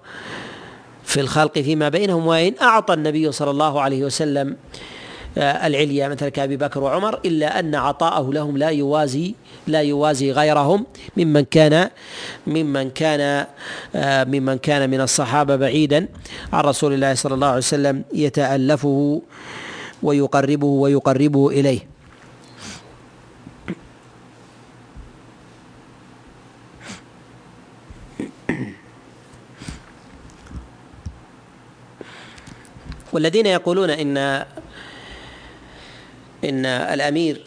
في 1.04 1.22
الخلق 1.22 1.60
فيما 1.60 1.90
بينهم. 1.90 2.28
وإن 2.28 2.54
أعطى 2.62 2.94
النبي 2.94 3.32
صلى 3.32 3.52
الله 3.52 3.82
عليه 3.82 4.04
وسلم 4.04 4.56
آه، 5.38 5.68
العليا 5.68 6.08
مثل 6.08 6.30
كأبي 6.30 6.58
بكر 6.58 6.84
وعمر 6.84 7.20
إلا 7.26 7.60
أن 7.60 7.76
عطاءه 7.76 8.34
لهم 8.34 8.58
لا 8.58 8.70
يوازي 8.70 9.36
لا 9.68 9.82
يوازي 9.82 10.32
غيرهم 10.32 10.86
ممن 11.18 11.42
كان 11.42 11.90
ممن 12.48 12.90
كان 12.90 13.46
آه، 13.96 14.24
ممن 14.24 14.58
كان 14.58 14.90
من 14.90 15.02
الصحابة 15.02 15.56
بعيدا 15.56 16.08
عن 16.54 16.64
رسول 16.64 16.94
الله 16.94 17.14
صلى 17.14 17.34
الله 17.34 17.48
عليه 17.48 17.58
وسلم 17.58 18.04
يتألفه 18.14 19.22
ويقربه 20.04 20.68
ويقربه 20.68 21.50
إليه. 21.50 21.88
والذين 33.14 33.46
يقولون 33.46 33.90
إن 33.90 34.18
إن 36.44 36.66
الأمير 36.66 37.46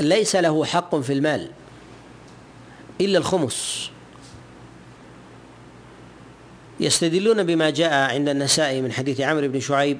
ليس 0.00 0.36
له 0.36 0.64
حق 0.64 0.96
في 0.96 1.12
المال 1.12 1.50
إلا 3.00 3.18
الخمس. 3.18 3.90
يستدلون 6.80 7.42
بما 7.42 7.70
جاء 7.70 7.92
عند 8.14 8.28
النسائي 8.28 8.82
من 8.82 8.92
حديث 8.92 9.20
عمرو 9.20 9.48
بن 9.48 9.60
شعيب 9.60 9.98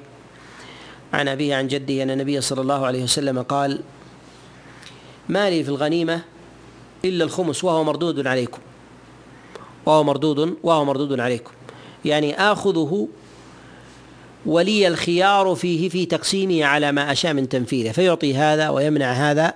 عن 1.13 1.29
أبيه 1.29 1.57
عن 1.57 1.69
جده 1.69 2.03
أن 2.03 2.11
النبي 2.11 2.41
صلى 2.41 2.61
الله 2.61 2.87
عليه 2.87 3.03
وسلم 3.03 3.43
قال 3.43 3.81
ما 5.29 5.51
لي 5.51 5.65
في 5.65 5.69
الغنيمة 5.69 6.21
إلا 7.05 7.25
الخمس 7.25 7.65
وهو 7.65 7.85
مردود 7.85 8.27
عليكم. 8.27 8.59
وهو 9.87 10.05
مردود 10.05 10.57
وهو 10.63 10.85
مردود 10.85 11.21
عليكم. 11.21 11.51
يعني 12.05 12.41
آخذه 12.53 13.09
ولي 14.47 14.89
الخيار 14.89 15.55
فيه 15.55 15.89
في 15.89 16.07
تقسيمه 16.07 16.65
على 16.65 16.93
ما 16.93 17.13
أشاء 17.13 17.35
من 17.35 17.49
تنفيذه 17.49 17.93
فيعطي 17.93 18.35
هذا 18.35 18.69
ويمنع 18.69 19.13
هذا 19.13 19.55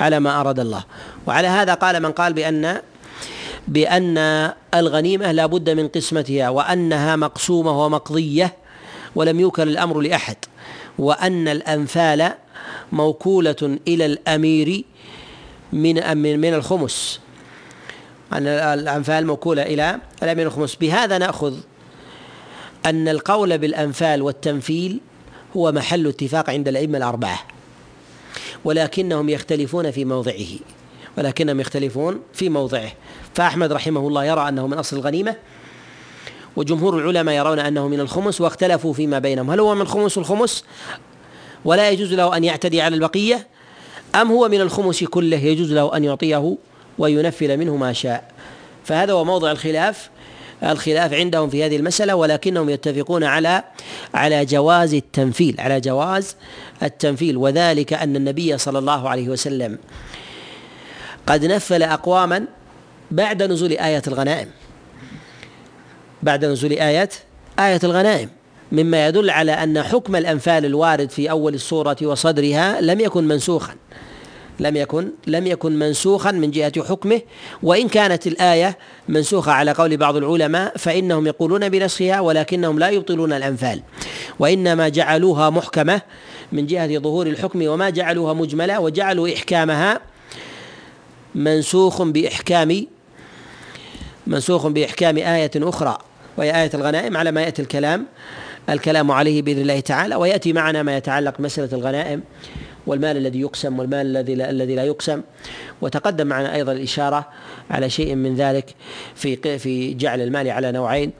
على 0.00 0.20
ما 0.20 0.40
أراد 0.40 0.60
الله. 0.60 0.84
وعلى 1.26 1.48
هذا 1.48 1.74
قال 1.74 2.02
من 2.02 2.12
قال 2.12 2.32
بأن 2.32 2.80
بأن 3.68 4.18
الغنيمة 4.74 5.32
لا 5.32 5.46
بد 5.46 5.70
من 5.70 5.88
قسمتها 5.88 6.48
وأنها 6.48 7.16
مقسومة 7.16 7.84
ومقضية 7.84 8.54
ولم 9.14 9.40
يوكل 9.40 9.68
الأمر 9.68 10.00
لأحد. 10.00 10.36
وأن 10.98 11.48
الأنفال 11.48 12.32
موكولة 12.92 13.78
إلى 13.88 14.06
الأمير 14.06 14.84
من 15.72 16.16
من 16.38 16.54
الخمس. 16.54 17.20
أن 18.32 18.46
الأنفال 18.46 19.26
موكولة 19.26 19.62
إلى 19.62 19.98
الأمير 20.22 20.46
الخمس. 20.46 20.74
بهذا 20.74 21.18
نأخذ 21.18 21.54
أن 22.86 23.08
القول 23.08 23.58
بالأنفال 23.58 24.22
والتنفيل 24.22 25.00
هو 25.56 25.72
محل 25.72 26.06
اتفاق 26.06 26.50
عند 26.50 26.68
الأئمة 26.68 26.98
الأربعة 26.98 27.38
ولكنهم 28.64 29.28
يختلفون 29.28 29.90
في 29.90 30.04
موضعه 30.04 30.58
ولكنهم 31.18 31.60
يختلفون 31.60 32.20
في 32.32 32.48
موضعه. 32.48 32.92
فأحمد 33.34 33.72
رحمه 33.72 34.08
الله 34.08 34.24
يرى 34.24 34.48
أنه 34.48 34.66
من 34.66 34.78
أصل 34.78 34.96
الغنيمة 34.96 35.36
وجمهور 36.56 36.98
العلماء 36.98 37.34
يرون 37.34 37.58
أنه 37.58 37.88
من 37.88 38.00
الخمس 38.00 38.40
واختلفوا 38.40 38.92
فيما 38.92 39.18
بينهم. 39.18 39.50
هل 39.50 39.60
هو 39.60 39.74
من 39.74 39.80
الخمس 39.80 40.18
الخمس؟ 40.18 40.64
ولا 41.64 41.90
يجوز 41.90 42.12
له 42.12 42.36
أن 42.36 42.44
يعتدي 42.44 42.80
على 42.80 42.94
البقية؟ 42.94 43.46
أم 44.14 44.32
هو 44.32 44.48
من 44.48 44.60
الخمس 44.60 45.04
كله 45.04 45.36
يجوز 45.36 45.72
له 45.72 45.96
أن 45.96 46.04
يعطيه 46.04 46.56
وينفل 46.98 47.56
منه 47.56 47.76
ما 47.76 47.92
شاء؟ 47.92 48.30
فهذا 48.84 49.12
هو 49.12 49.24
موضع 49.24 49.50
الخلاف. 49.50 50.10
الخلاف 50.62 51.12
عندهم 51.12 51.50
في 51.50 51.64
هذه 51.64 51.76
المسألة 51.76 52.14
ولكنهم 52.14 52.70
يتفقون 52.70 53.24
على 53.24 53.62
على 54.14 54.44
جواز 54.44 54.94
التنفيل 54.94 55.56
على 55.58 55.80
جواز 55.80 56.36
التنفيل. 56.82 57.36
وذلك 57.36 57.92
أن 57.92 58.16
النبي 58.16 58.58
صلى 58.58 58.78
الله 58.78 59.08
عليه 59.08 59.28
وسلم 59.28 59.78
قد 61.26 61.44
نفل 61.44 61.82
أقواما 61.82 62.44
بعد 63.10 63.42
نزول 63.42 63.72
آية 63.72 64.02
الغنائم. 64.06 64.48
بعد 66.24 66.44
نزول 66.44 66.72
آية 66.72 67.08
آية 67.58 67.80
الغنائم 67.84 68.28
مما 68.72 69.06
يدل 69.08 69.30
على 69.30 69.52
أن 69.52 69.82
حكم 69.82 70.16
الأنفال 70.16 70.64
الوارد 70.64 71.10
في 71.10 71.30
أول 71.30 71.54
السورة 71.54 71.96
وصدرها 72.02 72.80
لم 72.80 73.00
يكن 73.00 73.24
منسوخا. 73.24 73.74
لم 74.60 74.76
يكن 74.76 75.10
لم 75.26 75.46
يكن 75.46 75.78
منسوخا 75.78 76.30
من 76.30 76.50
جهة 76.50 76.82
حكمه 76.82 77.20
وإن 77.62 77.88
كانت 77.88 78.26
الآية 78.26 78.78
منسوخة 79.08 79.52
على 79.52 79.72
قول 79.72 79.96
بعض 79.96 80.16
العلماء 80.16 80.76
فإنهم 80.76 81.26
يقولون 81.26 81.68
بنسخها 81.68 82.20
ولكنهم 82.20 82.78
لا 82.78 82.88
يبطلون 82.88 83.32
الأنفال. 83.32 83.82
وإنما 84.38 84.88
جعلوها 84.88 85.50
محكمة 85.50 86.00
من 86.52 86.66
جهة 86.66 86.98
ظهور 86.98 87.26
الحكم 87.26 87.66
وما 87.66 87.90
جعلوها 87.90 88.32
مجملة 88.32 88.80
وجعلوا 88.80 89.34
إحكامها 89.34 90.00
منسوخ 91.34 92.02
بإحكام 92.02 92.86
منسوخ 94.26 94.66
بإحكام 94.66 95.16
آية 95.16 95.50
أخرى. 95.56 95.98
وهي 96.36 96.62
آية 96.62 96.70
الغنائم 96.74 97.16
على 97.16 97.32
ما 97.32 97.42
يأتي 97.42 97.62
الكلام 97.62 98.06
الكلام 98.70 99.10
عليه 99.10 99.42
بإذن 99.42 99.60
الله 99.60 99.80
تعالى 99.80 100.14
ويأتي 100.14 100.52
معنا 100.52 100.82
ما 100.82 100.96
يتعلق 100.96 101.40
مسألة 101.40 101.68
الغنائم 101.72 102.22
والمال 102.86 103.16
الذي 103.16 103.40
يقسم 103.40 103.78
والمال 103.78 104.06
الذي 104.06 104.34
لا 104.34 104.50
الذي 104.50 104.74
لا 104.74 104.84
يقسم. 104.84 105.22
وتقدم 105.80 106.26
معنا 106.26 106.54
أيضا 106.54 106.72
الإشارة 106.72 107.28
على 107.70 107.90
شيء 107.90 108.14
من 108.14 108.34
ذلك 108.34 108.74
في 109.14 109.58
في 109.58 109.94
جعل 109.94 110.20
المال 110.20 110.50
على 110.50 110.72
نوعين 110.72 111.12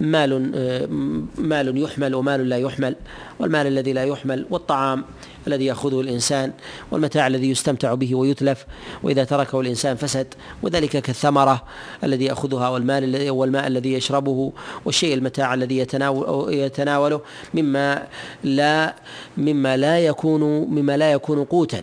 مال 0.00 0.52
آه، 0.54 0.86
مال 1.38 1.82
يحمل 1.82 2.14
ومال 2.14 2.48
لا 2.48 2.56
يحمل 2.56 2.96
والمال 3.38 3.66
الذي 3.66 3.92
لا 3.92 4.04
يحمل 4.04 4.46
والطعام 4.50 5.04
الذي 5.46 5.64
يأخذه 5.64 6.00
الإنسان 6.00 6.52
والمتاع 6.90 7.26
الذي 7.26 7.50
يستمتع 7.50 7.94
به 7.94 8.14
ويتلف 8.14 8.66
وإذا 9.02 9.24
تركه 9.24 9.60
الإنسان 9.60 9.96
فسد 9.96 10.34
وذلك 10.62 10.90
كالثمرة 10.90 11.62
الذي 12.04 12.24
يأخذها 12.24 12.68
والمال 12.68 13.30
والماء 13.30 13.66
الذي 13.66 13.92
يشربه 13.92 14.52
والشيء 14.84 15.14
المتاع 15.14 15.54
الذي 15.54 15.78
يتناول 15.78 16.54
يتناوله 16.54 17.20
مما 17.54 18.06
لا 18.44 18.94
مما 19.36 19.76
لا 19.76 19.98
يكون 19.98 20.42
مما 20.70 20.96
لا 20.96 21.12
يكون 21.12 21.44
قوتا. 21.44 21.82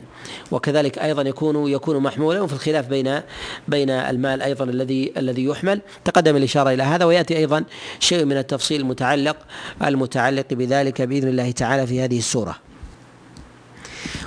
وكذلك 0.51 0.99
أيضا 0.99 1.21
يكون 1.21 1.71
يكون 1.71 1.97
محمولا 1.97 2.41
وفي 2.41 2.53
الخلاف 2.53 2.87
بين 2.87 3.21
بين 3.67 3.89
المال 3.89 4.41
أيضا 4.41 4.65
الذي 4.65 5.13
الذي 5.17 5.43
يحمل. 5.45 5.81
تقدم 6.05 6.35
الإشارة 6.35 6.73
إلى 6.73 6.83
هذا 6.83 7.05
ويأتي 7.05 7.37
أيضا 7.37 7.63
شيء 7.99 8.25
من 8.25 8.37
التفصيل 8.37 8.81
المتعلق 8.81 9.37
المتعلق 9.83 10.45
بذلك 10.51 11.01
بإذن 11.01 11.27
الله 11.27 11.51
تعالى 11.51 11.87
في 11.87 12.01
هذه 12.01 12.17
السورة. 12.17 12.66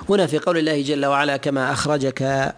هنا 0.09 0.27
في 0.27 0.39
قول 0.39 0.59
الله 0.59 0.83
جل 0.83 1.07
وعلا 1.07 1.37
كما 1.37 1.73
أخرجك 1.73 2.53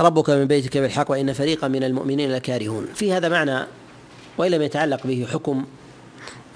ربك 0.00 0.30
من 0.30 0.44
بيتك 0.44 0.78
بالحق 0.78 1.10
وإن 1.10 1.32
فريقا 1.32 1.68
من 1.68 1.84
المؤمنين 1.84 2.32
لكارهون. 2.32 2.86
في 2.94 3.12
هذا 3.12 3.28
معنى 3.28 3.66
وإن 4.38 4.50
لم 4.50 4.62
يتعلق 4.62 5.06
به 5.06 5.26
حكم 5.32 5.64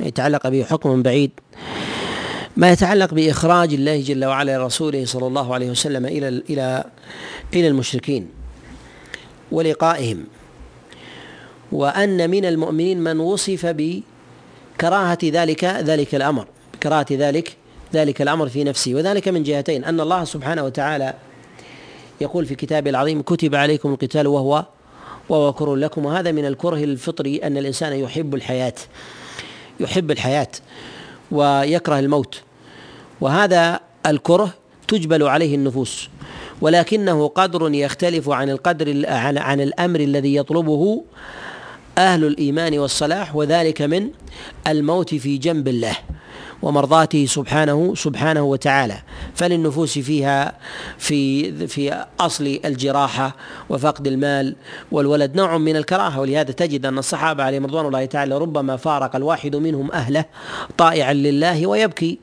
يتعلق 0.01 0.49
به 0.49 0.64
حكم 0.64 1.03
بعيد 1.03 1.30
ما 2.57 2.72
يتعلق 2.72 3.14
بإخراج 3.14 3.74
الله 3.74 4.01
جل 4.01 4.24
وعلا 4.24 4.59
لرسوله 4.59 5.05
صلى 5.05 5.26
الله 5.26 5.55
عليه 5.55 5.70
وسلم 5.70 6.07
إلى 6.07 6.28
إلى 6.28 6.84
إلى 7.55 7.68
المشركين 7.68 8.28
ولقائهم. 9.53 10.24
وأن 11.72 12.30
من 12.30 12.44
المؤمنين 12.44 13.01
من 13.01 13.20
وصف 13.20 13.66
بكراهة 13.66 15.18
ذلك 15.24 15.64
ذلك 15.64 16.14
الأمر 16.14 16.46
بكراهة 16.74 17.07
ذلك 17.11 17.57
ذلك 17.95 18.22
الأمر 18.22 18.49
في 18.49 18.64
نفسي. 18.64 18.95
وذلك 18.95 19.28
من 19.28 19.43
جهتين 19.43 19.84
أن 19.84 20.01
الله 20.01 20.24
سبحانه 20.24 20.64
وتعالى 20.64 21.14
يقول 22.20 22.47
في 22.47 22.55
كتابه 22.55 22.91
العظيم 22.91 23.22
كتب 23.22 23.55
عليكم 23.55 23.93
القتال 23.93 24.26
وهو 24.26 24.64
وهو 25.28 25.53
كره 25.53 25.76
لكم. 25.76 26.05
وهذا 26.05 26.32
من 26.32 26.47
الكره 26.47 26.84
الفطري 26.84 27.36
أن 27.36 27.57
الإنسان 27.59 27.93
يحب 27.93 28.34
الحياة 28.34 28.74
يحب 29.80 30.11
الحياة 30.11 30.49
ويكره 31.30 31.99
الموت. 31.99 32.43
وهذا 33.20 33.80
الكره 34.07 34.55
تجبل 34.89 35.22
عليه 35.22 35.55
النفوس 35.55 36.09
ولكنه 36.61 37.28
قدر 37.28 37.74
يختلف 37.74 38.30
عن 38.30 38.51
القدر 38.51 39.05
عن 39.39 39.61
الأمر 39.61 40.01
الذي 40.01 40.36
يطلبه 40.36 41.05
أهل 41.99 42.24
الإيمان 42.24 42.78
والصلاح 42.78 43.36
وذلك 43.36 43.82
من 43.82 44.11
الموت 44.66 45.14
في 45.14 45.39
جنب 45.39 45.68
الله. 45.68 45.97
ومرضاته 46.62 47.26
سبحانه 47.26 47.94
سبحانه 47.94 48.42
وتعالى. 48.42 48.98
فللنفوس 49.34 49.98
فيها 49.98 50.52
في 50.98 51.52
في 51.66 52.04
أصل 52.20 52.61
الجراحة 52.64 53.36
وفقد 53.68 54.06
المال 54.06 54.56
والولد 54.92 55.36
نوع 55.36 55.59
من 55.59 55.76
الكراهة. 55.76 56.20
ولهذا 56.20 56.52
تجد 56.52 56.86
أن 56.86 56.98
الصحابة 56.98 57.44
عليهم 57.44 57.66
رضوان 57.66 57.86
الله 57.86 58.04
تعالى 58.04 58.38
ربما 58.38 58.76
فارق 58.76 59.16
الواحد 59.16 59.56
منهم 59.56 59.92
أهله 59.92 60.24
طائعا 60.78 61.12
لله 61.12 61.66
ويبكي 61.66 62.18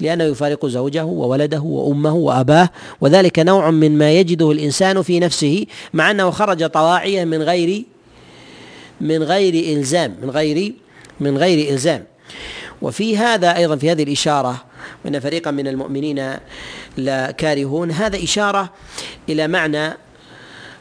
لأنه 0.00 0.24
يفارق 0.24 0.66
زوجه 0.66 1.04
وولده 1.04 1.60
وأمه 1.60 2.14
وأباه. 2.14 2.68
وذلك 3.00 3.38
نوع 3.38 3.70
من 3.70 3.98
ما 3.98 4.12
يجده 4.12 4.50
الإنسان 4.50 5.02
في 5.02 5.20
نفسه 5.20 5.66
مع 5.94 6.10
أنه 6.10 6.30
خرج 6.30 6.66
طواعيه 6.66 7.24
من 7.24 7.42
غير 7.42 7.84
من 9.00 9.22
غير 9.22 9.76
الزام 9.76 10.16
من 10.22 10.30
غير 10.30 10.74
من 11.20 11.38
غير 11.38 11.72
إلزام. 11.72 12.04
وفي 12.82 13.18
هذا 13.18 13.56
أيضا 13.56 13.76
في 13.76 13.90
هذه 13.90 14.02
الإشارة 14.02 14.64
وان 15.04 15.20
فريقا 15.20 15.50
من 15.50 15.68
المؤمنين 15.68 16.36
لكارهون 16.98 17.90
هذا 17.90 18.24
إشارة 18.24 18.72
إلى 19.28 19.48
معنى 19.48 19.96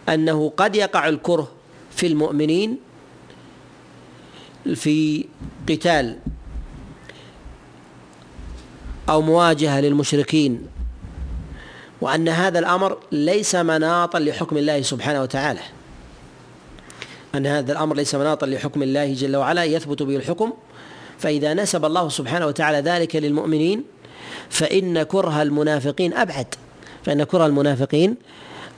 أنه 0.09 0.53
قد 0.57 0.75
يقع 0.75 1.07
الكره 1.07 1.51
في 1.91 2.07
المؤمنين 2.07 2.77
في 4.75 5.25
قتال 5.69 6.19
أو 9.09 9.21
مواجهة 9.21 9.81
للمشركين 9.81 10.67
وأن 12.01 12.29
هذا 12.29 12.59
الأمر 12.59 12.97
ليس 13.11 13.55
مناطا 13.55 14.19
لحكم 14.19 14.57
الله 14.57 14.81
سبحانه 14.81 15.21
وتعالى. 15.21 15.59
أن 17.35 17.47
هذا 17.47 17.71
الأمر 17.71 17.95
ليس 17.95 18.15
مناطا 18.15 18.45
لحكم 18.45 18.83
الله 18.83 19.13
جل 19.13 19.35
وعلا 19.35 19.63
يثبت 19.63 20.03
به 20.03 20.15
الحكم 20.15 20.53
فإذا 21.19 21.53
نسب 21.53 21.85
الله 21.85 22.09
سبحانه 22.09 22.47
وتعالى 22.47 22.89
ذلك 22.89 23.15
للمؤمنين 23.15 23.83
فإن 24.49 25.03
كره 25.03 25.41
المنافقين 25.41 26.13
أبعد 26.13 26.55
فإن 27.05 27.23
كره 27.23 27.45
المنافقين 27.45 28.15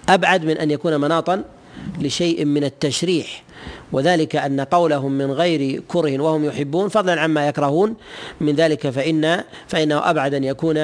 أبعد 0.10 0.46
من 0.46 0.58
أن 0.58 0.72
يكون 0.72 1.02
مناطا 1.02 1.44
لشيء 2.00 2.46
من 2.46 2.64
التشريح. 2.64 3.44
وذلك 3.92 4.36
أن 4.36 4.62
قولهم 4.62 5.12
من 5.12 5.32
غير 5.32 5.82
كره 5.88 6.20
وهم 6.20 6.46
يحبون 6.46 6.90
فضلا 6.90 7.22
عما 7.22 7.48
يكرهون 7.48 7.96
من 8.42 8.56
ذلك 8.56 8.90
فان 8.90 9.44
فإنه 9.68 10.10
أبعد 10.10 10.34
أن 10.34 10.44
يكون 10.44 10.78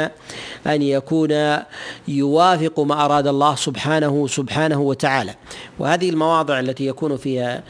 أن 0.67 0.81
يكون 0.81 1.59
يوافق 2.07 2.79
ما 2.79 3.05
أراد 3.05 3.27
الله 3.27 3.55
سبحانه 3.55 4.27
سبحانه 4.27 4.81
وتعالى. 4.81 5.35
وهذه 5.79 6.09
المواضع 6.09 6.59
التي 6.59 6.87
يكون 6.87 7.17
فيها 7.17 7.63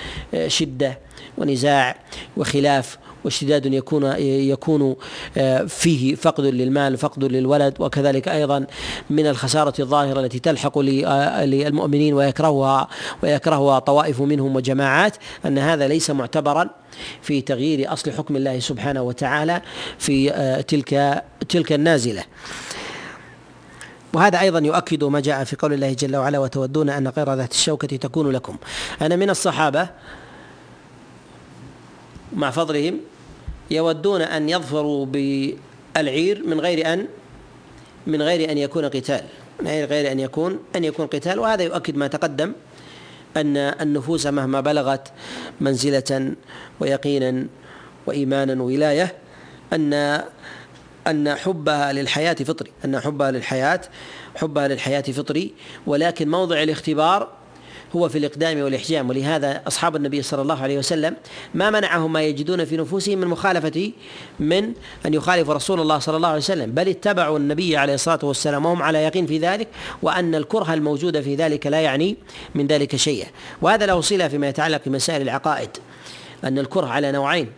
شدة 0.47 0.99
ونزاع 1.37 1.95
وخلاف 2.37 2.97
واشتداد 3.25 3.65
يكون 3.65 4.03
يكون 4.19 4.95
آه، 5.37 5.63
فيه 5.63 6.15
فقد 6.15 6.43
للمال 6.45 6.97
فقد 6.97 7.23
للولد 7.23 7.73
وكذلك 7.79 8.27
أيضا 8.27 8.65
من 9.09 9.27
الخسارة 9.27 9.73
الظاهرة 9.79 10.19
التي 10.19 10.39
تلحق 10.39 10.77
آه، 10.77 11.45
للمؤمنين 11.45 12.13
ويكرهها 12.13 12.87
ويكرهها 13.23 13.79
طوائف 13.79 14.21
منهم 14.21 14.55
وجماعات 14.55 15.17
أن 15.45 15.57
هذا 15.57 15.87
ليس 15.87 16.09
معتبرا 16.09 16.69
في 17.21 17.41
تغيير 17.41 17.93
أصل 17.93 18.11
حكم 18.11 18.35
الله 18.35 18.59
سبحانه 18.59 19.01
وتعالى 19.01 19.61
في 19.99 20.31
آه، 20.31 20.61
تلك 20.61 21.23
تلك 21.49 21.73
النازلة. 21.73 22.23
وهذا 24.13 24.39
أيضا 24.39 24.59
يؤكد 24.59 25.03
ما 25.03 25.19
جاء 25.19 25.43
في 25.43 25.55
قول 25.55 25.73
الله 25.73 25.93
جل 25.93 26.15
وعلا 26.15 26.39
وتودون 26.39 26.89
أن 26.89 27.07
غير 27.07 27.33
ذات 27.33 27.51
الشوكة 27.51 27.97
تكون 27.97 28.31
لكم. 28.31 28.57
أنا 29.01 29.15
من 29.15 29.29
الصحابة 29.29 29.89
مع 32.33 32.51
فضلهم 32.51 32.99
يودون 33.71 34.21
أن 34.21 34.49
يظفروا 34.49 35.05
بالعير 35.05 36.43
من 36.47 36.59
غير 36.59 36.93
أن 36.93 37.07
من 38.07 38.21
غير 38.21 38.51
أن 38.51 38.57
يكون 38.57 38.85
قتال. 38.85 39.23
من 39.59 39.67
غير 39.67 40.11
أن 40.11 40.19
يكون 40.19 40.59
أن 40.75 40.83
يكون 40.83 41.07
قتال. 41.07 41.39
وهذا 41.39 41.63
يؤكد 41.63 41.95
ما 41.95 42.07
تقدم 42.07 42.53
أن 43.37 43.57
النفوس 43.57 44.27
مهما 44.27 44.61
بلغت 44.61 45.07
منزلة 45.61 46.33
ويقينا 46.79 47.47
وإيمانا 48.05 48.63
وولاية 48.63 49.15
أن 49.73 49.93
أن 51.07 51.35
حبها 51.35 51.93
للحياة 51.93 52.33
فطري. 52.33 52.71
أن 52.85 52.99
حبها 52.99 53.31
للحياة 53.31 53.81
حبها 54.35 54.67
للحياة 54.67 55.01
فطري. 55.01 55.53
ولكن 55.87 56.29
موضع 56.29 56.63
الاختبار 56.63 57.29
هو 57.95 58.09
في 58.09 58.17
الإقدام 58.17 58.59
والإحجام. 58.59 59.09
ولهذا 59.09 59.61
أصحاب 59.67 59.95
النبي 59.95 60.21
صلى 60.21 60.41
الله 60.41 60.63
عليه 60.63 60.77
وسلم 60.77 61.15
ما 61.53 61.69
منعهم 61.69 62.13
ما 62.13 62.21
يجدون 62.21 62.65
في 62.65 62.77
نفوسهم 62.77 63.17
من 63.17 63.27
مخالفة 63.27 63.91
من 64.39 64.73
أن 65.05 65.13
يخالفوا 65.13 65.53
رسول 65.53 65.79
الله 65.79 65.99
صلى 65.99 66.17
الله 66.17 66.27
عليه 66.27 66.37
وسلم. 66.37 66.71
بل 66.71 66.89
اتبعوا 66.89 67.37
النبي 67.37 67.77
عليه 67.77 67.93
الصلاة 67.93 68.19
والسلام 68.23 68.65
وهم 68.65 68.81
على 68.81 69.03
يقين 69.03 69.25
في 69.25 69.37
ذلك 69.37 69.67
وأن 70.01 70.35
الكره 70.35 70.73
الموجود 70.73 71.21
في 71.21 71.35
ذلك 71.35 71.67
لا 71.67 71.81
يعني 71.81 72.17
من 72.55 72.67
ذلك 72.67 72.95
شيئا. 72.95 73.27
وهذا 73.61 73.85
له 73.85 74.01
صلة 74.01 74.27
فيما 74.27 74.49
يتعلق 74.49 74.81
بمسائل 74.85 75.21
العقائد 75.21 75.69
أن 76.43 76.59
الكره 76.59 76.87
على 76.87 77.11
نوعين. 77.11 77.51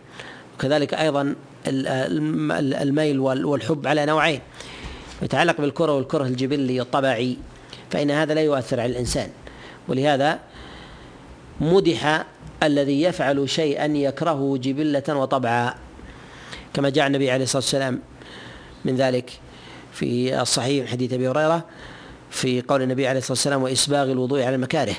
وكذلك 0.58 0.94
أيضا 0.94 1.34
الميل 1.66 3.20
والحب 3.20 3.86
على 3.86 4.06
نوعين. 4.06 4.40
يتعلق 5.22 5.60
بالكرة 5.60 5.96
والكره 5.96 6.24
الجبلي 6.24 6.80
الطبعي 6.80 7.36
فإن 7.90 8.10
هذا 8.10 8.34
لا 8.34 8.40
يؤثر 8.40 8.80
على 8.80 8.92
الإنسان. 8.92 9.30
ولهذا 9.88 10.38
مدح 11.60 12.24
الذي 12.62 13.02
يفعل 13.02 13.50
شيئا 13.50 13.86
يكرهه 13.86 14.58
جبلة 14.62 15.02
وطبعا 15.08 15.74
كما 16.74 16.90
جاء 16.90 17.06
النبي 17.06 17.30
عليه 17.30 17.44
الصلاة 17.44 17.62
والسلام 17.62 18.00
من 18.84 18.96
ذلك 18.96 19.30
في 19.92 20.40
الصحيح 20.42 20.90
حديث 20.90 21.12
أبي 21.12 21.28
هريرة 21.28 21.64
في 22.30 22.62
قول 22.62 22.82
النبي 22.82 23.06
عليه 23.08 23.18
الصلاة 23.18 23.32
والسلام 23.32 23.62
وإسباغ 23.62 24.12
الوضوء 24.12 24.42
على 24.42 24.54
المكاره 24.54 24.94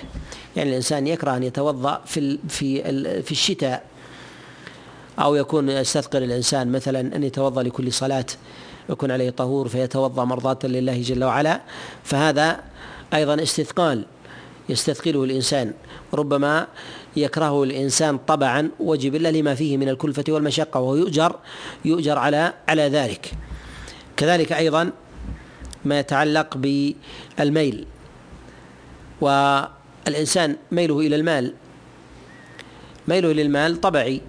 يعني 0.56 0.70
الإنسان 0.70 1.08
يكره 1.08 1.38
أن 1.38 1.44
يتوضأ 1.44 2.02
في 2.06 2.40
في 2.50 2.82
في 3.22 3.32
الشتاء 3.32 3.84
أو 5.20 5.36
يكون 5.36 5.70
يستثقل 5.70 6.24
الإنسان 6.24 6.72
مثلا 6.72 7.16
أن 7.16 7.24
يتوضأ 7.24 7.64
لكل 7.64 7.94
صلاة 7.94 8.26
يكون 8.90 9.12
عليه 9.12 9.30
طهور 9.30 9.68
فيتوضأ 9.68 10.26
مرضاة 10.26 10.60
لله 10.64 11.02
جل 11.02 11.24
وعلا. 11.24 11.62
فهذا 12.04 12.60
أيضا 13.14 13.44
استثقال 13.44 14.06
يستثقله 14.70 15.24
الإنسان 15.24 15.74
ربما 16.14 16.68
يكرهه 17.18 17.64
الإنسان 17.64 18.18
طبعا 18.18 18.70
وجبلة 18.80 19.30
لما 19.30 19.56
فيه 19.56 19.78
من 19.78 19.90
الكلفة 19.90 20.24
والمشقة 20.30 20.80
وهو 20.80 20.96
يؤجر 20.96 21.36
يؤجر 21.86 22.18
على 22.18 22.54
على 22.68 22.82
ذلك. 22.82 23.32
كذلك 24.18 24.52
أيضا 24.54 24.92
ما 25.86 26.00
يتعلق 26.00 26.58
بالميل. 26.58 27.86
والإنسان 29.22 30.56
ميله 30.72 31.00
إلى 31.00 31.16
المال. 31.16 31.54
ميله 33.08 33.32
للمال 33.32 33.82
طبعي. 33.82 34.22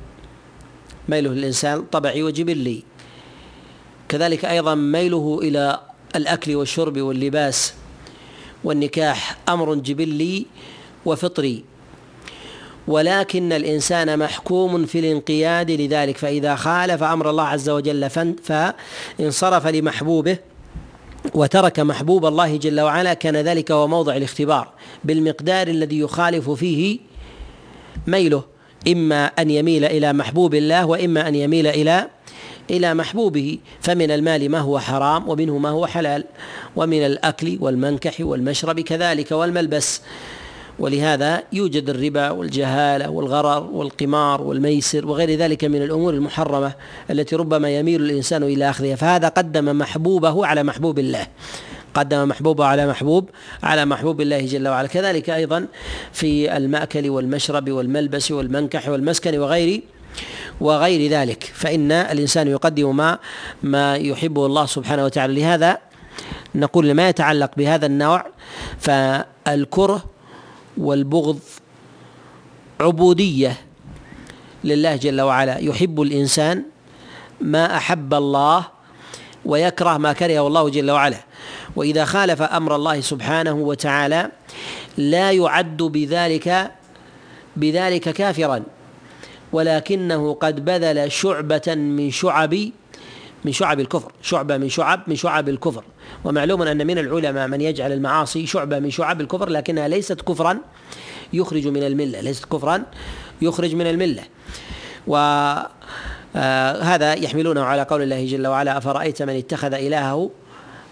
ميله 1.09 1.31
للإنسان 1.31 1.83
طبعي 1.83 2.23
وجبلي 2.23 2.83
كذلك 4.09 4.45
أيضا 4.45 4.75
ميله 4.75 5.39
إلى 5.43 5.81
الأكل 6.17 6.57
والشرب 6.57 6.99
واللباس. 6.99 7.75
والنكاح 8.65 9.37
أمر 9.49 9.75
جبلي 9.75 10.47
وفطري 11.07 11.65
ولكن 12.89 13.53
الإنسان 13.53 14.19
محكوم 14.19 14.87
في 14.87 14.99
الانقياد 14.99 15.71
لذلك 15.71 16.17
فإذا 16.17 16.55
خالف 16.55 17.03
أمر 17.03 17.31
الله 17.31 17.43
عز 17.43 17.69
وجل 17.69 18.11
فانصرف 18.43 19.67
لمحبوبه 19.67 20.39
وترك 21.35 21.81
محبوب 21.81 22.27
الله 22.27 22.57
جل 22.57 22.81
وعلا 22.81 23.15
كان 23.15 23.37
ذلك 23.37 23.73
هو 23.73 23.89
موضع 23.89 24.17
الاختبار 24.17 24.69
بالمقدار 25.05 25.69
الذي 25.69 25.99
يخالف 25.99 26.51
فيه 26.51 26.99
ميله 28.07 28.45
إما 28.89 29.27
أن 29.27 29.51
يميل 29.51 29.85
إلى 29.85 30.13
محبوب 30.13 30.55
الله 30.55 30.87
وإما 30.87 31.29
أن 31.29 31.35
يميل 31.35 31.67
إلى 31.67 32.09
إلى 32.71 32.95
محبوبه 32.95 33.59
فمن 33.81 34.11
المال 34.11 34.51
ما 34.51 34.59
هو 34.59 34.79
حرام 34.79 35.29
ومنه 35.29 35.59
ما 35.59 35.69
هو 35.69 35.87
حلال 35.87 36.25
ومن 36.77 37.07
الأكل 37.07 37.59
والمنكح 37.61 38.21
والمشرب 38.21 38.81
كذلك 38.81 39.33
والملبس. 39.33 40.03
ولهذا 40.79 41.43
يوجد 41.53 41.91
الربا 41.91 42.31
والجهالة 42.31 43.11
والغرر 43.11 43.63
والقمار 43.73 44.43
والميسر 44.43 45.07
وغير 45.07 45.31
ذلك 45.31 45.65
من 45.65 45.83
الأمور 45.83 46.15
المحرمة 46.15 46.73
التي 47.11 47.37
ربما 47.37 47.71
يميل 47.71 48.03
الإنسان 48.03 48.43
إلى 48.43 48.71
أخذها. 48.71 48.97
فهذا 48.97 49.29
قدم 49.29 49.79
محبوبه 49.79 50.47
على 50.47 50.63
محبوب 50.63 50.99
الله. 50.99 51.27
قدم 51.95 52.29
محبوبه 52.29 52.65
على 52.65 52.87
محبوب 52.87 53.31
على 53.63 53.85
محبوب 53.85 54.21
الله 54.21 54.47
جل 54.47 54.69
وعلا. 54.69 54.89
كذلك 54.89 55.31
أيضا 55.31 55.67
في 56.13 56.57
المأكل 56.57 57.11
والمشرب 57.11 57.71
والملبس 57.71 58.31
والمنكح 58.31 58.89
والمسكن 58.89 59.39
وغير 59.39 59.83
وغير 60.61 61.11
ذلك. 61.11 61.45
فإن 61.55 61.93
الإنسان 61.93 62.49
يقدم 62.49 62.97
ما 62.97 63.19
ما 63.63 63.97
يحبه 63.97 64.47
الله 64.47 64.67
سبحانه 64.67 65.05
وتعالى. 65.05 65.41
لهذا 65.41 65.79
نقول 66.55 66.89
لما 66.89 67.09
يتعلق 67.09 67.51
بهذا 67.57 67.87
النوع 67.87 68.27
فالكره 68.79 70.05
والبغض 70.77 71.39
عبودية 72.81 73.57
لله 74.65 74.97
جل 74.97 75.21
وعلا. 75.21 75.59
يحب 75.59 76.01
الإنسان 76.01 76.63
ما 77.41 77.77
أحب 77.77 78.15
الله 78.15 78.67
ويكره 79.45 79.97
ما 79.97 80.13
كرهه 80.13 80.47
الله 80.47 80.69
جل 80.69 80.91
وعلا. 80.91 81.17
وإذا 81.77 82.05
خالف 82.05 82.43
أمر 82.43 82.77
الله 82.77 83.01
سبحانه 83.01 83.53
وتعالى 83.53 84.31
لا 84.97 85.33
يعد 85.33 85.77
بذلك 85.83 86.71
بذلك 87.57 88.09
كافرا. 88.09 88.63
ولكنه 89.53 90.35
قد 90.35 90.65
بذل 90.65 91.13
شعبة 91.13 91.75
من 91.75 92.11
شعب 92.11 92.55
من 93.45 93.53
شعب 93.53 93.81
الكفر 93.81 94.13
شعبة 94.23 94.57
من 94.57 94.69
شعب 94.69 95.01
من 95.07 95.17
شعب 95.17 95.49
الكفر. 95.49 95.85
ومعلوم 96.25 96.63
أن 96.63 96.87
من 96.87 96.99
العلماء 96.99 97.49
من 97.49 97.61
يجعل 97.61 97.93
المعاصي 97.93 98.47
شعبة 98.47 98.79
من 98.79 98.91
شعب 98.91 99.21
الكفر 99.21 99.49
لكنها 99.49 99.89
ليست 99.89 100.21
كفرا 100.21 100.59
يخرج 101.33 101.69
من 101.69 101.83
الملة 101.83 102.21
ليست 102.21 102.45
كفرا 102.45 102.83
يخرج 103.43 103.75
من 103.75 103.87
الملة. 103.87 104.23
و 105.07 105.17
آه 106.37 106.83
هذا 106.83 107.15
يحملونه 107.15 107.63
على 107.63 107.83
قول 107.83 108.03
الله 108.03 108.27
جل 108.27 108.47
وعلا 108.47 108.79
أفرأيت 108.79 109.23
من 109.23 109.37
اتخذ 109.37 109.75
إلهه 109.75 110.31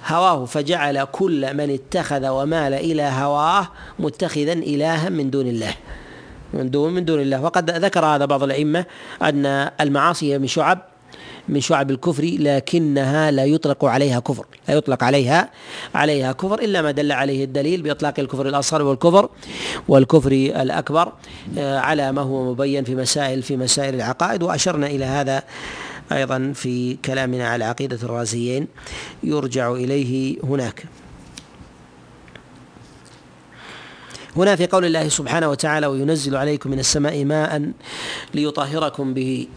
هواه 0.07 0.45
فجعل 0.45 1.05
كل 1.05 1.55
من 1.55 1.71
اتخذ 1.71 2.29
ومال 2.29 2.75
إلى 2.75 3.03
هواه 3.03 3.69
متخذا 3.99 4.53
إلها 4.53 5.09
من 5.09 5.31
دون 5.31 5.47
الله. 5.47 5.75
من 6.55 6.70
دون 6.70 6.92
من 6.92 7.05
دون 7.05 7.20
الله. 7.20 7.42
وقد 7.42 7.70
ذكر 7.70 8.05
هذا 8.05 8.24
بعض 8.24 8.42
الأئمة 8.42 8.84
أن 9.22 9.46
المعاصي 9.80 10.38
من 10.38 10.46
شعب 10.46 10.78
من 11.49 11.61
شعب 11.61 11.90
الكفر 11.90 12.36
لكنها 12.38 13.30
لا 13.30 13.44
يطلق 13.44 13.84
عليها 13.84 14.20
كفر. 14.20 14.46
لا 14.68 14.74
يطلق 14.74 15.05
عليها 15.05 15.51
عليها 15.94 16.32
كفر 16.32 16.59
إلا 16.59 16.82
ما 16.82 16.90
دل 16.90 17.12
عليه 17.12 17.44
الدليل 17.44 17.82
بإطلاق 17.82 18.14
الكفر 18.20 18.49
الأصغر 18.49 18.82
والكفر 18.82 19.28
والكفر 19.88 20.32
الأكبر 20.32 21.12
آه، 21.59 21.78
على 21.78 22.12
ما 22.12 22.22
هو 22.22 22.53
مبين 22.53 22.84
في 22.84 22.94
مسائل 22.94 23.42
في 23.42 23.57
مسائل 23.57 23.94
العقائد. 23.94 24.42
وأشرنا 24.42 24.86
إلى 24.86 25.05
هذا 25.05 25.42
أيضا 26.12 26.53
في 26.55 26.94
كلامنا 27.05 27.49
على 27.49 27.64
عقيدة 27.64 27.99
الرازيين. 28.03 28.66
يرجع 29.22 29.72
إليه 29.72 30.36
هناك. 30.44 30.84
هنا 34.39 34.57
في 34.57 34.66
قول 34.66 34.84
الله 34.84 35.09
سبحانه 35.09 35.51
وتعالى 35.51 35.86
وينزل 35.86 36.36
عليكم 36.36 36.70
من 36.70 36.78
السماء 36.78 37.24
ماء 37.24 37.72
ليطهركم 38.34 39.14
به. 39.14 39.49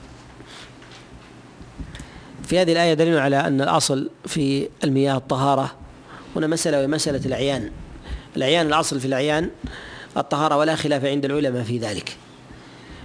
في 2.44 2.60
هذه 2.60 2.72
الآية 2.72 2.94
دليل 2.94 3.18
على 3.18 3.40
أن 3.40 3.62
الأصل 3.62 4.10
في 4.26 4.70
المياه 4.84 5.18
الطهارة. 5.18 5.76
هنا 6.36 6.48
مسألة 6.48 6.78
وهي 6.78 6.88
مسألة 6.88 7.26
الأعيان 7.26 7.72
الأعيان 8.38 8.68
الأصل 8.68 9.00
في 9.00 9.06
الأعيان 9.06 9.50
الطهارة 10.18 10.58
ولا 10.58 10.76
خلاف 10.76 11.06
عند 11.06 11.26
العلماء 11.26 11.64
في 11.64 11.78
ذلك. 11.78 12.18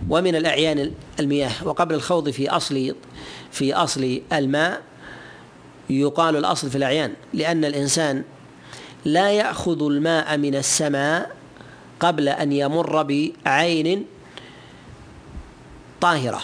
ومن 0.09 0.37
الأعيان 0.37 0.93
المياه. 1.21 1.53
وقبل 1.65 1.95
الخوض 1.95 2.31
في 2.31 2.51
أصل 2.51 2.95
في 3.51 3.75
أصل 3.75 4.21
الماء 4.33 4.83
يقال 5.91 6.37
الأصل 6.37 6.71
في 6.71 6.77
الأعيان 6.77 7.13
لأن 7.35 7.65
الإنسان 7.65 8.23
لا 9.05 9.31
يأخذ 9.31 9.83
الماء 9.83 10.37
من 10.37 10.55
السماء 10.55 11.36
قبل 12.01 12.29
أن 12.29 12.53
يمر 12.53 13.03
بعين 13.03 14.07
طاهرة. 16.01 16.43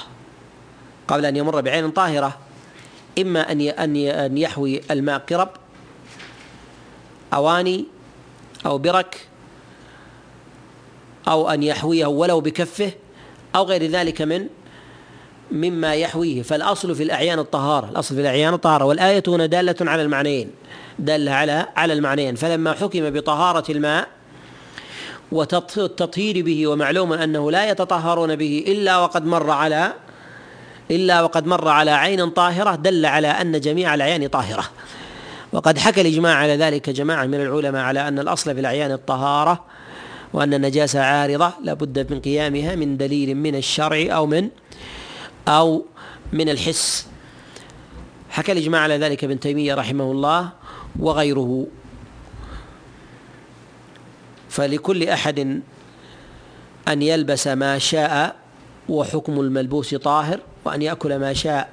قبل 1.09 1.27
أن 1.27 1.37
يمر 1.37 1.61
بعين 1.61 1.91
طاهرة 1.91 2.39
إما 3.19 3.53
أن 3.53 3.61
أن 3.61 4.39
يحوي 4.39 4.81
الماء 4.91 5.19
قرب 5.19 5.49
أواني 7.35 7.85
أو 8.67 8.79
برك 8.79 9.27
أو 11.29 11.51
أن 11.51 11.63
يحويه 11.63 12.07
ولو 12.07 12.41
بكفه 12.41 12.93
أو 13.57 13.65
غير 13.65 13.87
ذلك 13.87 14.23
من 14.23 14.47
مما 15.51 15.95
يحويه. 15.95 16.43
فالأصل 16.43 16.95
في 16.95 17.03
الأعيان 17.03 17.39
الطهارة 17.39 17.89
الأصل 17.89 18.15
في 18.15 18.21
الأعيان 18.21 18.55
الطهارة. 18.55 18.85
والآية 18.85 19.23
هنا 19.29 19.47
دالة 19.47 19.77
على 19.81 20.03
المعنيين 20.03 20.51
دالة 20.99 21.33
على 21.33 21.67
على 21.77 21.93
المعنيين. 21.93 22.35
فلما 22.35 22.73
حكم 22.73 23.11
بطهارة 23.11 23.73
الماء 23.73 24.09
والتطهير 25.33 26.45
به 26.45 26.67
ومعلوم 26.67 27.13
أنه 27.13 27.51
لا 27.51 27.71
يتطهرون 27.71 28.37
به 28.37 28.65
إلا 28.67 28.99
وقد 28.99 29.27
مر 29.27 29.51
على 29.51 29.93
إلا 30.91 31.23
وقد 31.23 31.47
مر 31.47 31.69
على 31.69 31.91
عين 31.91 32.31
طاهرة 32.31 32.75
دل 32.75 33.07
على 33.07 33.29
أن 33.29 33.61
جميع 33.61 33.95
الأعيان 33.95 34.27
طاهرة. 34.27 34.65
وقد 35.53 35.79
حكى 35.79 36.01
الإجماع 36.01 36.37
على 36.37 36.57
ذلك 36.57 36.91
جماعة 36.91 37.27
من 37.27 37.41
العلماء 37.41 37.83
على 37.83 38.09
أن 38.09 38.19
الأصل 38.19 38.55
في 38.55 38.61
الأعيان 38.61 38.93
الطهارة 38.93 39.65
وأن 40.33 40.55
النجاسة 40.55 41.01
عارضة 41.01 41.53
لابد 41.63 42.13
من 42.13 42.21
قيامها 42.21 42.75
من 42.77 42.97
دليل 42.97 43.35
من 43.35 43.55
الشرع 43.55 44.07
أو 44.11 44.27
من 44.27 44.49
أو 45.49 45.85
من 46.33 46.49
الحس. 46.49 47.07
حكى 48.31 48.53
الإجماع 48.53 48.81
على 48.81 48.99
ذلك 48.99 49.25
ابن 49.25 49.41
تيمية 49.41 49.75
رحمه 49.75 50.11
الله 50.11 50.49
وغيره. 50.99 51.67
فلكل 54.53 55.09
أحد 55.09 55.61
أن 56.89 57.03
يلبس 57.03 57.47
ما 57.47 57.79
شاء 57.79 58.37
وحكم 58.89 59.41
الملبوس 59.41 59.95
طاهر 59.95 60.41
وأن 60.65 60.83
يأكل 60.83 61.19
ما 61.19 61.33
شاء 61.33 61.69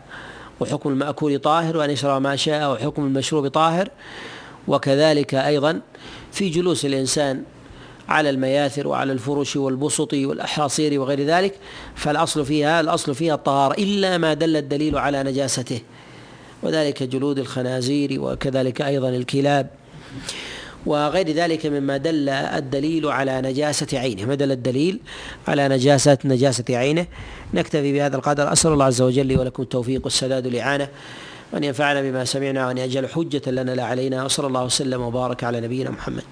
وحكم 0.59 0.89
المأكول 0.89 1.39
طاهر 1.39 1.77
وأن 1.77 1.89
يشرب 1.89 2.21
ما 2.21 2.35
شاء 2.35 2.71
وحكم 2.71 3.05
المشروب 3.05 3.47
طاهر. 3.47 3.89
وكذلك 4.67 5.35
أيضا 5.35 5.81
في 6.31 6.49
جلوس 6.49 6.85
الإنسان 6.85 7.43
على 8.09 8.29
المياثر 8.29 8.87
وعلى 8.87 9.11
الفرش 9.11 9.55
والبسط 9.55 10.13
والأحاصير 10.13 10.99
وغير 10.99 11.21
ذلك 11.25 11.55
فالأصل 11.95 12.45
فيها 12.45 12.79
الأصل 12.79 13.15
فيها 13.15 13.35
الطهارة 13.35 13.73
إلا 13.73 14.17
ما 14.17 14.33
دل 14.33 14.57
الدليل 14.57 14.97
على 14.97 15.23
نجاسته. 15.23 15.81
وذلك 16.63 17.03
جلود 17.03 17.39
الخنازير 17.39 18.21
وكذلك 18.21 18.81
أيضا 18.81 19.09
الكلاب. 19.09 19.69
وغير 20.85 21.31
ذلك 21.31 21.65
مما 21.65 21.97
دل 21.97 22.29
الدليل 22.29 23.07
على 23.07 23.41
نجاسة 23.41 23.99
عينه. 23.99 24.25
ما 24.25 24.35
دل 24.35 24.51
الدليل 24.51 24.99
على 25.47 25.67
نجاسة 25.67 26.17
نجاسة 26.25 26.65
عينه؟ 26.69 27.05
نكتفي 27.53 27.93
بهذا 27.93 28.15
القدر. 28.15 28.53
أسأل 28.53 28.71
الله 28.71 28.85
عز 28.85 29.01
وجل 29.01 29.39
ولكم 29.39 29.63
التوفيق 29.63 30.01
والسداد 30.03 30.45
الإعانة 30.45 30.87
وأن 31.53 31.63
ينفعنا 31.63 32.01
بما 32.01 32.25
سمعنا 32.25 32.67
وأن 32.67 32.77
يجعل 32.77 33.09
حجة 33.09 33.51
لنا 33.51 33.71
لا 33.71 33.83
علينا. 33.83 34.25
وصلى 34.25 34.47
الله 34.47 34.63
وسلم 34.63 35.01
وبارك 35.01 35.43
على 35.43 35.61
نبينا 35.61 35.89
محمد. 35.89 36.23